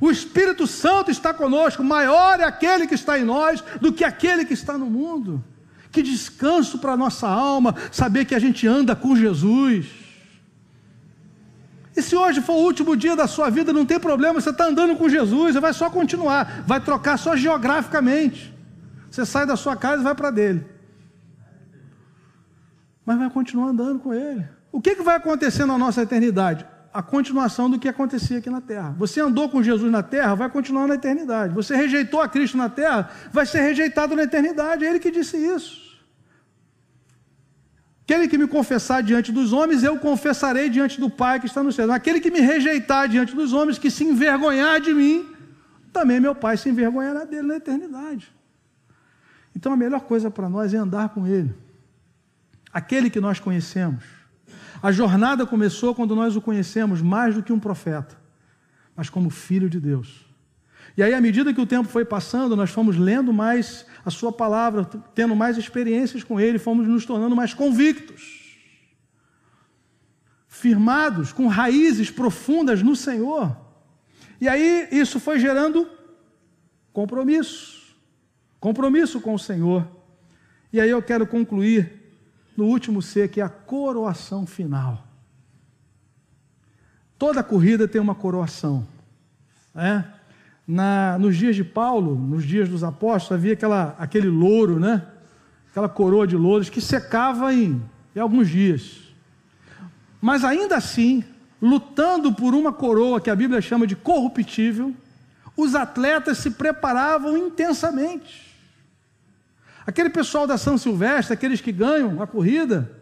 O 0.00 0.10
Espírito 0.10 0.66
Santo 0.66 1.10
está 1.10 1.32
conosco, 1.32 1.82
maior 1.82 2.40
é 2.40 2.44
aquele 2.44 2.86
que 2.86 2.94
está 2.94 3.18
em 3.18 3.24
nós 3.24 3.62
do 3.80 3.92
que 3.92 4.04
aquele 4.04 4.44
que 4.44 4.54
está 4.54 4.76
no 4.76 4.86
mundo. 4.86 5.42
Que 5.90 6.02
descanso 6.02 6.78
para 6.78 6.92
a 6.92 6.96
nossa 6.96 7.26
alma 7.26 7.74
saber 7.90 8.26
que 8.26 8.34
a 8.34 8.38
gente 8.38 8.66
anda 8.66 8.94
com 8.94 9.16
Jesus. 9.16 9.86
E 11.96 12.02
se 12.02 12.14
hoje 12.14 12.42
for 12.42 12.52
o 12.52 12.62
último 12.62 12.94
dia 12.94 13.16
da 13.16 13.26
sua 13.26 13.48
vida, 13.48 13.72
não 13.72 13.86
tem 13.86 13.98
problema, 13.98 14.38
você 14.38 14.50
está 14.50 14.66
andando 14.66 14.96
com 14.96 15.08
Jesus, 15.08 15.54
você 15.54 15.60
vai 15.60 15.72
só 15.72 15.88
continuar, 15.88 16.64
vai 16.66 16.78
trocar 16.78 17.16
só 17.16 17.34
geograficamente. 17.34 18.54
Você 19.10 19.24
sai 19.24 19.46
da 19.46 19.56
sua 19.56 19.74
casa 19.74 20.02
e 20.02 20.04
vai 20.04 20.14
para 20.14 20.30
dele. 20.30 20.75
Mas 23.06 23.16
vai 23.16 23.30
continuar 23.30 23.68
andando 23.68 24.00
com 24.00 24.12
ele. 24.12 24.44
O 24.72 24.80
que, 24.80 24.96
que 24.96 25.02
vai 25.02 25.16
acontecer 25.16 25.64
na 25.64 25.78
nossa 25.78 26.02
eternidade? 26.02 26.66
A 26.92 27.02
continuação 27.02 27.70
do 27.70 27.78
que 27.78 27.88
acontecia 27.88 28.38
aqui 28.38 28.50
na 28.50 28.60
terra. 28.60 28.94
Você 28.98 29.20
andou 29.20 29.48
com 29.48 29.62
Jesus 29.62 29.90
na 29.92 30.02
terra, 30.02 30.34
vai 30.34 30.50
continuar 30.50 30.88
na 30.88 30.96
eternidade. 30.96 31.54
Você 31.54 31.76
rejeitou 31.76 32.20
a 32.20 32.28
Cristo 32.28 32.56
na 32.58 32.68
terra, 32.68 33.08
vai 33.32 33.46
ser 33.46 33.60
rejeitado 33.60 34.16
na 34.16 34.24
eternidade. 34.24 34.84
É 34.84 34.90
ele 34.90 34.98
que 34.98 35.10
disse 35.10 35.36
isso. 35.36 35.86
Aquele 38.02 38.26
que 38.28 38.38
me 38.38 38.46
confessar 38.46 39.02
diante 39.02 39.30
dos 39.30 39.52
homens, 39.52 39.82
eu 39.82 39.98
confessarei 39.98 40.68
diante 40.68 40.98
do 40.98 41.08
Pai 41.08 41.38
que 41.38 41.46
está 41.46 41.62
no 41.62 41.72
céu. 41.72 41.90
Aquele 41.92 42.20
que 42.20 42.30
me 42.30 42.40
rejeitar 42.40 43.08
diante 43.08 43.34
dos 43.36 43.52
homens, 43.52 43.78
que 43.78 43.90
se 43.90 44.04
envergonhar 44.04 44.80
de 44.80 44.92
mim, 44.92 45.26
também 45.92 46.20
meu 46.20 46.34
Pai 46.34 46.56
se 46.56 46.68
envergonhará 46.68 47.24
dele 47.24 47.48
na 47.48 47.56
eternidade. 47.56 48.32
Então 49.54 49.72
a 49.72 49.76
melhor 49.76 50.00
coisa 50.02 50.30
para 50.30 50.48
nós 50.48 50.74
é 50.74 50.76
andar 50.76 51.08
com 51.10 51.26
Ele. 51.26 51.65
Aquele 52.76 53.08
que 53.08 53.22
nós 53.22 53.40
conhecemos. 53.40 54.04
A 54.82 54.92
jornada 54.92 55.46
começou 55.46 55.94
quando 55.94 56.14
nós 56.14 56.36
o 56.36 56.42
conhecemos 56.42 57.00
mais 57.00 57.34
do 57.34 57.42
que 57.42 57.50
um 57.50 57.58
profeta, 57.58 58.14
mas 58.94 59.08
como 59.08 59.30
filho 59.30 59.70
de 59.70 59.80
Deus. 59.80 60.26
E 60.94 61.02
aí, 61.02 61.14
à 61.14 61.20
medida 61.22 61.54
que 61.54 61.60
o 61.60 61.64
tempo 61.64 61.88
foi 61.88 62.04
passando, 62.04 62.54
nós 62.54 62.68
fomos 62.68 62.98
lendo 62.98 63.32
mais 63.32 63.86
a 64.04 64.10
Sua 64.10 64.30
palavra, 64.30 64.84
tendo 65.14 65.34
mais 65.34 65.56
experiências 65.56 66.22
com 66.22 66.38
Ele, 66.38 66.58
fomos 66.58 66.86
nos 66.86 67.06
tornando 67.06 67.34
mais 67.34 67.54
convictos, 67.54 68.58
firmados, 70.46 71.32
com 71.32 71.46
raízes 71.46 72.10
profundas 72.10 72.82
no 72.82 72.94
Senhor. 72.94 73.56
E 74.38 74.46
aí, 74.46 74.86
isso 74.92 75.18
foi 75.18 75.38
gerando 75.38 75.88
compromisso. 76.92 77.96
compromisso 78.60 79.18
com 79.18 79.32
o 79.32 79.38
Senhor. 79.38 79.88
E 80.70 80.78
aí 80.78 80.90
eu 80.90 81.00
quero 81.00 81.26
concluir 81.26 81.95
no 82.56 82.64
último 82.64 83.02
C, 83.02 83.28
que 83.28 83.40
é 83.40 83.44
a 83.44 83.48
coroação 83.48 84.46
final. 84.46 85.06
Toda 87.18 87.42
corrida 87.42 87.86
tem 87.88 88.00
uma 88.00 88.14
coroação. 88.14 88.86
Né? 89.74 90.04
Na, 90.66 91.18
nos 91.18 91.36
dias 91.36 91.54
de 91.54 91.64
Paulo, 91.64 92.14
nos 92.14 92.44
dias 92.44 92.68
dos 92.68 92.82
apóstolos, 92.82 93.40
havia 93.40 93.52
aquela, 93.52 93.94
aquele 93.98 94.28
louro, 94.28 94.80
né? 94.80 95.06
aquela 95.70 95.88
coroa 95.88 96.26
de 96.26 96.36
louros 96.36 96.70
que 96.70 96.80
secava 96.80 97.52
em, 97.52 97.82
em 98.14 98.20
alguns 98.20 98.48
dias. 98.48 99.02
Mas 100.20 100.44
ainda 100.44 100.76
assim, 100.76 101.22
lutando 101.60 102.32
por 102.32 102.54
uma 102.54 102.72
coroa 102.72 103.20
que 103.20 103.30
a 103.30 103.36
Bíblia 103.36 103.60
chama 103.60 103.86
de 103.86 103.94
corruptível, 103.94 104.94
os 105.56 105.74
atletas 105.74 106.38
se 106.38 106.50
preparavam 106.50 107.36
intensamente. 107.36 108.55
Aquele 109.86 110.10
pessoal 110.10 110.46
da 110.46 110.58
São 110.58 110.76
Silvestre, 110.76 111.32
aqueles 111.32 111.60
que 111.60 111.70
ganham 111.70 112.20
a 112.20 112.26
corrida, 112.26 113.00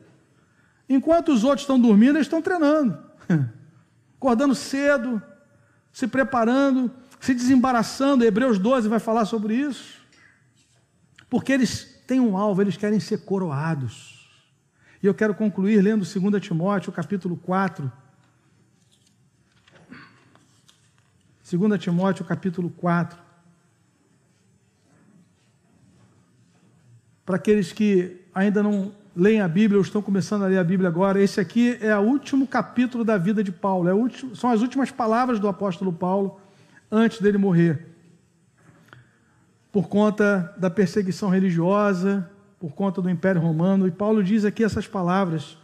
enquanto 0.87 1.33
os 1.33 1.43
outros 1.43 1.63
estão 1.63 1.81
dormindo, 1.81 2.17
eles 2.17 2.27
estão 2.27 2.43
treinando, 2.43 2.99
acordando 4.19 4.55
cedo, 4.55 5.23
se 5.91 6.07
preparando, 6.07 6.91
se 7.19 7.33
desembaraçando. 7.33 8.25
Hebreus 8.25 8.59
12 8.59 8.87
vai 8.89 8.99
falar 8.99 9.25
sobre 9.25 9.55
isso, 9.55 9.95
porque 11.31 11.53
eles 11.53 12.03
têm 12.07 12.21
um 12.21 12.37
alvo, 12.37 12.61
eles 12.61 12.77
querem 12.77 13.01
ser 13.01 13.25
coroados. 13.25 14.29
E 15.03 15.07
eu 15.07 15.15
quero 15.15 15.35
concluir 15.35 15.81
lendo 15.81 16.05
2 16.05 16.43
Timóteo, 16.43 16.93
capítulo 16.93 17.37
4. 17.37 17.91
2 21.51 21.81
Timóteo, 21.81 22.25
capítulo 22.27 22.69
4. 22.69 23.24
Para 27.25 27.37
aqueles 27.37 27.73
que 27.73 28.21
ainda 28.35 28.63
não 28.63 28.93
leem 29.17 29.41
a 29.41 29.49
Bíblia 29.49 29.79
ou 29.79 29.83
estão 29.83 30.03
começando 30.03 30.43
a 30.43 30.47
ler 30.47 30.59
a 30.59 30.65
Bíblia 30.65 30.89
agora, 30.89 31.23
esse 31.23 31.41
aqui 31.41 31.79
é 31.81 31.97
o 31.97 32.03
último 32.03 32.47
capítulo 32.47 33.05
da 33.05 33.17
vida 33.17 33.43
de 33.43 33.53
Paulo, 33.53 33.89
é 33.89 33.95
último, 33.95 34.35
são 34.35 34.51
as 34.51 34.61
últimas 34.61 34.91
palavras 34.91 35.39
do 35.39 35.49
apóstolo 35.49 35.93
Paulo 35.93 36.41
antes 36.91 37.21
dele 37.21 37.39
morrer. 37.39 37.87
Por 39.73 39.89
conta 39.89 40.55
da 40.59 40.69
perseguição 40.69 41.29
religiosa, 41.29 42.29
por 42.61 42.73
conta 42.73 43.01
do 43.01 43.09
Império 43.09 43.41
Romano, 43.41 43.87
e 43.87 43.91
Paulo 43.91 44.23
diz 44.23 44.45
aqui 44.45 44.63
essas 44.63 44.87
palavras 44.87 45.57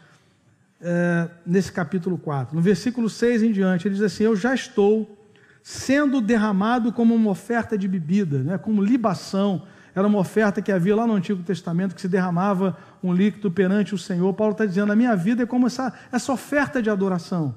é, 0.80 1.28
nesse 1.44 1.70
capítulo 1.70 2.16
4. 2.16 2.54
No 2.54 2.62
versículo 2.62 3.08
6 3.08 3.42
em 3.42 3.52
diante, 3.52 3.86
ele 3.86 3.94
diz 3.94 4.04
assim: 4.04 4.24
Eu 4.24 4.34
já 4.34 4.54
estou 4.54 5.18
sendo 5.62 6.20
derramado 6.20 6.92
como 6.92 7.14
uma 7.14 7.30
oferta 7.30 7.76
de 7.76 7.86
bebida, 7.86 8.38
né, 8.38 8.58
como 8.58 8.82
libação 8.82 9.62
era 9.95 10.07
uma 10.07 10.18
oferta 10.18 10.62
que 10.62 10.70
havia 10.70 10.95
lá 10.95 11.07
no 11.07 11.14
Antigo 11.14 11.43
Testamento, 11.43 11.95
que 11.95 12.01
se 12.01 12.09
derramava 12.09 12.76
um 13.03 13.12
líquido 13.12 13.51
perante 13.51 13.95
o 13.95 13.99
Senhor. 13.99 14.32
Paulo 14.34 14.53
está 14.53 14.66
dizendo: 14.66 14.93
a 14.93 14.97
minha 14.97 15.16
vida 15.16 15.43
é 15.43 15.47
como 15.47 15.66
essa, 15.66 15.93
essa 16.12 16.32
oferta 16.32 16.82
de 16.82 16.88
adoração. 16.88 17.55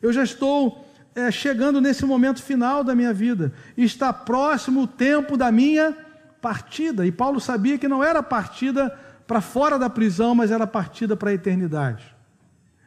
Eu 0.00 0.12
já 0.12 0.22
estou 0.22 0.86
é, 1.14 1.30
chegando 1.30 1.80
nesse 1.80 2.04
momento 2.06 2.42
final 2.42 2.82
da 2.82 2.94
minha 2.94 3.12
vida. 3.12 3.52
Está 3.76 4.12
próximo 4.12 4.82
o 4.82 4.86
tempo 4.86 5.36
da 5.36 5.52
minha 5.52 5.96
partida. 6.40 7.06
E 7.06 7.12
Paulo 7.12 7.40
sabia 7.40 7.78
que 7.78 7.88
não 7.88 8.02
era 8.02 8.22
partida 8.22 8.88
para 9.26 9.40
fora 9.40 9.78
da 9.78 9.90
prisão, 9.90 10.34
mas 10.34 10.50
era 10.50 10.66
partida 10.66 11.16
para 11.16 11.30
a 11.30 11.34
eternidade. 11.34 12.04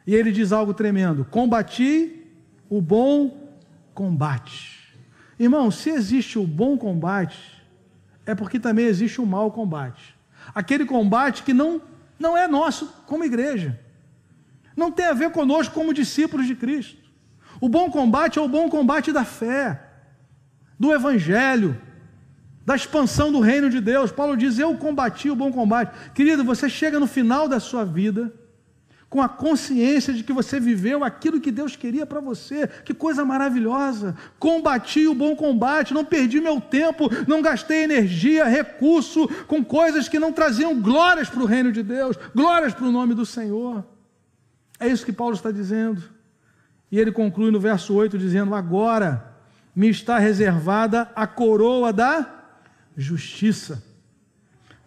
E 0.06 0.14
ele 0.14 0.32
diz 0.32 0.52
algo 0.52 0.74
tremendo: 0.74 1.24
combati 1.24 2.22
o 2.68 2.80
bom 2.80 3.52
combate. 3.94 4.74
Irmão, 5.38 5.70
se 5.70 5.90
existe 5.90 6.38
o 6.38 6.46
bom 6.46 6.76
combate, 6.76 7.63
é 8.26 8.34
porque 8.34 8.58
também 8.58 8.86
existe 8.86 9.20
um 9.20 9.26
mau 9.26 9.50
combate. 9.50 10.16
Aquele 10.54 10.84
combate 10.84 11.42
que 11.42 11.54
não, 11.54 11.80
não 12.18 12.36
é 12.36 12.46
nosso 12.46 12.86
como 13.06 13.24
igreja. 13.24 13.78
Não 14.76 14.90
tem 14.90 15.06
a 15.06 15.12
ver 15.12 15.30
conosco 15.30 15.74
como 15.74 15.94
discípulos 15.94 16.46
de 16.46 16.54
Cristo. 16.54 17.02
O 17.60 17.68
bom 17.68 17.90
combate 17.90 18.38
é 18.38 18.42
o 18.42 18.48
bom 18.48 18.68
combate 18.68 19.12
da 19.12 19.24
fé, 19.24 19.80
do 20.78 20.92
evangelho, 20.92 21.80
da 22.66 22.74
expansão 22.74 23.30
do 23.30 23.40
reino 23.40 23.70
de 23.70 23.80
Deus. 23.80 24.10
Paulo 24.10 24.36
diz: 24.36 24.58
Eu 24.58 24.76
combati 24.76 25.30
o 25.30 25.36
bom 25.36 25.52
combate. 25.52 26.12
Querido, 26.12 26.44
você 26.44 26.68
chega 26.68 26.98
no 26.98 27.06
final 27.06 27.48
da 27.48 27.60
sua 27.60 27.84
vida 27.84 28.32
com 29.14 29.22
a 29.22 29.28
consciência 29.28 30.12
de 30.12 30.24
que 30.24 30.32
você 30.32 30.58
viveu 30.58 31.04
aquilo 31.04 31.40
que 31.40 31.52
Deus 31.52 31.76
queria 31.76 32.04
para 32.04 32.20
você. 32.20 32.66
Que 32.66 32.92
coisa 32.92 33.24
maravilhosa! 33.24 34.16
Combati 34.40 35.06
o 35.06 35.14
bom 35.14 35.36
combate, 35.36 35.94
não 35.94 36.04
perdi 36.04 36.40
meu 36.40 36.60
tempo, 36.60 37.08
não 37.24 37.40
gastei 37.40 37.84
energia, 37.84 38.44
recurso 38.44 39.28
com 39.46 39.64
coisas 39.64 40.08
que 40.08 40.18
não 40.18 40.32
traziam 40.32 40.80
glórias 40.80 41.30
para 41.30 41.44
o 41.44 41.46
reino 41.46 41.70
de 41.70 41.80
Deus, 41.80 42.18
glórias 42.34 42.74
para 42.74 42.86
o 42.86 42.90
nome 42.90 43.14
do 43.14 43.24
Senhor. 43.24 43.84
É 44.80 44.88
isso 44.88 45.06
que 45.06 45.12
Paulo 45.12 45.36
está 45.36 45.52
dizendo. 45.52 46.02
E 46.90 46.98
ele 46.98 47.12
conclui 47.12 47.52
no 47.52 47.60
verso 47.60 47.94
8 47.94 48.18
dizendo: 48.18 48.52
Agora 48.52 49.32
me 49.76 49.88
está 49.90 50.18
reservada 50.18 51.08
a 51.14 51.24
coroa 51.24 51.92
da 51.92 52.46
justiça, 52.96 53.80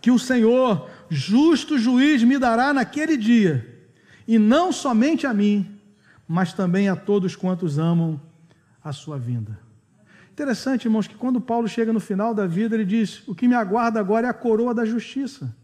que 0.01 0.11
o 0.11 0.19
Senhor, 0.19 0.89
justo 1.09 1.79
juiz, 1.79 2.21
me 2.23 2.37
dará 2.37 2.73
naquele 2.73 3.15
dia 3.15 3.76
e 4.27 4.37
não 4.37 4.71
somente 4.71 5.25
a 5.25 5.33
mim, 5.33 5.79
mas 6.27 6.53
também 6.53 6.89
a 6.89 6.95
todos 6.95 7.35
quantos 7.35 7.79
amam 7.79 8.19
a 8.83 8.91
sua 8.91 9.17
vinda. 9.17 9.57
Interessante, 10.31 10.85
irmãos, 10.85 11.07
que 11.07 11.15
quando 11.15 11.41
Paulo 11.41 11.67
chega 11.67 11.93
no 11.93 11.99
final 11.99 12.33
da 12.33 12.45
vida, 12.45 12.75
ele 12.75 12.85
diz: 12.85 13.27
O 13.27 13.33
que 13.33 13.47
me 13.47 13.55
aguarda 13.55 13.99
agora 13.99 14.27
é 14.27 14.29
a 14.29 14.33
coroa 14.33 14.73
da 14.73 14.85
justiça. 14.85 15.55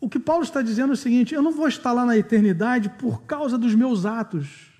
O 0.00 0.08
que 0.08 0.18
Paulo 0.18 0.42
está 0.42 0.62
dizendo 0.62 0.90
é 0.90 0.94
o 0.94 0.96
seguinte: 0.96 1.34
eu 1.34 1.42
não 1.42 1.52
vou 1.52 1.68
estar 1.68 1.92
lá 1.92 2.04
na 2.04 2.16
eternidade 2.16 2.88
por 2.88 3.22
causa 3.22 3.58
dos 3.58 3.74
meus 3.74 4.06
atos, 4.06 4.72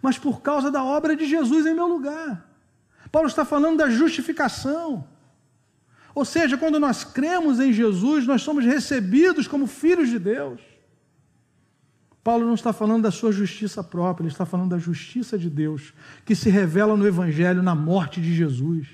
mas 0.00 0.18
por 0.18 0.40
causa 0.40 0.70
da 0.70 0.82
obra 0.82 1.14
de 1.14 1.26
Jesus 1.26 1.66
em 1.66 1.74
meu 1.74 1.86
lugar. 1.86 2.48
Paulo 3.10 3.28
está 3.28 3.44
falando 3.44 3.76
da 3.76 3.90
justificação. 3.90 5.06
Ou 6.14 6.24
seja, 6.24 6.58
quando 6.58 6.80
nós 6.80 7.04
cremos 7.04 7.60
em 7.60 7.72
Jesus, 7.72 8.26
nós 8.26 8.42
somos 8.42 8.64
recebidos 8.64 9.46
como 9.46 9.66
filhos 9.66 10.08
de 10.08 10.18
Deus. 10.18 10.60
Paulo 12.22 12.46
não 12.46 12.54
está 12.54 12.72
falando 12.72 13.02
da 13.02 13.10
sua 13.10 13.32
justiça 13.32 13.82
própria, 13.82 14.24
ele 14.24 14.32
está 14.32 14.46
falando 14.46 14.70
da 14.70 14.78
justiça 14.78 15.36
de 15.36 15.50
Deus, 15.50 15.92
que 16.24 16.36
se 16.36 16.48
revela 16.48 16.96
no 16.96 17.06
Evangelho, 17.06 17.62
na 17.62 17.74
morte 17.74 18.20
de 18.20 18.32
Jesus. 18.32 18.88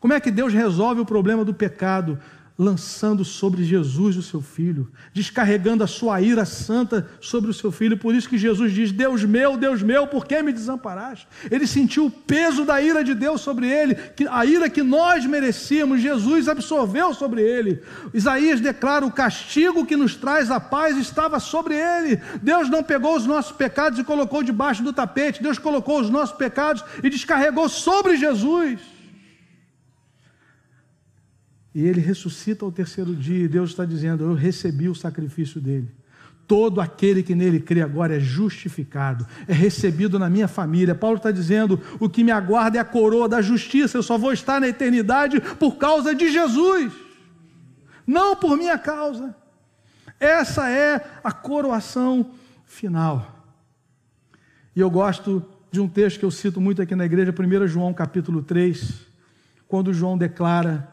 Como 0.00 0.12
é 0.12 0.18
que 0.18 0.32
Deus 0.32 0.52
resolve 0.52 1.00
o 1.00 1.06
problema 1.06 1.44
do 1.44 1.54
pecado? 1.54 2.18
Lançando 2.58 3.24
sobre 3.24 3.64
Jesus 3.64 4.16
o 4.16 4.22
seu 4.22 4.40
filho, 4.40 4.90
descarregando 5.12 5.82
a 5.82 5.86
sua 5.86 6.20
ira 6.20 6.44
santa 6.44 7.08
sobre 7.20 7.50
o 7.50 7.54
seu 7.54 7.72
filho. 7.72 7.96
Por 7.96 8.14
isso 8.14 8.28
que 8.28 8.38
Jesus 8.38 8.72
diz: 8.72 8.92
Deus 8.92 9.24
meu, 9.24 9.56
Deus 9.56 9.82
meu, 9.82 10.06
por 10.06 10.26
que 10.26 10.42
me 10.42 10.52
desamparaste? 10.52 11.26
Ele 11.50 11.66
sentiu 11.66 12.06
o 12.06 12.10
peso 12.10 12.64
da 12.64 12.80
ira 12.80 13.02
de 13.02 13.14
Deus 13.14 13.40
sobre 13.40 13.68
ele, 13.68 13.96
a 14.30 14.44
ira 14.44 14.68
que 14.68 14.82
nós 14.82 15.24
merecíamos, 15.24 16.00
Jesus 16.00 16.48
absorveu 16.48 17.14
sobre 17.14 17.42
ele. 17.42 17.82
Isaías 18.12 18.60
declara: 18.60 19.06
o 19.06 19.12
castigo 19.12 19.86
que 19.86 19.96
nos 19.96 20.14
traz 20.14 20.50
a 20.50 20.60
paz 20.60 20.96
estava 20.96 21.40
sobre 21.40 21.74
ele. 21.74 22.20
Deus 22.42 22.68
não 22.68 22.82
pegou 22.82 23.16
os 23.16 23.26
nossos 23.26 23.52
pecados 23.52 23.98
e 23.98 24.04
colocou 24.04 24.42
debaixo 24.42 24.82
do 24.82 24.92
tapete, 24.92 25.42
Deus 25.42 25.58
colocou 25.58 26.00
os 26.00 26.10
nossos 26.10 26.36
pecados 26.36 26.84
e 27.02 27.08
descarregou 27.08 27.68
sobre 27.68 28.16
Jesus. 28.16 28.91
E 31.74 31.86
ele 31.86 32.00
ressuscita 32.00 32.64
ao 32.64 32.72
terceiro 32.72 33.14
dia, 33.14 33.44
e 33.44 33.48
Deus 33.48 33.70
está 33.70 33.84
dizendo: 33.84 34.24
Eu 34.24 34.34
recebi 34.34 34.88
o 34.88 34.94
sacrifício 34.94 35.60
dele. 35.60 35.90
Todo 36.46 36.80
aquele 36.80 37.22
que 37.22 37.34
nele 37.34 37.60
crê 37.60 37.80
agora 37.80 38.16
é 38.16 38.20
justificado, 38.20 39.26
é 39.48 39.54
recebido 39.54 40.18
na 40.18 40.28
minha 40.28 40.48
família. 40.48 40.94
Paulo 40.94 41.16
está 41.16 41.30
dizendo: 41.30 41.80
o 41.98 42.08
que 42.08 42.22
me 42.22 42.30
aguarda 42.30 42.76
é 42.76 42.80
a 42.80 42.84
coroa 42.84 43.28
da 43.28 43.40
justiça, 43.40 43.96
eu 43.96 44.02
só 44.02 44.18
vou 44.18 44.32
estar 44.32 44.60
na 44.60 44.68
eternidade 44.68 45.40
por 45.58 45.76
causa 45.76 46.14
de 46.14 46.30
Jesus, 46.30 46.92
não 48.06 48.36
por 48.36 48.56
minha 48.58 48.76
causa. 48.76 49.34
Essa 50.20 50.68
é 50.68 51.04
a 51.24 51.32
coroação 51.32 52.32
final. 52.66 53.44
E 54.76 54.80
eu 54.80 54.90
gosto 54.90 55.42
de 55.70 55.80
um 55.80 55.88
texto 55.88 56.18
que 56.18 56.24
eu 56.24 56.30
cito 56.30 56.60
muito 56.60 56.82
aqui 56.82 56.94
na 56.94 57.06
igreja, 57.06 57.34
1 57.36 57.66
João 57.66 57.94
capítulo 57.94 58.42
3, 58.42 59.06
quando 59.66 59.94
João 59.94 60.18
declara 60.18 60.91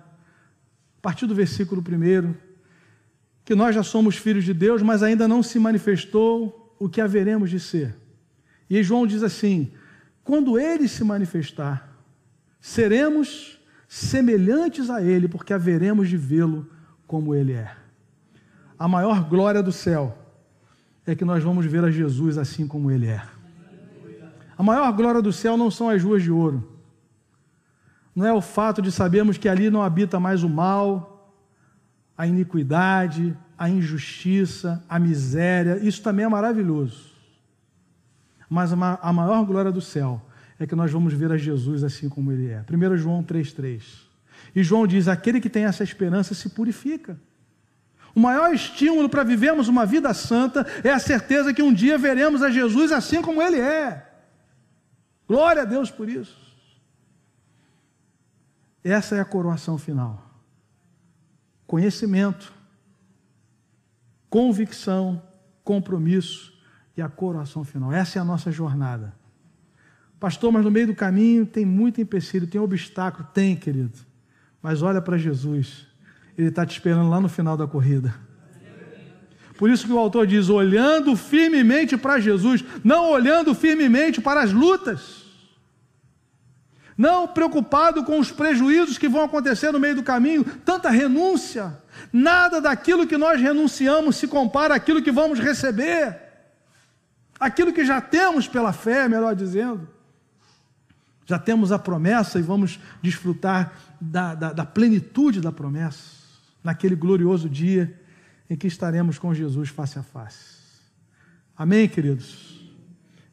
a 1.00 1.02
partir 1.02 1.26
do 1.26 1.34
versículo 1.34 1.82
1, 1.82 2.36
que 3.46 3.56
nós 3.56 3.74
já 3.74 3.82
somos 3.82 4.18
filhos 4.18 4.44
de 4.44 4.54
Deus, 4.54 4.82
mas 4.82 5.02
ainda 5.02 5.30
não 5.30 5.42
se 5.42 5.58
manifestou 5.58 6.76
o 6.78 6.90
que 6.90 7.00
haveremos 7.00 7.50
de 7.50 7.58
ser. 7.58 7.96
E 8.70 8.84
João 8.84 9.08
diz 9.08 9.24
assim: 9.24 9.72
quando 10.26 10.60
ele 10.60 10.90
se 10.90 11.02
manifestar, 11.06 11.98
seremos 12.60 13.62
semelhantes 13.88 14.90
a 14.90 15.02
ele, 15.02 15.30
porque 15.30 15.54
haveremos 15.54 16.10
de 16.10 16.18
vê-lo 16.18 16.70
como 17.08 17.34
ele 17.34 17.54
é. 17.54 17.72
A 18.78 18.88
maior 18.88 19.24
glória 19.24 19.64
do 19.64 19.72
céu 19.72 20.18
é 21.06 21.16
que 21.16 21.24
nós 21.24 21.42
vamos 21.42 21.66
ver 21.66 21.84
a 21.86 21.90
Jesus 21.90 22.38
assim 22.38 22.68
como 22.68 22.92
ele 22.92 23.08
é. 23.08 23.24
A 24.58 24.62
maior 24.62 24.92
glória 24.92 25.22
do 25.22 25.32
céu 25.32 25.56
não 25.56 25.72
são 25.72 25.90
as 25.90 26.04
ruas 26.04 26.22
de 26.22 26.30
ouro. 26.30 26.79
Não 28.16 28.26
é 28.26 28.34
o 28.34 28.42
fato 28.42 28.82
de 28.82 28.92
sabermos 28.92 29.38
que 29.38 29.48
ali 29.48 29.70
não 29.70 29.82
habita 29.82 30.20
mais 30.20 30.44
o 30.44 30.50
mal, 30.50 31.34
a 32.18 32.28
iniquidade, 32.28 33.38
a 33.58 33.70
injustiça, 33.70 34.84
a 34.90 35.00
miséria, 35.00 35.80
isso 35.82 36.02
também 36.02 36.26
é 36.26 36.30
maravilhoso. 36.30 37.10
Mas 38.50 38.74
a 38.74 39.14
maior 39.14 39.46
glória 39.46 39.72
do 39.72 39.82
céu 39.82 40.22
é 40.60 40.66
que 40.66 40.76
nós 40.76 40.92
vamos 40.92 41.14
ver 41.14 41.32
a 41.32 41.38
Jesus 41.38 41.84
assim 41.84 42.10
como 42.10 42.32
ele 42.32 42.48
é. 42.48 42.64
1 42.70 42.98
João 42.98 43.24
3,3. 43.24 43.82
E 44.56 44.64
João 44.64 44.88
diz: 44.88 45.08
aquele 45.08 45.40
que 45.40 45.50
tem 45.50 45.66
essa 45.66 45.84
esperança 45.84 46.34
se 46.34 46.50
purifica. 46.50 47.20
O 48.16 48.20
maior 48.20 48.54
estímulo 48.54 49.08
para 49.08 49.24
vivermos 49.24 49.68
uma 49.68 49.86
vida 49.86 50.14
santa 50.14 50.66
é 50.84 50.90
a 50.90 51.00
certeza 51.00 51.54
que 51.54 51.62
um 51.62 51.74
dia 51.74 51.98
veremos 51.98 52.42
a 52.42 52.50
Jesus 52.50 52.92
assim 52.92 53.22
como 53.22 53.42
ele 53.42 53.60
é. 53.60 54.06
Glória 55.28 55.62
a 55.62 55.66
Deus 55.66 55.92
por 55.92 56.10
isso. 56.10 56.49
Essa 58.84 59.16
é 59.16 59.20
a 59.20 59.26
coroação 59.26 59.78
final. 59.78 60.26
Conhecimento, 61.68 62.54
convicção, 64.30 65.22
compromisso 65.64 66.54
e 66.96 67.02
a 67.02 67.10
coroação 67.10 67.64
final. 67.64 67.92
Essa 67.92 68.20
é 68.20 68.22
a 68.22 68.26
nossa 68.26 68.52
jornada. 68.52 69.14
Pastor, 70.20 70.52
mas 70.52 70.66
no 70.66 70.72
meio 70.72 70.88
do 70.88 70.96
caminho 70.96 71.46
tem 71.46 71.66
muito 71.66 72.02
empecilho, 72.02 72.48
tem 72.48 72.60
obstáculo. 72.60 73.28
Tem, 73.34 73.56
querido. 73.56 73.98
Mas 74.62 74.82
olha 74.82 75.02
para 75.02 75.18
Jesus. 75.18 75.88
Ele 76.38 76.50
está 76.50 76.66
te 76.66 76.72
esperando 76.72 77.10
lá 77.10 77.22
no 77.22 77.30
final 77.30 77.56
da 77.56 77.68
corrida. 77.68 78.14
Por 79.58 79.70
isso 79.70 79.86
que 79.86 79.92
o 79.92 80.00
autor 80.00 80.26
diz: 80.26 80.50
olhando 80.50 81.16
firmemente 81.16 81.98
para 81.98 82.20
Jesus, 82.20 82.64
não 82.84 83.12
olhando 83.12 83.54
firmemente 83.54 84.22
para 84.22 84.42
as 84.42 84.54
lutas, 84.54 85.26
não 87.00 87.26
preocupado 87.26 88.04
com 88.04 88.20
os 88.20 88.30
prejuízos 88.30 88.98
que 88.98 89.08
vão 89.08 89.24
acontecer 89.24 89.72
no 89.72 89.80
meio 89.80 89.96
do 89.96 90.04
caminho, 90.04 90.44
tanta 90.44 90.90
renúncia, 90.90 91.82
nada 92.12 92.60
daquilo 92.60 93.08
que 93.08 93.16
nós 93.16 93.40
renunciamos 93.40 94.18
se 94.18 94.28
compara 94.28 94.76
àquilo 94.76 95.02
que 95.02 95.10
vamos 95.10 95.40
receber, 95.40 96.20
aquilo 97.40 97.72
que 97.72 97.86
já 97.86 98.02
temos 98.02 98.50
pela 98.50 98.74
fé, 98.74 99.08
melhor 99.08 99.34
dizendo. 99.34 99.88
Já 101.26 101.40
temos 101.40 101.72
a 101.72 101.80
promessa 101.80 102.38
e 102.38 102.42
vamos 102.42 102.82
desfrutar 103.02 103.72
da, 104.02 104.36
da, 104.36 104.52
da 104.52 104.66
plenitude 104.66 105.40
da 105.40 105.54
promessa, 105.54 106.04
naquele 106.62 106.98
glorioso 106.98 107.48
dia 107.48 107.98
em 108.50 108.58
que 108.58 108.68
estaremos 108.68 109.18
com 109.18 109.34
Jesus 109.34 109.70
face 109.70 109.98
a 109.98 110.04
face. 110.04 110.60
Amém, 111.56 111.88
queridos? 111.88 112.60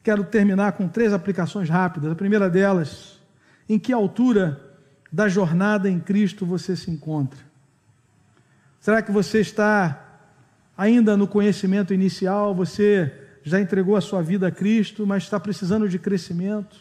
Quero 0.01 0.23
terminar 0.23 0.71
com 0.71 0.87
três 0.87 1.11
aplicações 1.11 1.67
rápidas. 1.67 2.09
A 2.09 2.15
primeira 2.15 2.49
delas, 2.49 3.16
em 3.67 3.77
que 3.77 3.91
altura 3.91 4.61
da 5.11 5.27
jornada 5.27 5.89
em 5.89 5.99
Cristo 5.99 6.45
você 6.45 6.75
se 6.75 6.91
encontra? 6.91 7.39
Será 8.79 9.01
que 9.01 9.11
você 9.11 9.41
está 9.41 10.21
ainda 10.77 11.17
no 11.17 11.27
conhecimento 11.27 11.93
inicial? 11.93 12.55
Você 12.55 13.11
já 13.43 13.59
entregou 13.59 13.95
a 13.95 14.01
sua 14.01 14.21
vida 14.21 14.47
a 14.47 14.51
Cristo, 14.51 15.05
mas 15.05 15.23
está 15.23 15.39
precisando 15.39 15.89
de 15.89 15.99
crescimento? 15.99 16.77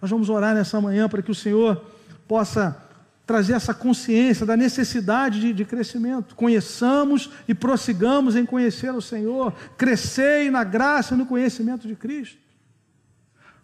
Nós 0.00 0.10
vamos 0.10 0.28
orar 0.28 0.54
nessa 0.54 0.80
manhã 0.80 1.08
para 1.08 1.22
que 1.22 1.30
o 1.30 1.34
Senhor 1.34 1.84
possa 2.28 2.82
trazer 3.26 3.54
essa 3.54 3.74
consciência 3.74 4.46
da 4.46 4.56
necessidade 4.56 5.40
de, 5.40 5.52
de, 5.52 5.64
crescimento. 5.64 6.36
Conheçamos 6.36 7.30
e 7.48 7.54
prossigamos 7.54 8.36
em 8.36 8.46
conhecer 8.46 8.94
o 8.94 9.02
Senhor, 9.02 9.52
crescei 9.76 10.50
na 10.50 10.62
graça 10.62 11.14
e 11.14 11.18
no 11.18 11.26
conhecimento 11.26 11.88
de 11.88 11.96
Cristo. 11.96 12.38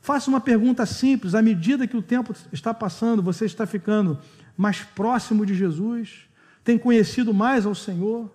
Faça 0.02 0.28
uma 0.28 0.40
pergunta 0.40 0.84
simples: 0.84 1.34
à 1.34 1.40
medida 1.40 1.86
que 1.86 1.96
o 1.96 2.02
tempo 2.02 2.34
está 2.52 2.74
passando, 2.74 3.22
você 3.22 3.46
está 3.46 3.64
ficando 3.64 4.18
mais 4.56 4.82
próximo 4.82 5.46
de 5.46 5.54
Jesus? 5.54 6.28
Tem 6.64 6.76
conhecido 6.76 7.32
mais 7.32 7.64
ao 7.64 7.74
Senhor? 7.74 8.30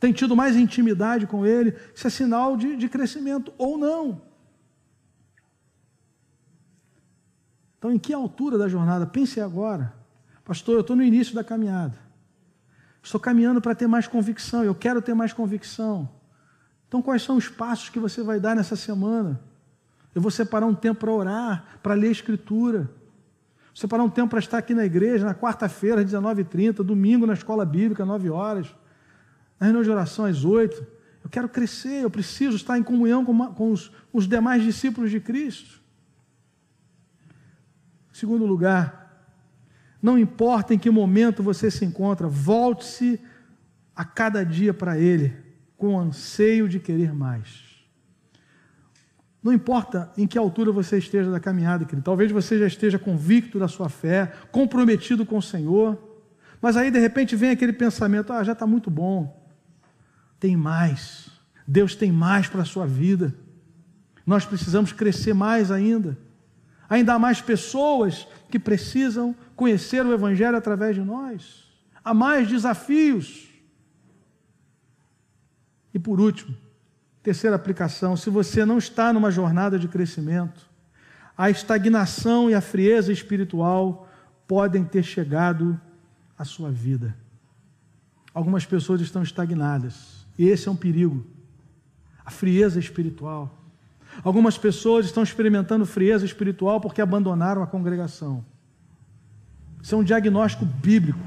Tem 0.00 0.12
tido 0.12 0.34
mais 0.34 0.56
intimidade 0.56 1.26
com 1.26 1.44
Ele? 1.44 1.76
Isso 1.94 2.06
é 2.06 2.10
sinal 2.10 2.56
de, 2.56 2.74
de 2.74 2.88
crescimento 2.88 3.52
ou 3.58 3.76
não. 3.76 4.22
Então, 7.76 7.92
em 7.92 7.98
que 7.98 8.12
altura 8.12 8.56
da 8.56 8.66
jornada? 8.66 9.06
Pense 9.06 9.40
agora. 9.40 9.94
Pastor, 10.42 10.76
eu 10.76 10.80
estou 10.80 10.96
no 10.96 11.02
início 11.02 11.34
da 11.34 11.44
caminhada. 11.44 11.98
Estou 13.02 13.20
caminhando 13.20 13.60
para 13.60 13.74
ter 13.74 13.86
mais 13.86 14.06
convicção. 14.06 14.64
Eu 14.64 14.74
quero 14.74 15.02
ter 15.02 15.14
mais 15.14 15.34
convicção. 15.34 16.08
Então, 16.88 17.02
quais 17.02 17.22
são 17.22 17.36
os 17.36 17.48
passos 17.48 17.90
que 17.90 17.98
você 17.98 18.22
vai 18.22 18.40
dar 18.40 18.56
nessa 18.56 18.74
semana? 18.74 19.47
Eu 20.18 20.22
vou 20.22 20.32
separar 20.32 20.66
um 20.66 20.74
tempo 20.74 20.98
para 20.98 21.12
orar, 21.12 21.78
para 21.80 21.94
ler 21.94 22.08
a 22.08 22.10
Escritura. 22.10 22.80
Vou 22.80 23.76
separar 23.76 24.02
um 24.02 24.10
tempo 24.10 24.30
para 24.30 24.40
estar 24.40 24.58
aqui 24.58 24.74
na 24.74 24.84
igreja, 24.84 25.24
na 25.24 25.32
quarta-feira, 25.32 26.00
às 26.00 26.06
19h30, 26.10 26.82
domingo 26.82 27.24
na 27.24 27.34
escola 27.34 27.64
bíblica, 27.64 28.04
9 28.04 28.28
horas, 28.28 28.66
na 29.60 29.66
reunião 29.66 29.84
de 29.84 29.88
oração 29.88 30.24
às 30.24 30.44
8 30.44 30.84
Eu 31.22 31.30
quero 31.30 31.48
crescer, 31.48 32.02
eu 32.02 32.10
preciso 32.10 32.56
estar 32.56 32.76
em 32.76 32.82
comunhão 32.82 33.24
com, 33.24 33.54
com 33.54 33.70
os, 33.70 33.92
os 34.12 34.26
demais 34.26 34.64
discípulos 34.64 35.08
de 35.08 35.20
Cristo. 35.20 35.80
Segundo 38.12 38.44
lugar, 38.44 39.22
não 40.02 40.18
importa 40.18 40.74
em 40.74 40.80
que 40.80 40.90
momento 40.90 41.44
você 41.44 41.70
se 41.70 41.84
encontra, 41.84 42.26
volte-se 42.26 43.20
a 43.94 44.04
cada 44.04 44.44
dia 44.44 44.74
para 44.74 44.98
Ele, 44.98 45.36
com 45.76 45.96
anseio 45.96 46.68
de 46.68 46.80
querer 46.80 47.14
mais. 47.14 47.67
Não 49.42 49.52
importa 49.52 50.10
em 50.16 50.26
que 50.26 50.36
altura 50.36 50.72
você 50.72 50.98
esteja 50.98 51.30
da 51.30 51.38
caminhada, 51.38 51.84
querido. 51.84 52.04
Talvez 52.04 52.30
você 52.30 52.58
já 52.58 52.66
esteja 52.66 52.98
convicto 52.98 53.58
da 53.58 53.68
sua 53.68 53.88
fé, 53.88 54.32
comprometido 54.50 55.24
com 55.24 55.38
o 55.38 55.42
Senhor, 55.42 55.96
mas 56.60 56.76
aí 56.76 56.90
de 56.90 56.98
repente 56.98 57.36
vem 57.36 57.50
aquele 57.50 57.72
pensamento: 57.72 58.32
ah, 58.32 58.42
já 58.42 58.52
está 58.52 58.66
muito 58.66 58.90
bom. 58.90 59.46
Tem 60.40 60.56
mais. 60.56 61.30
Deus 61.66 61.94
tem 61.94 62.10
mais 62.10 62.48
para 62.48 62.62
a 62.62 62.64
sua 62.64 62.86
vida. 62.86 63.34
Nós 64.26 64.44
precisamos 64.44 64.92
crescer 64.92 65.34
mais 65.34 65.70
ainda 65.70 66.16
ainda 66.88 67.14
há 67.14 67.18
mais 67.18 67.40
pessoas 67.40 68.26
que 68.50 68.58
precisam 68.58 69.36
conhecer 69.54 70.04
o 70.04 70.12
Evangelho 70.12 70.56
através 70.56 70.94
de 70.94 71.02
nós, 71.02 71.68
há 72.02 72.14
mais 72.14 72.48
desafios. 72.48 73.48
E 75.92 75.98
por 75.98 76.20
último, 76.20 76.56
terceira 77.22 77.56
aplicação: 77.56 78.16
se 78.16 78.30
você 78.30 78.64
não 78.64 78.78
está 78.78 79.12
numa 79.12 79.30
jornada 79.30 79.78
de 79.78 79.88
crescimento, 79.88 80.68
a 81.36 81.50
estagnação 81.50 82.50
e 82.50 82.54
a 82.54 82.60
frieza 82.60 83.12
espiritual 83.12 84.08
podem 84.46 84.84
ter 84.84 85.02
chegado 85.02 85.80
à 86.36 86.44
sua 86.44 86.70
vida. 86.70 87.14
Algumas 88.34 88.64
pessoas 88.64 89.00
estão 89.00 89.22
estagnadas, 89.22 90.26
e 90.38 90.46
esse 90.46 90.68
é 90.68 90.70
um 90.70 90.76
perigo. 90.76 91.26
A 92.24 92.30
frieza 92.30 92.78
espiritual. 92.78 93.58
Algumas 94.22 94.58
pessoas 94.58 95.06
estão 95.06 95.22
experimentando 95.22 95.86
frieza 95.86 96.24
espiritual 96.24 96.80
porque 96.80 97.00
abandonaram 97.00 97.62
a 97.62 97.66
congregação. 97.66 98.44
Isso 99.82 99.94
é 99.94 99.98
um 99.98 100.04
diagnóstico 100.04 100.64
bíblico. 100.64 101.18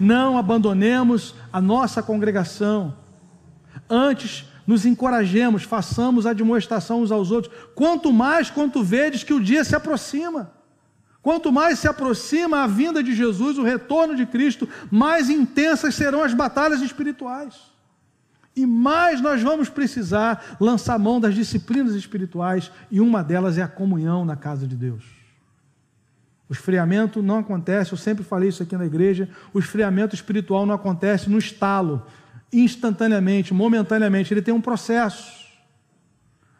Não 0.00 0.38
abandonemos 0.38 1.34
a 1.52 1.60
nossa 1.60 2.02
congregação. 2.02 2.96
Antes, 3.88 4.46
nos 4.66 4.86
encorajemos, 4.86 5.64
façamos 5.64 6.26
a 6.26 6.30
admoestação 6.30 7.02
uns 7.02 7.10
aos 7.10 7.30
outros. 7.30 7.54
Quanto 7.74 8.12
mais 8.12 8.50
quanto 8.50 8.82
vedes 8.82 9.24
que 9.24 9.34
o 9.34 9.40
dia 9.40 9.64
se 9.64 9.74
aproxima. 9.74 10.52
Quanto 11.22 11.52
mais 11.52 11.78
se 11.78 11.86
aproxima 11.86 12.64
a 12.64 12.66
vinda 12.66 13.02
de 13.02 13.14
Jesus, 13.14 13.56
o 13.56 13.62
retorno 13.62 14.16
de 14.16 14.26
Cristo, 14.26 14.68
mais 14.90 15.30
intensas 15.30 15.94
serão 15.94 16.22
as 16.24 16.34
batalhas 16.34 16.80
espirituais. 16.82 17.54
E 18.56 18.66
mais 18.66 19.20
nós 19.20 19.40
vamos 19.40 19.68
precisar 19.68 20.56
lançar 20.60 20.98
mão 20.98 21.20
das 21.20 21.34
disciplinas 21.34 21.94
espirituais, 21.94 22.70
e 22.90 23.00
uma 23.00 23.22
delas 23.22 23.56
é 23.56 23.62
a 23.62 23.68
comunhão 23.68 24.24
na 24.24 24.36
casa 24.36 24.66
de 24.66 24.76
Deus. 24.76 25.04
O 26.48 26.52
esfriamento 26.52 27.22
não 27.22 27.38
acontece, 27.38 27.92
eu 27.92 27.98
sempre 27.98 28.22
falei 28.22 28.50
isso 28.50 28.62
aqui 28.62 28.76
na 28.76 28.84
igreja, 28.84 29.28
o 29.54 29.58
esfriamento 29.58 30.14
espiritual 30.14 30.66
não 30.66 30.74
acontece 30.74 31.30
no 31.30 31.38
estalo, 31.38 32.04
instantaneamente, 32.52 33.54
momentaneamente, 33.54 34.32
ele 34.32 34.42
tem 34.42 34.52
um 34.52 34.60
processo. 34.60 35.42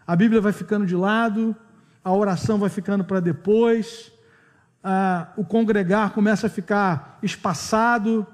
A 0.06 0.16
Bíblia 0.16 0.40
vai 0.40 0.52
ficando 0.52 0.86
de 0.86 0.96
lado, 0.96 1.54
a 2.02 2.12
oração 2.12 2.58
vai 2.58 2.70
ficando 2.70 3.04
para 3.04 3.20
depois, 3.20 4.10
a, 4.82 5.28
o 5.36 5.44
congregar 5.44 6.10
começa 6.10 6.46
a 6.46 6.50
ficar 6.50 7.18
espaçado, 7.22 8.26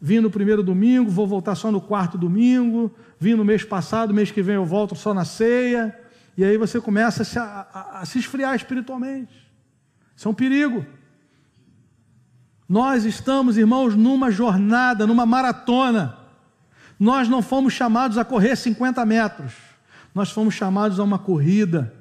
Vim 0.00 0.20
no 0.20 0.30
primeiro 0.30 0.62
domingo, 0.62 1.10
vou 1.10 1.26
voltar 1.26 1.54
só 1.56 1.72
no 1.72 1.80
quarto 1.80 2.16
domingo. 2.16 2.94
Vim 3.18 3.34
no 3.34 3.44
mês 3.44 3.64
passado, 3.64 4.14
mês 4.14 4.30
que 4.30 4.42
vem 4.42 4.54
eu 4.54 4.64
volto 4.64 4.94
só 4.94 5.12
na 5.12 5.24
ceia. 5.24 5.98
E 6.36 6.44
aí 6.44 6.56
você 6.56 6.80
começa 6.80 7.22
a 7.22 7.24
se, 7.24 7.38
a, 7.38 7.66
a, 7.72 8.00
a 8.00 8.04
se 8.06 8.18
esfriar 8.18 8.54
espiritualmente. 8.54 9.50
Isso 10.14 10.28
é 10.28 10.30
um 10.30 10.34
perigo. 10.34 10.86
Nós 12.68 13.04
estamos, 13.04 13.58
irmãos, 13.58 13.96
numa 13.96 14.30
jornada, 14.30 15.06
numa 15.06 15.26
maratona. 15.26 16.17
Nós 16.98 17.28
não 17.28 17.40
fomos 17.40 17.72
chamados 17.72 18.18
a 18.18 18.24
correr 18.24 18.56
50 18.56 19.04
metros. 19.04 19.52
Nós 20.14 20.30
fomos 20.30 20.54
chamados 20.54 20.98
a 20.98 21.04
uma 21.04 21.18
corrida 21.18 21.94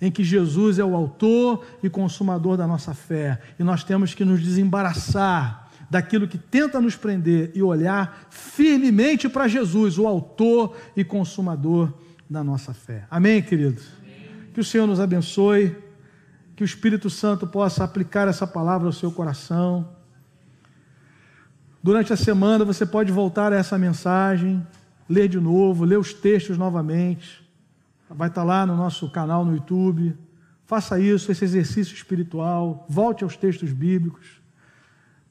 em 0.00 0.10
que 0.10 0.24
Jesus 0.24 0.78
é 0.78 0.84
o 0.84 0.94
autor 0.94 1.64
e 1.82 1.90
consumador 1.90 2.56
da 2.56 2.66
nossa 2.66 2.94
fé, 2.94 3.38
e 3.58 3.62
nós 3.62 3.84
temos 3.84 4.14
que 4.14 4.24
nos 4.24 4.40
desembaraçar 4.40 5.68
daquilo 5.90 6.28
que 6.28 6.38
tenta 6.38 6.80
nos 6.80 6.96
prender 6.96 7.50
e 7.54 7.62
olhar 7.62 8.26
firmemente 8.30 9.28
para 9.28 9.48
Jesus, 9.48 9.98
o 9.98 10.06
autor 10.06 10.76
e 10.96 11.04
consumador 11.04 11.92
da 12.28 12.44
nossa 12.44 12.72
fé. 12.72 13.04
Amém, 13.10 13.42
queridos? 13.42 13.84
Que 14.54 14.60
o 14.60 14.64
Senhor 14.64 14.86
nos 14.86 15.00
abençoe, 15.00 15.76
que 16.54 16.62
o 16.62 16.64
Espírito 16.64 17.10
Santo 17.10 17.46
possa 17.46 17.82
aplicar 17.82 18.28
essa 18.28 18.46
palavra 18.46 18.86
ao 18.86 18.92
seu 18.92 19.10
coração. 19.10 19.88
Durante 21.82 22.12
a 22.12 22.16
semana 22.16 22.64
você 22.64 22.84
pode 22.84 23.10
voltar 23.10 23.52
a 23.52 23.56
essa 23.56 23.78
mensagem, 23.78 24.66
ler 25.08 25.28
de 25.28 25.40
novo, 25.40 25.84
ler 25.84 25.98
os 25.98 26.12
textos 26.12 26.58
novamente. 26.58 27.42
Vai 28.08 28.28
estar 28.28 28.44
lá 28.44 28.66
no 28.66 28.76
nosso 28.76 29.10
canal 29.10 29.44
no 29.44 29.54
YouTube. 29.54 30.16
Faça 30.66 31.00
isso, 31.00 31.32
esse 31.32 31.44
exercício 31.44 31.94
espiritual. 31.94 32.86
Volte 32.88 33.24
aos 33.24 33.36
textos 33.36 33.72
bíblicos 33.72 34.40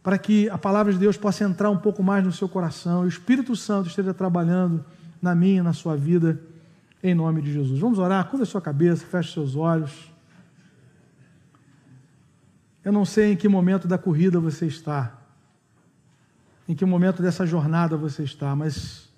para 0.01 0.17
que 0.17 0.49
a 0.49 0.57
palavra 0.57 0.91
de 0.91 0.97
Deus 0.97 1.17
possa 1.17 1.43
entrar 1.43 1.69
um 1.69 1.77
pouco 1.77 2.01
mais 2.01 2.23
no 2.23 2.31
seu 2.31 2.47
coração 2.47 3.03
e 3.03 3.05
o 3.05 3.09
Espírito 3.09 3.55
Santo 3.55 3.89
esteja 3.89 4.13
trabalhando 4.13 4.83
na 5.21 5.35
minha 5.35 5.61
na 5.61 5.73
sua 5.73 5.95
vida, 5.95 6.39
em 7.03 7.13
nome 7.13 7.41
de 7.41 7.51
Jesus. 7.51 7.79
Vamos 7.79 7.99
orar? 7.99 8.25
Curva 8.29 8.45
sua 8.45 8.61
cabeça, 8.61 9.05
feche 9.05 9.33
seus 9.33 9.55
olhos. 9.55 10.11
Eu 12.83 12.93
não 12.93 13.03
sei 13.05 13.33
em 13.33 13.35
que 13.35 13.47
momento 13.47 13.87
da 13.87 13.97
corrida 13.97 14.39
você 14.39 14.65
está, 14.65 15.18
em 16.69 16.75
que 16.75 16.85
momento 16.85 17.23
dessa 17.23 17.47
jornada 17.47 17.97
você 17.97 18.21
está, 18.21 18.55
mas 18.55 19.09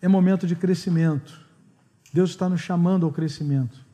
é 0.00 0.06
momento 0.06 0.46
de 0.46 0.54
crescimento. 0.54 1.40
Deus 2.12 2.30
está 2.30 2.48
nos 2.48 2.60
chamando 2.60 3.04
ao 3.04 3.10
crescimento. 3.10 3.84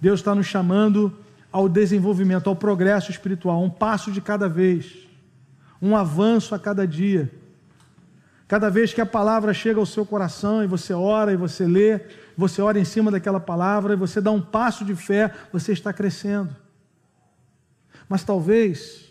Deus 0.00 0.20
está 0.20 0.34
nos 0.34 0.46
chamando 0.46 1.14
ao 1.52 1.68
desenvolvimento, 1.68 2.48
ao 2.48 2.56
progresso 2.56 3.10
espiritual, 3.10 3.62
um 3.62 3.68
passo 3.68 4.10
de 4.10 4.22
cada 4.22 4.48
vez, 4.48 5.06
um 5.80 5.94
avanço 5.94 6.54
a 6.54 6.58
cada 6.58 6.86
dia. 6.86 7.30
Cada 8.48 8.70
vez 8.70 8.94
que 8.94 9.00
a 9.02 9.06
palavra 9.06 9.52
chega 9.52 9.78
ao 9.78 9.84
seu 9.84 10.06
coração 10.06 10.64
e 10.64 10.66
você 10.66 10.94
ora 10.94 11.30
e 11.30 11.36
você 11.36 11.66
lê, 11.66 12.00
você 12.38 12.62
ora 12.62 12.78
em 12.78 12.86
cima 12.86 13.10
daquela 13.10 13.40
palavra 13.40 13.92
e 13.92 13.96
você 13.96 14.18
dá 14.18 14.30
um 14.30 14.40
passo 14.40 14.82
de 14.82 14.94
fé, 14.94 15.30
você 15.52 15.74
está 15.74 15.92
crescendo. 15.92 16.56
Mas 18.08 18.24
talvez 18.24 19.05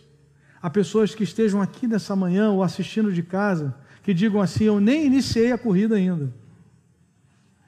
há 0.66 0.70
pessoas 0.72 1.14
que 1.14 1.24
estejam 1.24 1.62
aqui 1.62 1.86
nessa 1.86 2.16
manhã 2.16 2.50
ou 2.50 2.64
assistindo 2.64 3.14
de 3.14 3.22
casa 3.22 3.76
que 4.02 4.16
digam 4.16 4.42
assim: 4.42 4.64
Eu 4.64 4.80
nem 4.80 5.06
iniciei 5.06 5.52
a 5.52 5.60
corrida 5.60 5.96
ainda. 5.96 6.34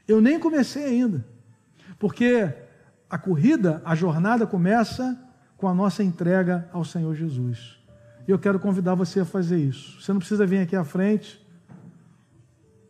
Eu 0.07 0.19
nem 0.19 0.39
comecei 0.39 0.83
ainda. 0.83 1.23
Porque 1.99 2.51
a 3.07 3.15
corrida, 3.19 3.83
a 3.85 3.93
jornada 3.93 4.47
começa 4.47 5.15
com 5.57 5.67
a 5.67 5.75
nossa 5.75 6.03
entrega 6.03 6.67
ao 6.73 6.83
Senhor 6.83 7.13
Jesus. 7.13 7.77
E 8.27 8.31
eu 8.31 8.39
quero 8.39 8.59
convidar 8.59 8.95
você 8.95 9.19
a 9.19 9.25
fazer 9.25 9.59
isso. 9.59 10.01
Você 10.01 10.11
não 10.11 10.19
precisa 10.19 10.43
vir 10.43 10.57
aqui 10.57 10.75
à 10.75 10.83
frente, 10.83 11.39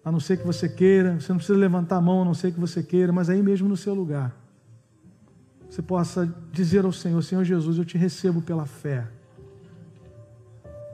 a 0.05 0.11
não 0.11 0.21
ser 0.21 0.37
que 0.37 0.47
você 0.47 0.69
queira, 0.69 1.19
você 1.19 1.33
não 1.33 1.37
precisa 1.37 1.59
levantar 1.59 1.97
a 1.97 2.01
mão, 2.01 2.21
a 2.21 2.25
não 2.25 2.33
ser 2.33 2.53
que 2.53 2.59
você 2.61 2.81
queira, 2.81 3.11
mas 3.11 3.29
aí 3.29 3.43
mesmo 3.43 3.67
no 3.67 3.75
seu 3.75 3.93
lugar. 3.93 4.33
Você 5.69 5.81
possa 5.81 6.33
dizer 6.53 6.85
ao 6.85 6.93
Senhor: 6.93 7.21
Senhor 7.21 7.43
Jesus, 7.43 7.77
eu 7.77 7.83
te 7.83 7.97
recebo 7.97 8.41
pela 8.41 8.65
fé, 8.65 9.05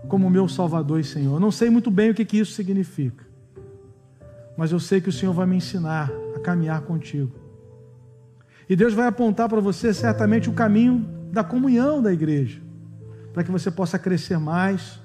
como 0.07 0.29
meu 0.29 0.47
Salvador 0.47 0.99
e 0.99 1.03
Senhor. 1.03 1.35
Eu 1.35 1.39
não 1.39 1.51
sei 1.51 1.69
muito 1.69 1.89
bem 1.89 2.11
o 2.11 2.13
que, 2.13 2.25
que 2.25 2.37
isso 2.37 2.53
significa, 2.53 3.25
mas 4.57 4.71
eu 4.71 4.79
sei 4.79 5.01
que 5.01 5.09
o 5.09 5.13
Senhor 5.13 5.33
vai 5.33 5.45
me 5.45 5.55
ensinar 5.55 6.11
a 6.35 6.39
caminhar 6.39 6.81
contigo. 6.81 7.31
E 8.69 8.75
Deus 8.75 8.93
vai 8.93 9.07
apontar 9.07 9.49
para 9.49 9.59
você 9.59 9.93
certamente 9.93 10.49
o 10.49 10.53
caminho 10.53 11.05
da 11.31 11.43
comunhão 11.43 12.01
da 12.01 12.13
igreja, 12.13 12.61
para 13.33 13.43
que 13.43 13.51
você 13.51 13.69
possa 13.69 13.97
crescer 13.97 14.37
mais, 14.37 14.99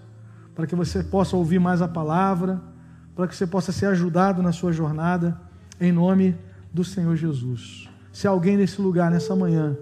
para 0.55 0.67
que 0.67 0.75
você 0.75 1.03
possa 1.03 1.37
ouvir 1.37 1.59
mais 1.59 1.81
a 1.81 1.89
palavra, 1.89 2.61
para 3.15 3.27
que 3.27 3.35
você 3.35 3.47
possa 3.47 3.73
ser 3.73 3.87
ajudado 3.87 4.43
na 4.43 4.53
sua 4.53 4.73
jornada, 4.73 5.41
em 5.81 5.91
nome 5.91 6.37
do 6.73 6.85
Senhor 6.85 7.17
Jesus. 7.17 7.89
Se 8.13 8.27
alguém 8.27 8.57
nesse 8.57 8.81
lugar, 8.81 9.11
nessa 9.11 9.35
manhã, 9.35 9.77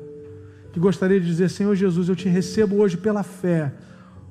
que 0.73 0.81
gostaria 0.81 1.19
de 1.19 1.27
dizer: 1.27 1.49
Senhor 1.49 1.75
Jesus, 1.75 2.09
eu 2.09 2.17
te 2.17 2.29
recebo 2.29 2.77
hoje 2.77 2.97
pela 2.97 3.23
fé, 3.23 3.73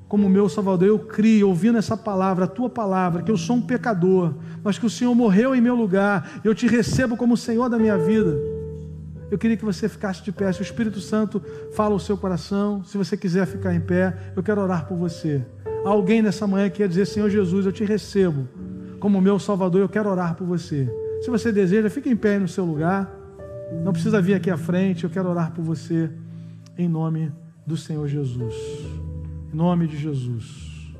como 0.08 0.28
meu 0.28 0.48
Salvador, 0.48 0.86
eu 0.86 0.98
crio, 0.98 1.48
ouvindo 1.48 1.78
essa 1.78 1.96
palavra, 1.96 2.44
a 2.44 2.48
tua 2.48 2.70
palavra, 2.70 3.22
que 3.22 3.30
eu 3.30 3.36
sou 3.36 3.56
um 3.56 3.62
pecador, 3.62 4.34
mas 4.62 4.78
que 4.78 4.86
o 4.86 4.90
Senhor 4.90 5.14
morreu 5.14 5.54
em 5.54 5.60
meu 5.60 5.74
lugar, 5.74 6.40
eu 6.44 6.54
te 6.54 6.66
recebo 6.66 7.16
como 7.16 7.36
Senhor 7.36 7.68
da 7.68 7.78
minha 7.78 7.98
vida. 7.98 8.38
Eu 9.30 9.36
queria 9.36 9.56
que 9.56 9.64
você 9.64 9.88
ficasse 9.88 10.22
de 10.22 10.30
pé. 10.30 10.52
Se 10.52 10.60
o 10.60 10.62
Espírito 10.62 11.00
Santo 11.00 11.42
fala 11.74 11.94
o 11.94 12.00
seu 12.00 12.16
coração, 12.16 12.84
se 12.84 12.96
você 12.96 13.16
quiser 13.16 13.46
ficar 13.46 13.74
em 13.74 13.80
pé, 13.80 14.16
eu 14.36 14.42
quero 14.42 14.60
orar 14.60 14.86
por 14.86 14.96
você. 14.96 15.44
Alguém 15.84 16.22
nessa 16.22 16.46
manhã 16.46 16.70
que 16.70 16.76
quer 16.76 16.88
dizer: 16.88 17.06
Senhor 17.06 17.28
Jesus, 17.28 17.66
eu 17.66 17.72
te 17.72 17.84
recebo 17.84 18.46
como 19.00 19.20
meu 19.20 19.38
Salvador, 19.38 19.80
eu 19.80 19.88
quero 19.88 20.08
orar 20.08 20.34
por 20.36 20.46
você. 20.46 20.88
Se 21.22 21.30
você 21.30 21.50
deseja, 21.50 21.90
fique 21.90 22.08
em 22.08 22.16
pé 22.16 22.38
no 22.38 22.48
seu 22.48 22.64
lugar. 22.64 23.12
Não 23.84 23.92
precisa 23.92 24.20
vir 24.20 24.34
aqui 24.34 24.50
à 24.50 24.56
frente, 24.56 25.04
eu 25.04 25.10
quero 25.10 25.28
orar 25.28 25.52
por 25.52 25.64
você 25.64 26.08
em 26.78 26.88
nome 26.88 27.32
do 27.66 27.76
Senhor 27.76 28.06
Jesus. 28.06 28.54
Em 29.52 29.56
nome 29.56 29.86
de 29.86 29.96
Jesus. 29.96 30.94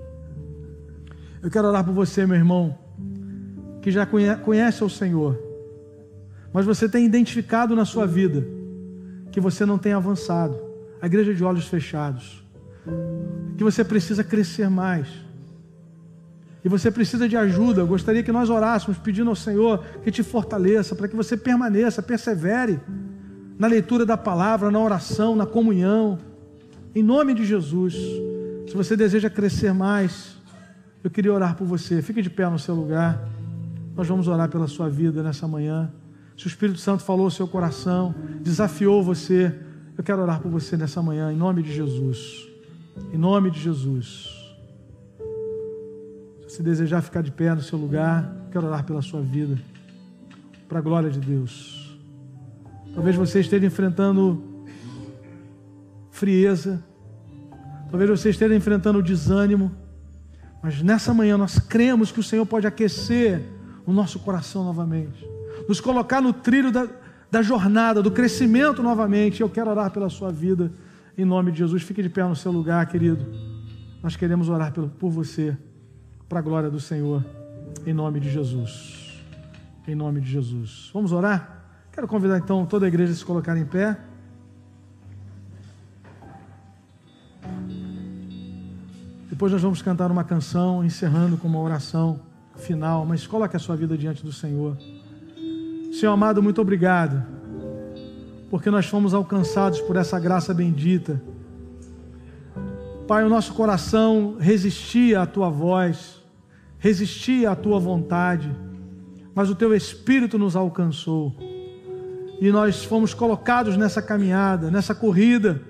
Eu 1.42 1.51
quero 1.51 1.68
orar 1.68 1.84
por 1.84 1.92
você, 1.92 2.26
meu 2.26 2.36
irmão, 2.36 2.76
que 3.82 3.90
já 3.90 4.07
conhece 4.07 4.82
o 4.82 4.90
Senhor 4.90 5.47
mas 6.57 6.64
você 6.64 6.88
tem 6.88 7.05
identificado 7.05 7.76
na 7.76 7.84
sua 7.84 8.07
vida 8.07 8.42
que 9.30 9.38
você 9.38 9.66
não 9.66 9.76
tem 9.76 9.92
avançado, 9.92 10.59
a 11.03 11.07
igreja 11.07 11.34
de 11.34 11.44
olhos 11.44 11.66
fechados, 11.66 12.42
que 13.59 13.62
você 13.62 13.84
precisa 13.84 14.24
crescer 14.24 14.70
mais, 14.70 15.07
e 16.64 16.68
você 16.70 16.90
precisa 16.90 17.28
de 17.28 17.36
ajuda. 17.36 17.82
Eu 17.82 17.86
gostaria 17.86 18.22
que 18.22 18.32
nós 18.32 18.49
orássemos 18.49 18.97
pedindo 18.97 19.28
ao 19.28 19.36
Senhor 19.36 19.84
que 20.03 20.11
te 20.11 20.22
fortaleça, 20.22 20.94
para 20.94 21.09
que 21.09 21.14
você 21.14 21.36
permaneça, 21.36 22.01
persevere 22.01 22.80
na 23.59 23.66
leitura 23.66 24.07
da 24.07 24.16
palavra, 24.16 24.70
na 24.70 24.80
oração, 24.80 25.36
na 25.36 25.44
comunhão, 25.44 26.18
em 26.94 27.03
nome 27.03 27.34
de 27.34 27.44
Jesus. 27.44 27.94
Se 28.69 28.75
você 28.75 28.97
deseja 28.97 29.31
crescer 29.31 29.73
mais, 29.73 30.37
eu 31.03 31.11
queria 31.11 31.33
orar 31.33 31.57
por 31.57 31.67
você. 31.67 32.03
Fique 32.03 32.21
de 32.21 32.29
pé 32.29 32.49
no 32.49 32.59
seu 32.59 32.75
lugar. 32.75 33.29
Nós 33.95 34.09
vamos 34.09 34.27
orar 34.27 34.49
pela 34.49 34.67
sua 34.67 34.91
vida 34.91 35.23
nessa 35.23 35.47
manhã. 35.47 35.91
Se 36.37 36.47
o 36.47 36.49
Espírito 36.49 36.79
Santo 36.79 37.03
falou 37.03 37.25
ao 37.25 37.31
seu 37.31 37.47
coração, 37.47 38.14
desafiou 38.43 39.03
você, 39.03 39.55
eu 39.97 40.05
quero 40.05 40.21
orar 40.21 40.41
por 40.41 40.51
você 40.51 40.77
nessa 40.77 41.01
manhã, 41.01 41.33
em 41.33 41.37
nome 41.37 41.62
de 41.62 41.73
Jesus. 41.73 42.49
Em 43.12 43.17
nome 43.17 43.51
de 43.51 43.61
Jesus. 43.61 44.35
Se 46.49 46.62
desejar 46.62 47.03
ficar 47.03 47.23
de 47.23 47.31
pé 47.31 47.55
no 47.55 47.62
seu 47.62 47.79
lugar, 47.79 48.49
quero 48.51 48.67
orar 48.67 48.85
pela 48.85 49.01
sua 49.01 49.21
vida, 49.23 49.59
para 50.69 50.79
a 50.79 50.83
glória 50.83 51.09
de 51.09 51.21
Deus. 51.21 51.99
Talvez 52.95 53.14
você 53.17 53.41
esteja 53.41 53.64
enfrentando 53.64 54.43
frieza, 56.11 56.83
talvez 57.91 58.11
você 58.11 58.30
esteja 58.30 58.55
enfrentando 58.55 59.03
desânimo, 59.03 59.72
mas 60.62 60.82
nessa 60.82 61.14
manhã 61.14 61.37
nós 61.37 61.59
cremos 61.59 62.11
que 62.11 62.20
o 62.20 62.22
Senhor 62.22 62.45
pode 62.47 62.66
aquecer 62.66 63.43
o 63.87 63.93
nosso 63.93 64.18
coração 64.18 64.64
novamente 64.64 65.37
nos 65.68 65.80
colocar 65.80 66.20
no 66.20 66.32
trilho 66.32 66.70
da, 66.70 66.87
da 67.30 67.43
jornada, 67.43 68.03
do 68.03 68.11
crescimento 68.11 68.82
novamente. 68.82 69.41
Eu 69.41 69.49
quero 69.49 69.70
orar 69.70 69.91
pela 69.91 70.09
sua 70.09 70.30
vida, 70.30 70.72
em 71.16 71.24
nome 71.24 71.53
de 71.53 71.59
Jesus. 71.59 71.82
Fique 71.82 72.03
de 72.03 72.09
pé 72.09 72.24
no 72.24 72.37
seu 72.37 72.53
lugar, 72.53 72.84
querido. 72.87 73.24
Nós 74.03 74.16
queremos 74.16 74.49
orar 74.49 74.72
por 74.72 75.11
você, 75.11 75.57
para 76.28 76.39
a 76.39 76.43
glória 76.43 76.70
do 76.70 76.78
Senhor, 76.78 77.24
em 77.87 77.93
nome 77.93 78.20
de 78.20 78.30
Jesus. 78.30 79.24
Em 79.87 79.95
nome 79.95 80.20
de 80.20 80.30
Jesus. 80.30 80.91
Vamos 80.93 81.12
orar? 81.12 81.64
Quero 81.93 82.07
convidar 82.07 82.39
então 82.39 82.66
toda 82.66 82.87
a 82.87 82.89
igreja 82.89 83.12
a 83.12 83.16
se 83.16 83.24
colocar 83.24 83.57
em 83.57 83.64
pé. 83.64 83.99
Depois 89.37 89.53
nós 89.53 89.61
vamos 89.61 89.82
cantar 89.82 90.11
uma 90.11 90.24
canção, 90.24 90.82
encerrando 90.82 91.37
com 91.37 91.47
uma 91.47 91.61
oração 91.61 92.18
final, 92.57 93.05
mas 93.05 93.26
coloque 93.26 93.55
a 93.55 93.59
sua 93.59 93.76
vida 93.76 93.95
diante 93.95 94.24
do 94.24 94.32
Senhor. 94.32 94.78
Senhor 95.93 96.11
amado, 96.11 96.43
muito 96.43 96.59
obrigado, 96.59 97.22
porque 98.51 98.70
nós 98.70 98.87
fomos 98.87 99.12
alcançados 99.12 99.78
por 99.82 99.97
essa 99.97 100.18
graça 100.18 100.55
bendita. 100.55 101.20
Pai, 103.07 103.26
o 103.26 103.28
nosso 103.28 103.53
coração 103.53 104.39
resistia 104.41 105.20
à 105.20 105.26
tua 105.26 105.51
voz, 105.51 106.16
resistia 106.78 107.51
à 107.51 107.55
tua 107.55 107.78
vontade, 107.78 108.51
mas 109.34 109.51
o 109.51 109.55
teu 109.55 109.76
Espírito 109.76 110.39
nos 110.39 110.57
alcançou 110.57 111.37
e 112.41 112.51
nós 112.51 112.84
fomos 112.84 113.12
colocados 113.12 113.76
nessa 113.76 114.01
caminhada, 114.01 114.70
nessa 114.70 114.95
corrida, 114.95 115.61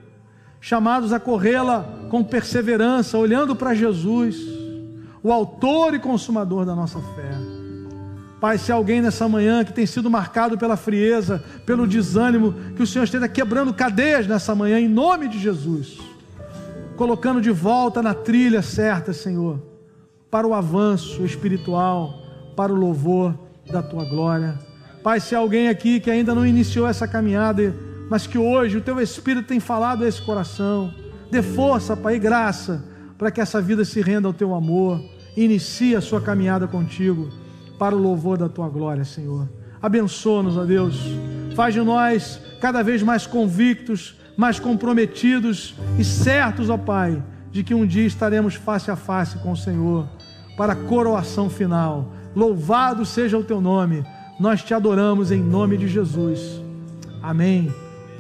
chamados 0.67 1.13
a 1.13 1.21
corrê-la 1.21 1.89
com 2.11 2.25
perseverança, 2.25 3.17
olhando 3.17 3.55
para 3.55 3.73
Jesus, 3.73 4.37
o 5.23 5.31
Autor 5.31 5.95
e 5.95 6.01
Consumador 6.01 6.67
da 6.67 6.75
nossa 6.75 6.99
fé. 6.99 7.31
Pai, 8.41 8.59
se 8.59 8.73
alguém 8.73 9.01
nessa 9.01 9.29
manhã 9.29 9.65
que 9.65 9.73
tem 9.73 9.87
sido 9.87 10.11
marcado 10.11 10.59
pela 10.59 10.77
frieza, 10.77 11.41
pelo 11.65 11.87
desânimo, 11.87 12.53
que 12.75 12.83
o 12.83 12.87
Senhor 12.87 13.05
esteja 13.05 13.29
quebrando 13.29 13.73
cadeias 13.73 14.27
nessa 14.27 14.57
manhã, 14.57 14.81
em 14.81 14.89
nome 14.89 15.29
de 15.29 15.39
Jesus, 15.39 16.01
colocando 16.97 17.41
de 17.41 17.53
volta 17.53 18.03
na 18.03 18.13
trilha 18.13 18.61
certa, 18.61 19.13
Senhor, 19.13 19.63
para 20.29 20.49
o 20.49 20.53
avanço 20.53 21.25
espiritual, 21.25 22.13
para 22.57 22.73
o 22.73 22.77
louvor 22.77 23.39
da 23.71 23.85
tua 23.85 24.05
glória. 24.05 24.59
Pai, 25.01 25.21
se 25.21 25.33
alguém 25.33 25.69
aqui 25.69 26.01
que 26.01 26.11
ainda 26.11 26.35
não 26.35 26.45
iniciou 26.45 26.89
essa 26.89 27.07
caminhada, 27.07 27.73
mas 28.09 28.27
que 28.27 28.39
hoje 28.39 28.77
o 28.77 28.81
teu 28.81 29.01
Espírito 29.01 29.49
tem 29.49 29.61
falado 29.61 30.05
a 30.05 30.09
esse 30.09 30.23
coração, 30.23 30.93
dê 31.31 31.43
força, 31.43 31.97
Pai, 31.97 32.17
e 32.17 32.19
graça, 32.19 32.85
para 33.19 33.31
que 33.31 33.41
essa 33.41 33.61
vida 33.61 33.85
se 33.85 34.01
renda 34.01 34.29
ao 34.29 34.35
teu 34.35 34.55
amor, 34.55 35.01
inicie 35.37 35.97
a 35.97 36.01
sua 36.01 36.21
caminhada 36.21 36.67
contigo 36.67 37.29
para 37.79 37.95
o 37.95 37.99
louvor 37.99 38.39
da 38.39 38.49
tua 38.49 38.69
glória, 38.69 39.05
Senhor. 39.05 39.49
Abençoa-nos, 39.81 40.57
ó 40.57 40.65
Deus. 40.65 41.01
Faz 41.55 41.75
de 41.75 41.81
nós 41.81 42.41
cada 42.61 42.83
vez 42.83 43.03
mais 43.03 43.27
convictos, 43.27 44.17
mais 44.37 44.59
comprometidos 44.59 45.75
e 45.99 46.05
certos, 46.05 46.71
ó 46.71 46.77
Pai, 46.77 47.23
de 47.51 47.63
que 47.63 47.75
um 47.75 47.87
dia 47.87 48.07
estaremos 48.07 48.55
face 48.55 48.91
a 48.91 48.97
face 48.97 49.39
com 49.39 49.53
o 49.53 49.57
Senhor 49.57 50.07
para 50.57 50.73
a 50.73 50.77
coroação 50.77 51.49
final. 51.49 52.13
Louvado 52.35 53.05
seja 53.05 53.39
o 53.39 53.45
teu 53.45 53.61
nome. 53.61 54.05
Nós 54.39 54.63
te 54.63 54.75
adoramos 54.75 55.31
em 55.31 55.43
nome 55.43 55.77
de 55.77 55.89
Jesus. 55.89 56.61
Amém. 57.23 57.86